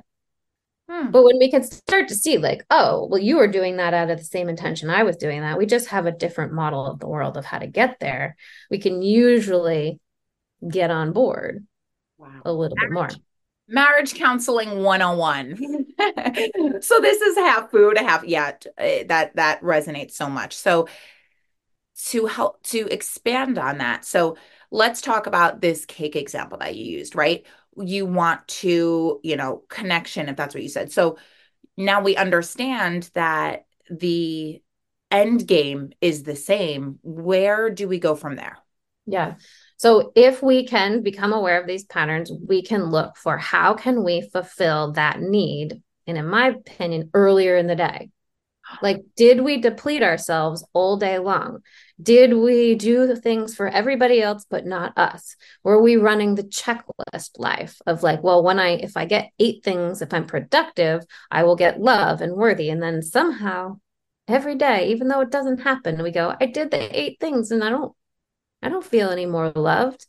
Hmm. 0.90 1.12
But 1.12 1.24
when 1.24 1.38
we 1.38 1.52
can 1.52 1.64
start 1.64 2.08
to 2.10 2.16
see, 2.16 2.38
like, 2.38 2.66
oh, 2.70 3.08
well, 3.10 3.22
you 3.22 3.38
were 3.38 3.48
doing 3.48 3.78
that 3.78 3.94
out 3.94 4.10
of 4.10 4.18
the 4.18 4.24
same 4.24 4.48
intention 4.48 4.90
I 4.90 5.04
was 5.04 5.18
doing 5.18 5.42
that, 5.42 5.58
we 5.58 5.66
just 5.66 5.88
have 5.88 6.06
a 6.06 6.12
different 6.12 6.54
model 6.54 6.86
of 6.86 7.00
the 7.00 7.08
world 7.08 7.36
of 7.36 7.46
how 7.46 7.60
to 7.60 7.68
get 7.68 8.00
there. 8.00 8.36
We 8.70 8.80
can 8.80 9.02
usually 9.02 10.00
get 10.66 10.92
on 10.92 11.12
board 11.12 11.66
wow. 12.18 12.42
a 12.46 12.54
little 12.54 12.78
bit 12.80 12.92
more. 12.92 13.10
Marriage 13.68 14.14
counseling 14.16 14.84
101. 14.84 15.58
so 16.82 17.00
this 17.00 17.22
is 17.22 17.38
half 17.38 17.72
food, 17.72 17.98
half 17.98 18.24
yeah, 18.26 18.52
eh, 18.78 19.04
that 19.08 19.36
that 19.36 19.62
resonates 19.62 20.12
so 20.12 20.30
much. 20.30 20.56
So 20.56 20.88
to 22.06 22.26
help 22.26 22.62
to 22.64 22.88
expand 22.92 23.58
on 23.58 23.78
that. 23.78 24.04
So 24.04 24.38
let's 24.72 25.02
talk 25.02 25.28
about 25.28 25.62
this 25.62 25.86
cake 25.86 26.16
example 26.16 26.58
that 26.58 26.76
you 26.76 26.86
used, 26.86 27.16
right? 27.16 27.46
you 27.78 28.06
want 28.06 28.48
to, 28.48 29.20
you 29.24 29.36
know, 29.36 29.64
connection, 29.70 30.30
if 30.30 30.36
that's 30.36 30.54
what 30.54 30.64
you 30.64 30.70
said. 30.70 30.92
So 30.92 31.18
now 31.78 32.02
we 32.02 32.16
understand 32.16 33.10
that 33.14 33.66
the 33.90 34.62
end 35.12 35.48
game 35.48 35.92
is 36.02 36.24
the 36.24 36.36
same. 36.36 37.00
Where 37.02 37.70
do 37.70 37.88
we 37.88 38.00
go 38.00 38.16
from 38.16 38.36
there? 38.36 38.58
Yeah. 39.06 39.36
So 39.84 40.14
if 40.16 40.42
we 40.42 40.66
can 40.66 41.04
become 41.04 41.34
aware 41.34 41.60
of 41.60 41.68
these 41.68 41.84
patterns, 41.84 42.32
we 42.48 42.62
can 42.62 42.86
look 42.86 43.18
for 43.18 43.38
how 43.38 43.74
can 43.74 44.02
we 44.06 44.22
fulfill 44.22 44.94
that 44.94 45.20
need 45.20 45.82
and 46.08 46.18
in 46.18 46.26
my 46.26 46.52
opinion 46.52 47.10
earlier 47.14 47.58
in 47.58 47.68
the 47.68 47.76
day. 47.76 48.10
Like, 48.82 49.04
did 49.18 49.42
we 49.42 49.60
deplete 49.60 50.02
ourselves 50.02 50.66
all 50.72 50.96
day 50.96 51.20
long? 51.20 51.64
Did 52.02 52.34
we 52.34 52.76
do 52.76 53.14
things 53.18 53.56
for 53.56 53.68
everybody 53.68 54.22
else 54.22 54.46
but 54.50 54.66
not 54.66 54.98
us? 54.98 55.36
Were 55.66 55.82
we 55.82 55.98
running 55.98 56.36
the 56.36 56.44
checklist 56.44 57.32
life 57.38 57.78
of 57.86 58.04
like, 58.04 58.24
well, 58.24 58.42
when 58.42 58.60
I, 58.60 58.76
if 58.76 58.96
I 58.96 59.04
get 59.04 59.32
eight 59.38 59.66
things, 59.66 60.02
if 60.02 60.14
I'm 60.14 60.28
productive, 60.28 61.04
I 61.30 61.44
will 61.44 61.58
get 61.58 61.82
love 61.82 62.22
and 62.22 62.38
worthy. 62.38 62.70
And 62.70 62.82
then 62.82 63.02
somehow 63.02 63.80
every 64.30 64.56
day, 64.56 64.92
even 64.92 65.10
though 65.10 65.20
it 65.20 65.30
doesn't 65.30 65.60
happen, 65.60 66.02
we 66.02 66.12
go, 66.12 66.34
I 66.40 66.46
did 66.46 66.72
the 66.72 66.98
eight 66.98 67.20
things 67.20 67.52
and 67.52 67.62
I 67.62 67.70
don't, 67.70 67.94
I 68.64 68.70
don't 68.70 68.86
feel 68.86 69.10
any 69.10 69.26
more 69.26 69.52
loved. 69.52 70.06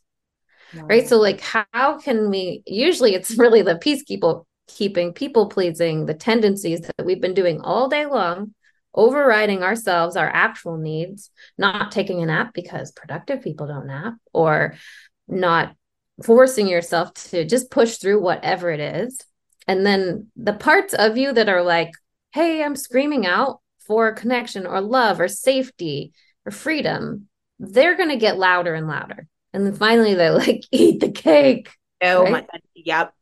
No. 0.73 0.83
Right. 0.83 1.07
So, 1.07 1.17
like, 1.19 1.41
how 1.41 1.99
can 1.99 2.29
we? 2.29 2.63
Usually, 2.65 3.13
it's 3.13 3.31
really 3.37 3.61
the 3.61 3.75
peacekeeper 3.75 4.45
keeping, 4.67 5.13
people 5.13 5.47
pleasing, 5.47 6.05
the 6.05 6.13
tendencies 6.13 6.81
that 6.81 7.05
we've 7.05 7.21
been 7.21 7.33
doing 7.33 7.61
all 7.61 7.87
day 7.87 8.05
long, 8.05 8.53
overriding 8.93 9.61
ourselves, 9.61 10.15
our 10.15 10.27
actual 10.27 10.77
needs, 10.77 11.29
not 11.57 11.91
taking 11.91 12.23
a 12.23 12.25
nap 12.25 12.51
because 12.53 12.91
productive 12.91 13.43
people 13.43 13.67
don't 13.67 13.87
nap, 13.87 14.15
or 14.33 14.75
not 15.27 15.75
forcing 16.23 16.67
yourself 16.67 17.13
to 17.13 17.45
just 17.45 17.69
push 17.69 17.97
through 17.97 18.21
whatever 18.21 18.71
it 18.71 18.79
is. 18.79 19.19
And 19.67 19.85
then 19.85 20.27
the 20.35 20.53
parts 20.53 20.93
of 20.93 21.17
you 21.17 21.33
that 21.33 21.49
are 21.49 21.63
like, 21.63 21.91
hey, 22.31 22.63
I'm 22.63 22.75
screaming 22.75 23.25
out 23.25 23.59
for 23.87 24.13
connection 24.13 24.65
or 24.65 24.81
love 24.81 25.19
or 25.19 25.27
safety 25.27 26.13
or 26.45 26.51
freedom, 26.51 27.27
they're 27.59 27.97
going 27.97 28.09
to 28.09 28.17
get 28.17 28.37
louder 28.37 28.73
and 28.73 28.87
louder. 28.87 29.27
And 29.53 29.65
then 29.65 29.75
finally, 29.75 30.15
they're 30.15 30.31
like, 30.31 30.63
eat 30.71 30.99
the 30.99 31.11
cake. 31.11 31.69
Oh 32.01 32.23
right? 32.23 32.31
my 32.31 32.41
God. 32.41 32.61
Yep 32.75 33.13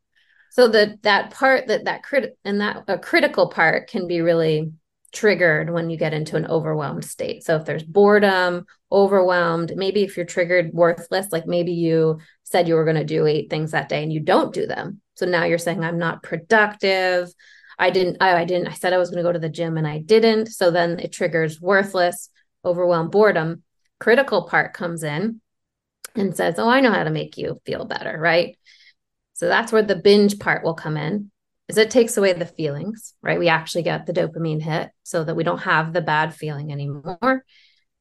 so 0.54 0.68
that 0.68 1.02
that 1.02 1.32
part 1.32 1.68
that 1.68 1.86
that 1.86 2.04
crit 2.04 2.38
and 2.46 2.62
that 2.62 2.84
a 2.88 2.98
critical 2.98 3.50
part 3.50 3.90
can 3.90 4.08
be 4.08 4.22
really 4.22 4.72
triggered 5.12 5.72
when 5.72 5.90
you 5.90 5.98
get 5.98 6.14
into 6.14 6.36
an 6.36 6.46
overwhelmed 6.46 7.04
state 7.04 7.44
so 7.44 7.56
if 7.56 7.66
there's 7.66 7.84
boredom 7.84 8.66
overwhelmed 8.92 9.74
maybe 9.76 10.04
if 10.04 10.16
you're 10.16 10.26
triggered 10.26 10.72
worthless 10.74 11.32
like 11.32 11.48
maybe 11.48 11.72
you 11.72 12.20
said 12.44 12.68
you 12.68 12.76
were 12.76 12.86
going 12.86 12.96
to 12.96 13.04
do 13.04 13.26
eight 13.26 13.50
things 13.50 13.72
that 13.72 13.90
day 13.90 14.04
and 14.04 14.14
you 14.14 14.20
don't 14.20 14.54
do 14.54 14.66
them 14.68 15.02
so 15.16 15.26
now 15.26 15.44
you're 15.44 15.58
saying 15.58 15.84
i'm 15.84 16.00
not 16.00 16.24
productive 16.24 17.32
i 17.80 17.90
didn't 17.90 18.18
I, 18.22 18.42
I 18.42 18.46
didn't 18.46 18.68
i 18.68 18.74
said 18.74 18.94
i 18.94 18.98
was 18.98 19.10
going 19.10 19.24
to 19.24 19.28
go 19.28 19.34
to 19.34 19.40
the 19.40 19.50
gym 19.50 19.78
and 19.78 19.88
i 19.88 20.00
didn't 20.00 20.48
so 20.48 20.70
then 20.72 21.00
it 21.00 21.12
triggers 21.12 21.60
worthless 21.60 22.30
overwhelmed 22.64 23.12
boredom 23.12 23.64
critical 24.04 24.48
part 24.48 24.74
comes 24.74 25.04
in 25.04 25.40
and 26.16 26.36
says 26.36 26.56
oh 26.58 26.70
i 26.70 26.82
know 26.82 26.92
how 26.92 27.04
to 27.04 27.10
make 27.10 27.38
you 27.38 27.60
feel 27.66 27.86
better 27.86 28.18
right 28.20 28.58
so 29.34 29.48
that's 29.48 29.72
where 29.72 29.82
the 29.82 29.96
binge 29.96 30.40
part 30.40 30.64
will 30.64 30.76
come 30.76 30.96
in. 30.96 31.32
Is 31.68 31.78
it 31.78 31.92
takes 31.92 32.18
away 32.18 32.34
the 32.34 32.46
feelings, 32.46 33.14
right? 33.22 33.40
We 33.40 33.50
actually 33.50 33.84
get 33.84 34.06
the 34.06 34.14
dopamine 34.14 34.62
hit 34.62 34.92
so 35.04 35.24
that 35.24 35.36
we 35.36 35.44
don't 35.44 35.60
have 35.60 35.92
the 35.92 36.02
bad 36.02 36.36
feeling 36.36 36.72
anymore. 36.72 37.44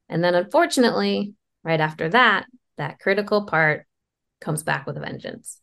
And 0.09 0.22
then 0.22 0.34
unfortunately, 0.34 1.34
right 1.64 1.80
after 1.80 2.09
that, 2.11 2.46
that 2.76 2.98
critical 2.98 3.46
part 3.46 3.86
comes 4.40 4.62
back 4.62 4.86
with 4.86 4.96
a 4.96 5.00
vengeance. 5.00 5.61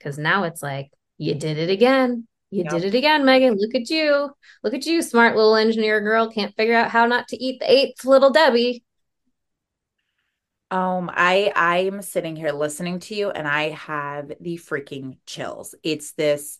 Cuz 0.00 0.18
now 0.18 0.44
it's 0.44 0.62
like 0.62 0.90
you 1.16 1.34
did 1.34 1.58
it 1.58 1.70
again. 1.70 2.26
You 2.50 2.64
yep. 2.64 2.72
did 2.72 2.84
it 2.84 2.94
again, 2.94 3.24
Megan. 3.24 3.56
Look 3.56 3.74
at 3.74 3.88
you. 3.88 4.30
Look 4.62 4.74
at 4.74 4.84
you, 4.84 5.00
smart 5.00 5.36
little 5.36 5.56
engineer 5.56 6.00
girl. 6.00 6.30
Can't 6.30 6.54
figure 6.56 6.74
out 6.74 6.90
how 6.90 7.06
not 7.06 7.28
to 7.28 7.42
eat 7.42 7.60
the 7.60 7.70
eighth 7.70 8.04
little 8.04 8.30
Debbie. 8.30 8.84
Um, 10.72 11.10
I 11.12 11.52
I'm 11.54 12.00
sitting 12.00 12.34
here 12.34 12.50
listening 12.50 12.98
to 13.00 13.14
you 13.14 13.28
and 13.28 13.46
I 13.46 13.68
have 13.72 14.32
the 14.40 14.56
freaking 14.56 15.18
chills. 15.26 15.74
It's 15.82 16.12
this, 16.12 16.58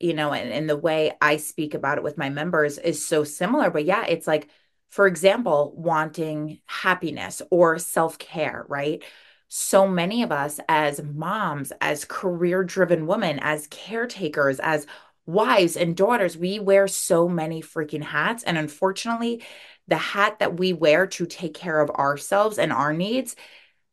you 0.00 0.14
know, 0.14 0.32
and, 0.32 0.50
and 0.50 0.68
the 0.68 0.78
way 0.78 1.12
I 1.20 1.36
speak 1.36 1.74
about 1.74 1.98
it 1.98 2.04
with 2.04 2.16
my 2.16 2.30
members 2.30 2.78
is 2.78 3.04
so 3.04 3.22
similar. 3.22 3.68
But 3.68 3.84
yeah, 3.84 4.06
it's 4.06 4.26
like, 4.26 4.48
for 4.88 5.06
example, 5.06 5.74
wanting 5.76 6.60
happiness 6.64 7.42
or 7.50 7.78
self-care, 7.78 8.64
right? 8.66 9.04
So 9.48 9.86
many 9.86 10.22
of 10.22 10.32
us 10.32 10.58
as 10.66 11.02
moms, 11.02 11.70
as 11.82 12.06
career-driven 12.06 13.06
women, 13.06 13.40
as 13.42 13.66
caretakers, 13.66 14.58
as 14.58 14.86
wives 15.26 15.76
and 15.76 15.94
daughters, 15.94 16.38
we 16.38 16.60
wear 16.60 16.88
so 16.88 17.28
many 17.28 17.60
freaking 17.60 18.04
hats. 18.04 18.42
And 18.42 18.56
unfortunately, 18.56 19.42
the 19.88 19.96
hat 19.96 20.38
that 20.38 20.58
we 20.58 20.72
wear 20.72 21.06
to 21.06 21.26
take 21.26 21.54
care 21.54 21.80
of 21.80 21.90
ourselves 21.90 22.58
and 22.58 22.72
our 22.72 22.92
needs, 22.92 23.36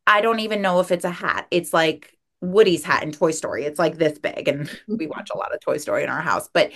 I 0.06 0.20
don't 0.20 0.40
even 0.40 0.62
know 0.62 0.80
if 0.80 0.90
it's 0.90 1.04
a 1.04 1.10
hat. 1.10 1.46
It's 1.50 1.72
like 1.72 2.16
Woody's 2.40 2.84
hat 2.84 3.02
in 3.02 3.12
Toy 3.12 3.30
Story. 3.30 3.64
It's 3.64 3.78
like 3.78 3.98
this 3.98 4.18
big. 4.18 4.48
And 4.48 4.70
we 4.88 5.06
watch 5.06 5.30
a 5.32 5.36
lot 5.36 5.54
of 5.54 5.60
Toy 5.60 5.76
Story 5.76 6.02
in 6.02 6.08
our 6.08 6.22
house. 6.22 6.48
But 6.52 6.72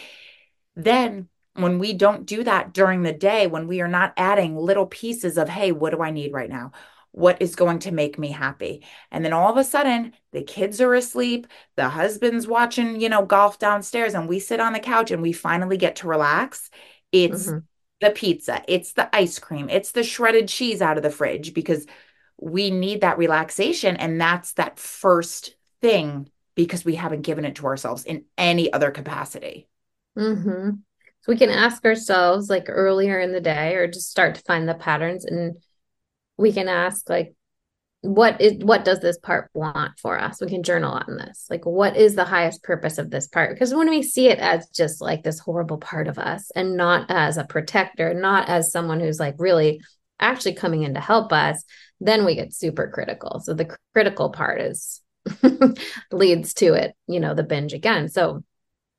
then 0.75 1.29
when 1.55 1.79
we 1.79 1.95
don't 1.95 2.27
do 2.27 2.45
that 2.45 2.75
during 2.75 3.03
the 3.03 3.13
day, 3.13 3.47
when 3.47 3.67
we 3.67 3.81
are 3.81 3.89
not 3.89 4.13
adding 4.17 4.57
little 4.57 4.87
pieces 4.87 5.39
of, 5.39 5.49
hey, 5.49 5.73
what 5.73 5.91
do 5.91 6.03
I 6.03 6.11
need 6.11 6.33
right 6.33 6.51
now? 6.51 6.73
What 7.13 7.41
is 7.41 7.57
going 7.57 7.79
to 7.81 7.93
make 7.93 8.19
me 8.19 8.29
happy? 8.29 8.85
And 9.11 9.25
then 9.25 9.33
all 9.33 9.51
of 9.51 9.57
a 9.57 9.65
sudden, 9.65 10.13
the 10.33 10.43
kids 10.43 10.83
are 10.83 10.95
asleep, 10.95 11.47
the 11.75 11.89
husband's 11.89 12.47
watching, 12.47 13.01
you 13.01 13.09
know, 13.09 13.25
golf 13.25 13.59
downstairs, 13.59 14.13
and 14.13 14.29
we 14.29 14.39
sit 14.39 14.61
on 14.61 14.75
the 14.75 14.81
couch 14.81 15.11
and 15.11 15.23
we 15.23 15.33
finally 15.33 15.79
get 15.79 15.97
to 15.97 16.09
relax. 16.09 16.69
It's 17.11 17.47
mm-hmm 17.47 17.59
the 18.01 18.11
pizza, 18.11 18.63
it's 18.69 18.93
the 18.93 19.15
ice 19.15 19.39
cream, 19.39 19.69
it's 19.69 19.93
the 19.93 20.03
shredded 20.03 20.49
cheese 20.49 20.83
out 20.83 20.97
of 20.97 21.03
the 21.03 21.11
fridge 21.11 21.55
because 21.55 21.87
we 22.39 22.71
need 22.71 23.01
that 23.01 23.19
relaxation. 23.19 23.97
And 23.97 24.21
that's 24.21 24.53
that 24.55 24.79
first 24.79 25.55
thing 25.81 26.29
because 26.55 26.85
we 26.85 26.95
haven't 26.95 27.23
given 27.23 27.45
it 27.45 27.57
to 27.57 27.67
ourselves 27.67 28.05
in 28.05 28.25
any 28.37 28.73
other 28.73 28.91
capacity. 28.91 29.69
Mm-hmm. 30.19 30.71
So 30.71 31.33
we 31.33 31.37
can 31.37 31.51
ask 31.51 31.85
ourselves 31.85 32.49
like 32.49 32.67
earlier 32.69 33.19
in 33.21 33.33
the 33.33 33.41
day 33.41 33.75
or 33.75 33.87
just 33.87 34.11
start 34.11 34.37
to 34.37 34.43
find 34.43 34.69
the 34.69 34.75
patterns 34.75 35.25
and 35.25 35.57
we 36.37 36.53
can 36.53 36.69
ask 36.69 37.09
like 37.09 37.35
what 38.07 38.41
is 38.41 38.63
what 38.65 38.85
does 38.85 39.01
this 39.01 39.19
part 39.19 39.51
want 39.55 39.99
for 39.99 40.19
us? 40.19 40.41
We 40.41 40.49
can 40.49 40.63
journal 40.63 40.93
on 40.93 41.17
this. 41.17 41.47
Like 41.51 41.67
what 41.67 41.97
is 41.97 42.15
the 42.15 42.25
highest 42.25 42.63
purpose 42.63 42.99
of 42.99 43.11
this 43.11 43.27
part? 43.27 43.55
Because 43.55 43.75
when 43.75 43.91
we 43.91 44.03
see 44.03 44.29
it 44.29 44.39
as 44.39 44.69
just 44.69 45.01
like 45.01 45.23
this 45.23 45.39
horrible 45.39 45.79
part 45.79 46.09
of 46.09 46.19
us 46.19 46.51
and 46.55 46.77
not 46.77 47.11
as 47.11 47.37
a 47.37 47.45
protector 47.45 48.15
not 48.15 48.49
as 48.49 48.71
someone 48.73 49.01
who's 49.01 49.21
like 49.21 49.35
really 49.39 49.81
actually 50.21 50.55
coming 50.55 50.83
in 50.83 50.95
to 50.95 51.01
help 51.01 51.33
us 51.33 51.65
then 52.01 52.25
we 52.25 52.35
get 52.35 52.55
super 52.55 52.91
critical. 52.91 53.41
So 53.41 53.55
the 53.55 53.77
critical 53.93 54.31
part 54.31 54.61
is 54.61 55.03
leads 56.13 56.55
to 56.55 56.75
it 56.75 56.95
you 57.07 57.21
know 57.21 57.35
the 57.35 57.43
binge 57.43 57.73
again. 57.73 58.09
So 58.09 58.45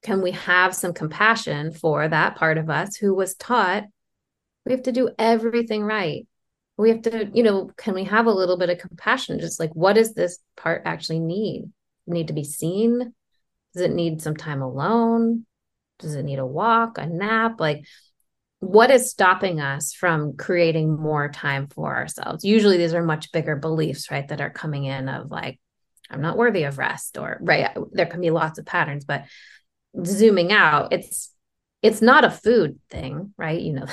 can 0.03 0.21
we 0.21 0.31
have 0.31 0.75
some 0.75 0.93
compassion 0.93 1.71
for 1.71 2.07
that 2.07 2.35
part 2.35 2.57
of 2.57 2.69
us 2.69 2.95
who 2.95 3.13
was 3.13 3.35
taught 3.35 3.85
we 4.65 4.73
have 4.73 4.83
to 4.83 4.91
do 4.91 5.09
everything 5.17 5.83
right 5.83 6.27
we 6.77 6.89
have 6.89 7.01
to 7.03 7.29
you 7.33 7.43
know 7.43 7.71
can 7.77 7.93
we 7.93 8.03
have 8.05 8.27
a 8.27 8.31
little 8.31 8.57
bit 8.57 8.69
of 8.69 8.77
compassion? 8.77 9.39
Just 9.39 9.59
like 9.59 9.71
what 9.73 9.93
does 9.93 10.13
this 10.13 10.39
part 10.55 10.83
actually 10.85 11.19
need? 11.19 11.71
Need 12.05 12.27
to 12.27 12.33
be 12.33 12.43
seen? 12.43 13.13
Does 13.73 13.83
it 13.83 13.93
need 13.93 14.21
some 14.21 14.35
time 14.35 14.61
alone? 14.61 15.45
Does 15.99 16.15
it 16.15 16.23
need 16.23 16.39
a 16.39 16.45
walk 16.45 16.97
a 16.97 17.05
nap? 17.05 17.59
Like 17.59 17.85
what 18.59 18.89
is 18.89 19.11
stopping 19.11 19.59
us 19.59 19.93
from 19.93 20.35
creating 20.35 20.95
more 20.95 21.29
time 21.29 21.67
for 21.67 21.95
ourselves? 21.95 22.43
Usually 22.43 22.77
these 22.77 22.93
are 22.93 23.03
much 23.03 23.31
bigger 23.31 23.55
beliefs 23.55 24.09
right 24.09 24.27
that 24.27 24.41
are 24.41 24.49
coming 24.49 24.85
in 24.85 25.09
of 25.09 25.31
like 25.31 25.59
i'm 26.09 26.21
not 26.21 26.37
worthy 26.37 26.63
of 26.63 26.77
rest 26.77 27.17
or 27.17 27.37
right 27.41 27.75
there 27.91 28.05
can 28.05 28.21
be 28.21 28.29
lots 28.29 28.57
of 28.57 28.65
patterns 28.65 29.03
but 29.03 29.25
zooming 30.05 30.53
out 30.53 30.93
it's 30.93 31.33
it's 31.81 32.01
not 32.01 32.25
a 32.25 32.31
food 32.31 32.79
thing 32.89 33.33
right? 33.37 33.61
You 33.61 33.73
know 33.73 33.85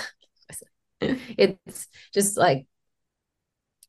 it's 1.01 1.89
just 2.13 2.37
like 2.37 2.67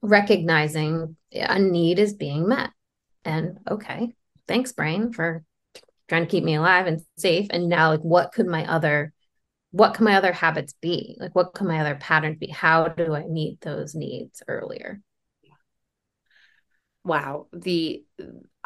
recognizing 0.05 1.17
a 1.33 1.59
need 1.59 1.99
is 1.99 2.13
being 2.13 2.47
met. 2.47 2.71
And 3.23 3.59
okay, 3.69 4.13
thanks, 4.47 4.71
brain, 4.71 5.11
for 5.11 5.43
trying 6.07 6.23
to 6.23 6.29
keep 6.29 6.43
me 6.43 6.55
alive 6.55 6.87
and 6.87 7.01
safe. 7.17 7.47
And 7.49 7.67
now, 7.67 7.89
like, 7.89 8.01
what 8.01 8.31
could 8.31 8.47
my 8.47 8.65
other 8.69 9.13
what 9.71 9.93
can 9.93 10.05
my 10.05 10.15
other 10.15 10.31
habits 10.31 10.73
be? 10.79 11.17
Like, 11.19 11.35
what 11.35 11.53
can 11.53 11.67
my 11.67 11.81
other 11.81 11.95
patterns 11.95 12.37
be? 12.39 12.47
How 12.47 12.87
do 12.87 13.13
I 13.13 13.25
meet 13.27 13.59
those 13.59 13.93
needs 13.93 14.41
earlier? 14.47 15.01
Wow. 17.03 17.47
The 17.51 18.05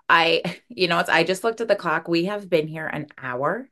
I, 0.07 0.43
you 0.69 0.87
know, 0.87 0.99
it's 0.99 1.09
I 1.09 1.23
just 1.23 1.43
looked 1.43 1.61
at 1.61 1.67
the 1.67 1.75
clock. 1.75 2.07
We 2.07 2.25
have 2.25 2.47
been 2.47 2.67
here 2.67 2.85
an 2.85 3.07
hour 3.17 3.67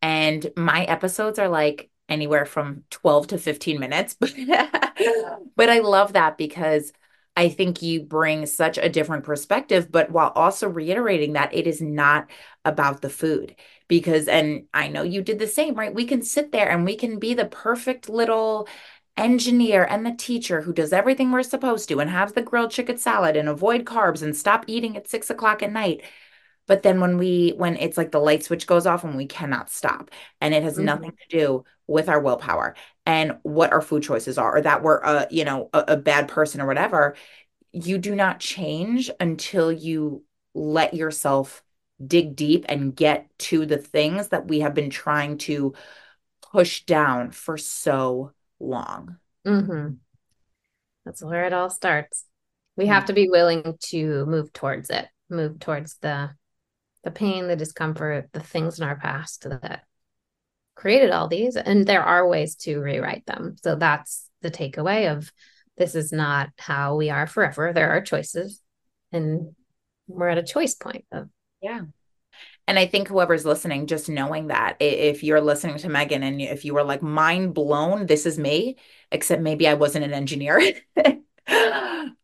and 0.00 0.48
my 0.56 0.84
episodes 0.84 1.40
are 1.40 1.48
like 1.48 1.89
anywhere 2.10 2.44
from 2.44 2.84
12 2.90 3.28
to 3.28 3.38
15 3.38 3.78
minutes. 3.78 4.16
But, 5.00 5.40
but 5.56 5.70
I 5.70 5.78
love 5.78 6.12
that 6.12 6.36
because 6.36 6.92
I 7.36 7.48
think 7.48 7.80
you 7.80 8.02
bring 8.02 8.44
such 8.44 8.76
a 8.76 8.90
different 8.90 9.24
perspective, 9.24 9.90
but 9.90 10.10
while 10.10 10.32
also 10.34 10.68
reiterating 10.68 11.32
that 11.34 11.54
it 11.54 11.66
is 11.66 11.80
not 11.80 12.28
about 12.66 13.00
the 13.00 13.08
food. 13.08 13.56
Because, 13.88 14.28
and 14.28 14.66
I 14.74 14.88
know 14.88 15.02
you 15.02 15.22
did 15.22 15.38
the 15.38 15.46
same, 15.46 15.74
right? 15.74 15.94
We 15.94 16.04
can 16.04 16.22
sit 16.22 16.52
there 16.52 16.68
and 16.68 16.84
we 16.84 16.96
can 16.96 17.18
be 17.18 17.32
the 17.32 17.46
perfect 17.46 18.10
little 18.10 18.68
engineer 19.16 19.86
and 19.88 20.04
the 20.04 20.14
teacher 20.14 20.60
who 20.60 20.72
does 20.72 20.92
everything 20.92 21.30
we're 21.30 21.42
supposed 21.42 21.88
to 21.88 22.00
and 22.00 22.10
have 22.10 22.34
the 22.34 22.42
grilled 22.42 22.70
chicken 22.70 22.98
salad 22.98 23.36
and 23.36 23.48
avoid 23.48 23.84
carbs 23.84 24.22
and 24.22 24.36
stop 24.36 24.64
eating 24.66 24.96
at 24.96 25.08
six 25.08 25.30
o'clock 25.30 25.62
at 25.62 25.72
night. 25.72 26.02
But 26.66 26.82
then 26.82 27.00
when 27.00 27.18
we, 27.18 27.54
when 27.56 27.76
it's 27.76 27.96
like 27.96 28.12
the 28.12 28.20
light 28.20 28.44
switch 28.44 28.66
goes 28.66 28.86
off 28.86 29.02
and 29.02 29.16
we 29.16 29.26
cannot 29.26 29.70
stop, 29.70 30.10
and 30.40 30.54
it 30.54 30.62
has 30.62 30.74
mm-hmm. 30.74 30.84
nothing 30.84 31.10
to 31.12 31.36
do 31.36 31.64
with 31.86 32.08
our 32.08 32.20
willpower 32.20 32.76
and 33.06 33.38
what 33.42 33.72
our 33.72 33.82
food 33.82 34.02
choices 34.02 34.38
are, 34.38 34.56
or 34.56 34.60
that 34.60 34.82
we're 34.82 34.98
a, 34.98 35.26
you 35.30 35.44
know, 35.44 35.68
a, 35.72 35.84
a 35.88 35.96
bad 35.96 36.28
person 36.28 36.60
or 36.60 36.66
whatever, 36.66 37.16
you 37.72 37.98
do 37.98 38.14
not 38.14 38.40
change 38.40 39.10
until 39.18 39.72
you 39.72 40.24
let 40.54 40.94
yourself 40.94 41.62
dig 42.04 42.36
deep 42.36 42.64
and 42.68 42.96
get 42.96 43.26
to 43.38 43.66
the 43.66 43.78
things 43.78 44.28
that 44.28 44.48
we 44.48 44.60
have 44.60 44.74
been 44.74 44.90
trying 44.90 45.38
to 45.38 45.74
push 46.52 46.84
down 46.84 47.30
for 47.30 47.58
so 47.58 48.32
long. 48.58 49.16
Mm-hmm. 49.46 49.94
That's 51.04 51.22
where 51.22 51.44
it 51.44 51.52
all 51.52 51.70
starts. 51.70 52.24
We 52.76 52.86
have 52.86 53.06
to 53.06 53.12
be 53.12 53.28
willing 53.28 53.76
to 53.88 54.24
move 54.26 54.52
towards 54.52 54.90
it, 54.90 55.06
move 55.28 55.58
towards 55.58 55.96
the 55.98 56.30
the 57.04 57.10
pain, 57.10 57.48
the 57.48 57.56
discomfort, 57.56 58.28
the 58.32 58.40
things 58.40 58.78
in 58.78 58.86
our 58.86 58.96
past 58.96 59.48
that 59.48 59.84
created 60.74 61.10
all 61.10 61.28
these. 61.28 61.56
And 61.56 61.86
there 61.86 62.02
are 62.02 62.26
ways 62.26 62.56
to 62.56 62.80
rewrite 62.80 63.26
them. 63.26 63.56
So 63.62 63.76
that's 63.76 64.28
the 64.42 64.50
takeaway 64.50 65.14
of 65.14 65.30
this 65.76 65.94
is 65.94 66.12
not 66.12 66.50
how 66.58 66.96
we 66.96 67.10
are 67.10 67.26
forever. 67.26 67.72
There 67.72 67.90
are 67.90 68.00
choices. 68.00 68.60
And 69.12 69.54
we're 70.08 70.28
at 70.28 70.38
a 70.38 70.42
choice 70.42 70.74
point 70.74 71.04
of 71.12 71.28
yeah. 71.62 71.82
And 72.66 72.78
I 72.78 72.86
think 72.86 73.08
whoever's 73.08 73.44
listening, 73.44 73.86
just 73.86 74.08
knowing 74.08 74.48
that 74.48 74.76
if 74.80 75.24
you're 75.24 75.40
listening 75.40 75.78
to 75.78 75.88
Megan 75.88 76.22
and 76.22 76.40
if 76.40 76.64
you 76.64 76.74
were 76.74 76.84
like 76.84 77.02
mind 77.02 77.52
blown, 77.52 78.06
this 78.06 78.26
is 78.26 78.38
me, 78.38 78.76
except 79.10 79.42
maybe 79.42 79.66
I 79.66 79.74
wasn't 79.74 80.04
an 80.04 80.12
engineer. 80.12 80.60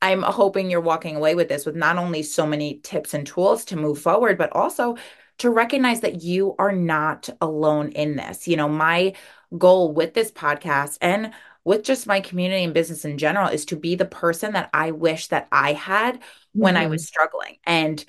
I'm 0.03 0.22
hoping 0.22 0.70
you're 0.70 0.81
walking 0.81 1.16
away 1.16 1.35
with 1.35 1.49
this 1.49 1.66
with 1.66 1.77
not 1.77 1.99
only 1.99 2.22
so 2.22 2.47
many 2.47 2.81
tips 2.83 3.14
and 3.14 3.27
tools 3.27 3.64
to 3.66 3.77
move 3.77 3.99
forward, 3.99 4.39
but 4.39 4.53
also 4.53 4.97
to 5.39 5.51
recognize 5.51 6.01
that 6.01 6.22
you 6.22 6.55
are 6.59 6.72
not 6.72 7.29
alone 7.41 7.91
in 7.91 8.16
this. 8.16 8.49
You 8.49 8.57
know, 8.57 8.68
my 8.68 9.14
goal 9.57 9.93
with 9.93 10.14
this 10.14 10.31
podcast 10.31 10.99
and 11.01 11.33
with 11.64 11.83
just 11.83 12.07
my 12.07 12.20
community 12.20 12.62
and 12.62 12.72
business 12.72 13.05
in 13.05 13.18
general 13.18 13.49
is 13.49 13.64
to 13.66 13.77
be 13.77 13.97
the 13.97 14.05
person 14.05 14.53
that 14.53 14.70
I 14.72 14.93
wish 14.93 15.29
that 15.29 15.49
I 15.51 15.72
had 15.72 16.22
when 16.53 16.74
mm-hmm. 16.74 16.85
I 16.85 16.87
was 16.87 17.07
struggling. 17.07 17.57
And 17.64 18.03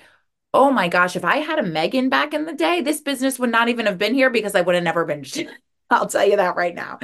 oh 0.54 0.70
my 0.70 0.88
gosh, 0.88 1.16
if 1.16 1.24
I 1.24 1.38
had 1.38 1.58
a 1.58 1.64
Megan 1.64 2.08
back 2.08 2.32
in 2.34 2.44
the 2.44 2.54
day, 2.54 2.80
this 2.80 3.00
business 3.00 3.38
would 3.38 3.50
not 3.50 3.68
even 3.68 3.86
have 3.86 3.98
been 3.98 4.14
here 4.14 4.30
because 4.30 4.54
I 4.54 4.60
would 4.60 4.76
have 4.76 4.84
never 4.84 5.04
been 5.04 5.24
I'll 5.90 6.06
tell 6.06 6.26
you 6.26 6.36
that 6.36 6.56
right 6.56 6.74
now. 6.74 6.98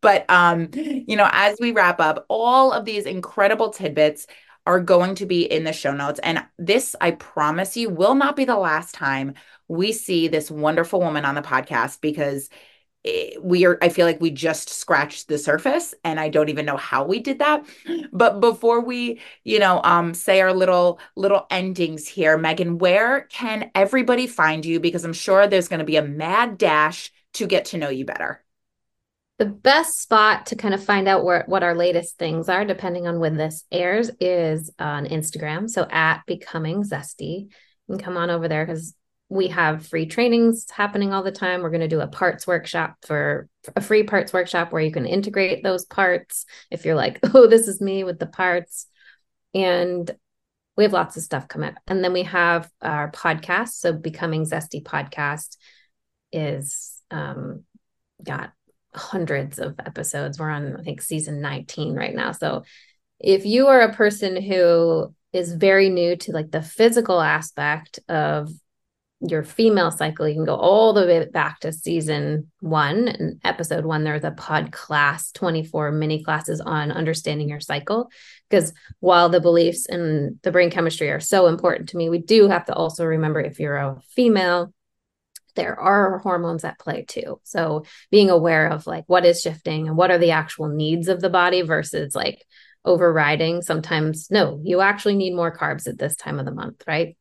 But 0.00 0.28
um, 0.30 0.68
you 0.72 1.16
know, 1.16 1.28
as 1.32 1.58
we 1.60 1.72
wrap 1.72 2.00
up, 2.00 2.24
all 2.28 2.72
of 2.72 2.84
these 2.84 3.06
incredible 3.06 3.70
tidbits 3.70 4.26
are 4.66 4.80
going 4.80 5.16
to 5.16 5.26
be 5.26 5.42
in 5.42 5.64
the 5.64 5.72
show 5.72 5.92
notes. 5.92 6.20
And 6.22 6.44
this, 6.58 6.94
I 7.00 7.12
promise 7.12 7.76
you, 7.76 7.90
will 7.90 8.14
not 8.14 8.36
be 8.36 8.44
the 8.44 8.56
last 8.56 8.94
time 8.94 9.34
we 9.68 9.92
see 9.92 10.28
this 10.28 10.50
wonderful 10.50 11.00
woman 11.00 11.24
on 11.24 11.34
the 11.34 11.42
podcast 11.42 12.00
because 12.00 12.48
we 13.40 13.66
are 13.66 13.78
i 13.82 13.88
feel 13.88 14.06
like 14.06 14.20
we 14.20 14.30
just 14.30 14.70
scratched 14.70 15.26
the 15.26 15.36
surface 15.36 15.92
and 16.04 16.20
i 16.20 16.28
don't 16.28 16.48
even 16.48 16.64
know 16.64 16.76
how 16.76 17.04
we 17.04 17.18
did 17.18 17.40
that 17.40 17.64
but 18.12 18.40
before 18.40 18.80
we 18.80 19.20
you 19.42 19.58
know 19.58 19.80
um 19.82 20.14
say 20.14 20.40
our 20.40 20.52
little 20.52 21.00
little 21.16 21.44
endings 21.50 22.06
here 22.06 22.38
megan 22.38 22.78
where 22.78 23.22
can 23.22 23.70
everybody 23.74 24.28
find 24.28 24.64
you 24.64 24.78
because 24.78 25.04
i'm 25.04 25.12
sure 25.12 25.48
there's 25.48 25.66
going 25.66 25.80
to 25.80 25.84
be 25.84 25.96
a 25.96 26.02
mad 26.02 26.56
dash 26.56 27.10
to 27.34 27.46
get 27.46 27.66
to 27.66 27.78
know 27.78 27.88
you 27.88 28.04
better 28.04 28.44
the 29.38 29.46
best 29.46 30.00
spot 30.00 30.46
to 30.46 30.56
kind 30.56 30.74
of 30.74 30.84
find 30.84 31.08
out 31.08 31.24
where 31.24 31.44
what 31.46 31.62
our 31.62 31.74
latest 31.74 32.18
things 32.18 32.48
are 32.48 32.64
depending 32.64 33.06
on 33.06 33.18
when 33.18 33.36
this 33.36 33.64
airs 33.72 34.10
is 34.20 34.70
on 34.78 35.06
instagram 35.06 35.68
so 35.68 35.86
at 35.90 36.22
becoming 36.26 36.82
zesty 36.82 37.48
can 37.88 37.98
come 37.98 38.16
on 38.16 38.30
over 38.30 38.48
there 38.48 38.64
because 38.66 38.94
we 39.28 39.48
have 39.48 39.86
free 39.86 40.06
trainings 40.06 40.66
happening 40.70 41.12
all 41.12 41.22
the 41.22 41.32
time. 41.32 41.62
We're 41.62 41.70
going 41.70 41.80
to 41.80 41.88
do 41.88 42.00
a 42.00 42.06
parts 42.06 42.46
workshop 42.46 42.96
for 43.02 43.48
a 43.74 43.80
free 43.80 44.02
parts 44.02 44.32
workshop 44.32 44.72
where 44.72 44.82
you 44.82 44.92
can 44.92 45.06
integrate 45.06 45.62
those 45.62 45.86
parts 45.86 46.44
if 46.70 46.84
you're 46.84 46.94
like, 46.94 47.18
oh, 47.34 47.46
this 47.46 47.66
is 47.66 47.80
me 47.80 48.04
with 48.04 48.18
the 48.18 48.26
parts. 48.26 48.86
And 49.54 50.10
we 50.76 50.84
have 50.84 50.92
lots 50.92 51.16
of 51.16 51.22
stuff 51.22 51.48
coming 51.48 51.70
up. 51.70 51.76
And 51.86 52.04
then 52.04 52.12
we 52.12 52.24
have 52.24 52.70
our 52.82 53.10
podcast. 53.10 53.70
So 53.70 53.92
Becoming 53.94 54.44
Zesty 54.44 54.82
podcast 54.82 55.56
is 56.30 57.01
um, 57.12 57.64
got 58.24 58.52
hundreds 58.94 59.58
of 59.58 59.74
episodes. 59.78 60.38
We're 60.38 60.50
on, 60.50 60.76
I 60.76 60.82
think, 60.82 61.02
season 61.02 61.40
19 61.40 61.94
right 61.94 62.14
now. 62.14 62.32
So 62.32 62.64
if 63.20 63.46
you 63.46 63.68
are 63.68 63.80
a 63.80 63.94
person 63.94 64.40
who 64.40 65.14
is 65.32 65.54
very 65.54 65.88
new 65.88 66.16
to 66.16 66.32
like 66.32 66.50
the 66.50 66.62
physical 66.62 67.20
aspect 67.20 68.00
of 68.08 68.50
your 69.20 69.44
female 69.44 69.90
cycle, 69.92 70.26
you 70.26 70.34
can 70.34 70.44
go 70.44 70.56
all 70.56 70.92
the 70.92 71.06
way 71.06 71.24
back 71.26 71.60
to 71.60 71.72
season 71.72 72.50
one 72.60 73.08
and 73.08 73.40
episode 73.44 73.84
one. 73.84 74.02
There's 74.02 74.24
a 74.24 74.32
pod 74.32 74.72
class, 74.72 75.30
24 75.32 75.92
mini 75.92 76.24
classes 76.24 76.60
on 76.60 76.90
understanding 76.90 77.48
your 77.48 77.60
cycle. 77.60 78.10
Because 78.50 78.74
while 78.98 79.28
the 79.28 79.40
beliefs 79.40 79.86
and 79.86 80.40
the 80.42 80.50
brain 80.50 80.70
chemistry 80.70 81.10
are 81.10 81.20
so 81.20 81.46
important 81.46 81.90
to 81.90 81.96
me, 81.96 82.10
we 82.10 82.18
do 82.18 82.48
have 82.48 82.66
to 82.66 82.74
also 82.74 83.04
remember 83.04 83.40
if 83.40 83.60
you're 83.60 83.76
a 83.76 84.00
female, 84.10 84.74
there 85.54 85.78
are 85.78 86.18
hormones 86.18 86.64
at 86.64 86.78
play 86.78 87.04
too. 87.06 87.40
So 87.44 87.84
being 88.10 88.30
aware 88.30 88.68
of 88.68 88.86
like 88.86 89.04
what 89.06 89.24
is 89.26 89.40
shifting 89.40 89.88
and 89.88 89.96
what 89.96 90.10
are 90.10 90.18
the 90.18 90.32
actual 90.32 90.68
needs 90.68 91.08
of 91.08 91.20
the 91.20 91.30
body 91.30 91.62
versus 91.62 92.14
like 92.14 92.44
overriding. 92.84 93.62
Sometimes, 93.62 94.30
no, 94.30 94.60
you 94.64 94.80
actually 94.80 95.16
need 95.16 95.34
more 95.34 95.56
carbs 95.56 95.86
at 95.86 95.98
this 95.98 96.16
time 96.16 96.38
of 96.38 96.44
the 96.44 96.52
month, 96.52 96.82
right? 96.86 97.16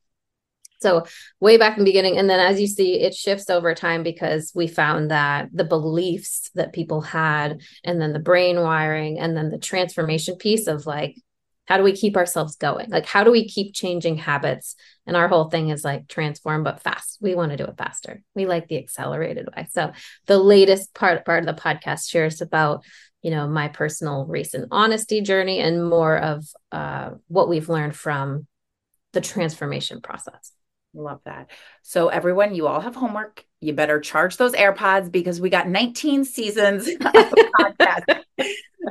So 0.81 1.05
way 1.39 1.57
back 1.57 1.77
in 1.77 1.83
the 1.83 1.89
beginning, 1.89 2.17
and 2.17 2.27
then 2.27 2.39
as 2.39 2.59
you 2.59 2.65
see, 2.65 2.99
it 3.01 3.13
shifts 3.13 3.51
over 3.51 3.75
time 3.75 4.01
because 4.01 4.51
we 4.55 4.65
found 4.65 5.11
that 5.11 5.49
the 5.53 5.63
beliefs 5.63 6.49
that 6.55 6.73
people 6.73 7.01
had, 7.01 7.61
and 7.83 8.01
then 8.01 8.13
the 8.13 8.19
brain 8.19 8.59
wiring, 8.59 9.19
and 9.19 9.37
then 9.37 9.51
the 9.51 9.59
transformation 9.59 10.37
piece 10.37 10.65
of 10.65 10.87
like, 10.87 11.15
how 11.71 11.77
do 11.77 11.83
we 11.83 11.93
keep 11.93 12.17
ourselves 12.17 12.57
going? 12.57 12.89
Like, 12.89 13.05
how 13.05 13.23
do 13.23 13.31
we 13.31 13.47
keep 13.47 13.73
changing 13.73 14.17
habits? 14.17 14.75
And 15.07 15.15
our 15.15 15.29
whole 15.29 15.49
thing 15.49 15.69
is 15.69 15.85
like 15.85 16.09
transform, 16.09 16.63
but 16.63 16.81
fast. 16.81 17.17
We 17.21 17.33
want 17.33 17.51
to 17.51 17.57
do 17.57 17.63
it 17.63 17.77
faster. 17.77 18.21
We 18.35 18.45
like 18.45 18.67
the 18.67 18.77
accelerated 18.77 19.47
way. 19.55 19.69
So 19.71 19.93
the 20.25 20.37
latest 20.37 20.93
part 20.93 21.23
part 21.25 21.47
of 21.47 21.55
the 21.55 21.61
podcast 21.61 22.09
shares 22.09 22.41
about 22.41 22.83
you 23.21 23.31
know 23.31 23.47
my 23.47 23.69
personal 23.69 24.25
recent 24.25 24.67
honesty 24.69 25.21
journey 25.21 25.59
and 25.59 25.89
more 25.89 26.17
of 26.17 26.45
uh, 26.73 27.11
what 27.29 27.47
we've 27.47 27.69
learned 27.69 27.95
from 27.95 28.47
the 29.13 29.21
transformation 29.21 30.01
process. 30.01 30.51
Love 30.93 31.21
that. 31.23 31.51
So, 31.83 32.09
everyone, 32.09 32.53
you 32.53 32.67
all 32.67 32.81
have 32.81 32.95
homework. 32.95 33.45
You 33.61 33.71
better 33.71 34.01
charge 34.01 34.35
those 34.35 34.51
AirPods 34.51 35.09
because 35.09 35.39
we 35.39 35.49
got 35.49 35.69
19 35.69 36.25
seasons 36.25 36.89
of 36.89 36.97
podcast 36.99 38.23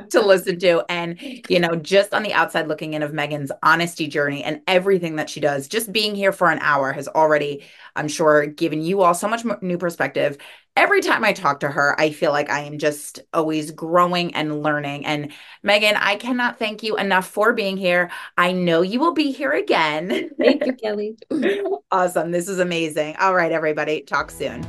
to 0.09 0.21
listen 0.21 0.57
to. 0.59 0.83
And, 0.89 1.17
you 1.49 1.59
know, 1.59 1.75
just 1.75 2.13
on 2.13 2.23
the 2.23 2.33
outside 2.33 2.67
looking 2.67 2.93
in 2.93 3.03
of 3.03 3.13
Megan's 3.13 3.51
honesty 3.63 4.07
journey 4.07 4.43
and 4.43 4.61
everything 4.67 5.17
that 5.17 5.29
she 5.29 5.39
does, 5.39 5.67
just 5.67 5.91
being 5.91 6.15
here 6.15 6.31
for 6.31 6.49
an 6.49 6.59
hour 6.59 6.91
has 6.93 7.07
already, 7.07 7.63
I'm 7.95 8.07
sure, 8.07 8.45
given 8.45 8.81
you 8.81 9.01
all 9.01 9.13
so 9.13 9.27
much 9.27 9.43
new 9.61 9.77
perspective 9.77 10.37
every 10.75 11.01
time 11.01 11.23
I 11.23 11.33
talk 11.33 11.61
to 11.61 11.69
her, 11.69 11.99
I 11.99 12.11
feel 12.11 12.31
like 12.31 12.49
I 12.49 12.61
am 12.61 12.77
just 12.77 13.19
always 13.33 13.71
growing 13.71 14.33
and 14.33 14.63
learning. 14.63 15.05
And 15.05 15.31
Megan, 15.63 15.95
I 15.95 16.15
cannot 16.15 16.59
thank 16.59 16.83
you 16.83 16.95
enough 16.97 17.27
for 17.27 17.53
being 17.53 17.77
here. 17.77 18.11
I 18.37 18.51
know 18.51 18.81
you 18.81 18.99
will 18.99 19.13
be 19.13 19.31
here 19.31 19.51
again. 19.51 20.31
Thank 20.37 20.65
you, 20.65 20.73
Kelly. 20.73 21.17
awesome. 21.91 22.31
This 22.31 22.47
is 22.47 22.59
amazing. 22.59 23.15
All 23.19 23.35
right, 23.35 23.51
everybody, 23.51 24.01
talk 24.01 24.31
soon. 24.31 24.65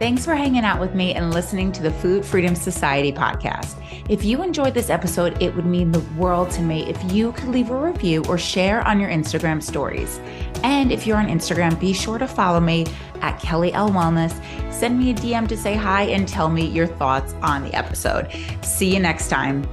Thanks 0.00 0.24
for 0.24 0.34
hanging 0.34 0.64
out 0.64 0.80
with 0.80 0.94
me 0.94 1.12
and 1.12 1.30
listening 1.30 1.72
to 1.72 1.82
the 1.82 1.90
Food 1.90 2.24
Freedom 2.24 2.54
Society 2.54 3.12
podcast. 3.12 3.76
If 4.08 4.24
you 4.24 4.42
enjoyed 4.42 4.72
this 4.72 4.88
episode, 4.88 5.42
it 5.42 5.54
would 5.54 5.66
mean 5.66 5.92
the 5.92 6.00
world 6.16 6.50
to 6.52 6.62
me 6.62 6.88
if 6.88 7.12
you 7.12 7.32
could 7.32 7.48
leave 7.50 7.68
a 7.68 7.76
review 7.76 8.24
or 8.26 8.38
share 8.38 8.80
on 8.88 8.98
your 8.98 9.10
Instagram 9.10 9.62
stories. 9.62 10.18
And 10.64 10.90
if 10.90 11.06
you're 11.06 11.18
on 11.18 11.28
Instagram, 11.28 11.78
be 11.78 11.92
sure 11.92 12.16
to 12.16 12.26
follow 12.26 12.60
me 12.60 12.86
at 13.20 13.38
Kelly 13.40 13.74
L 13.74 13.90
Wellness. 13.90 14.32
Send 14.72 14.98
me 14.98 15.10
a 15.10 15.14
DM 15.14 15.46
to 15.48 15.56
say 15.56 15.74
hi 15.76 16.04
and 16.04 16.26
tell 16.26 16.48
me 16.48 16.64
your 16.64 16.86
thoughts 16.86 17.34
on 17.42 17.62
the 17.62 17.74
episode. 17.74 18.32
See 18.62 18.94
you 18.94 19.00
next 19.00 19.28
time. 19.28 19.68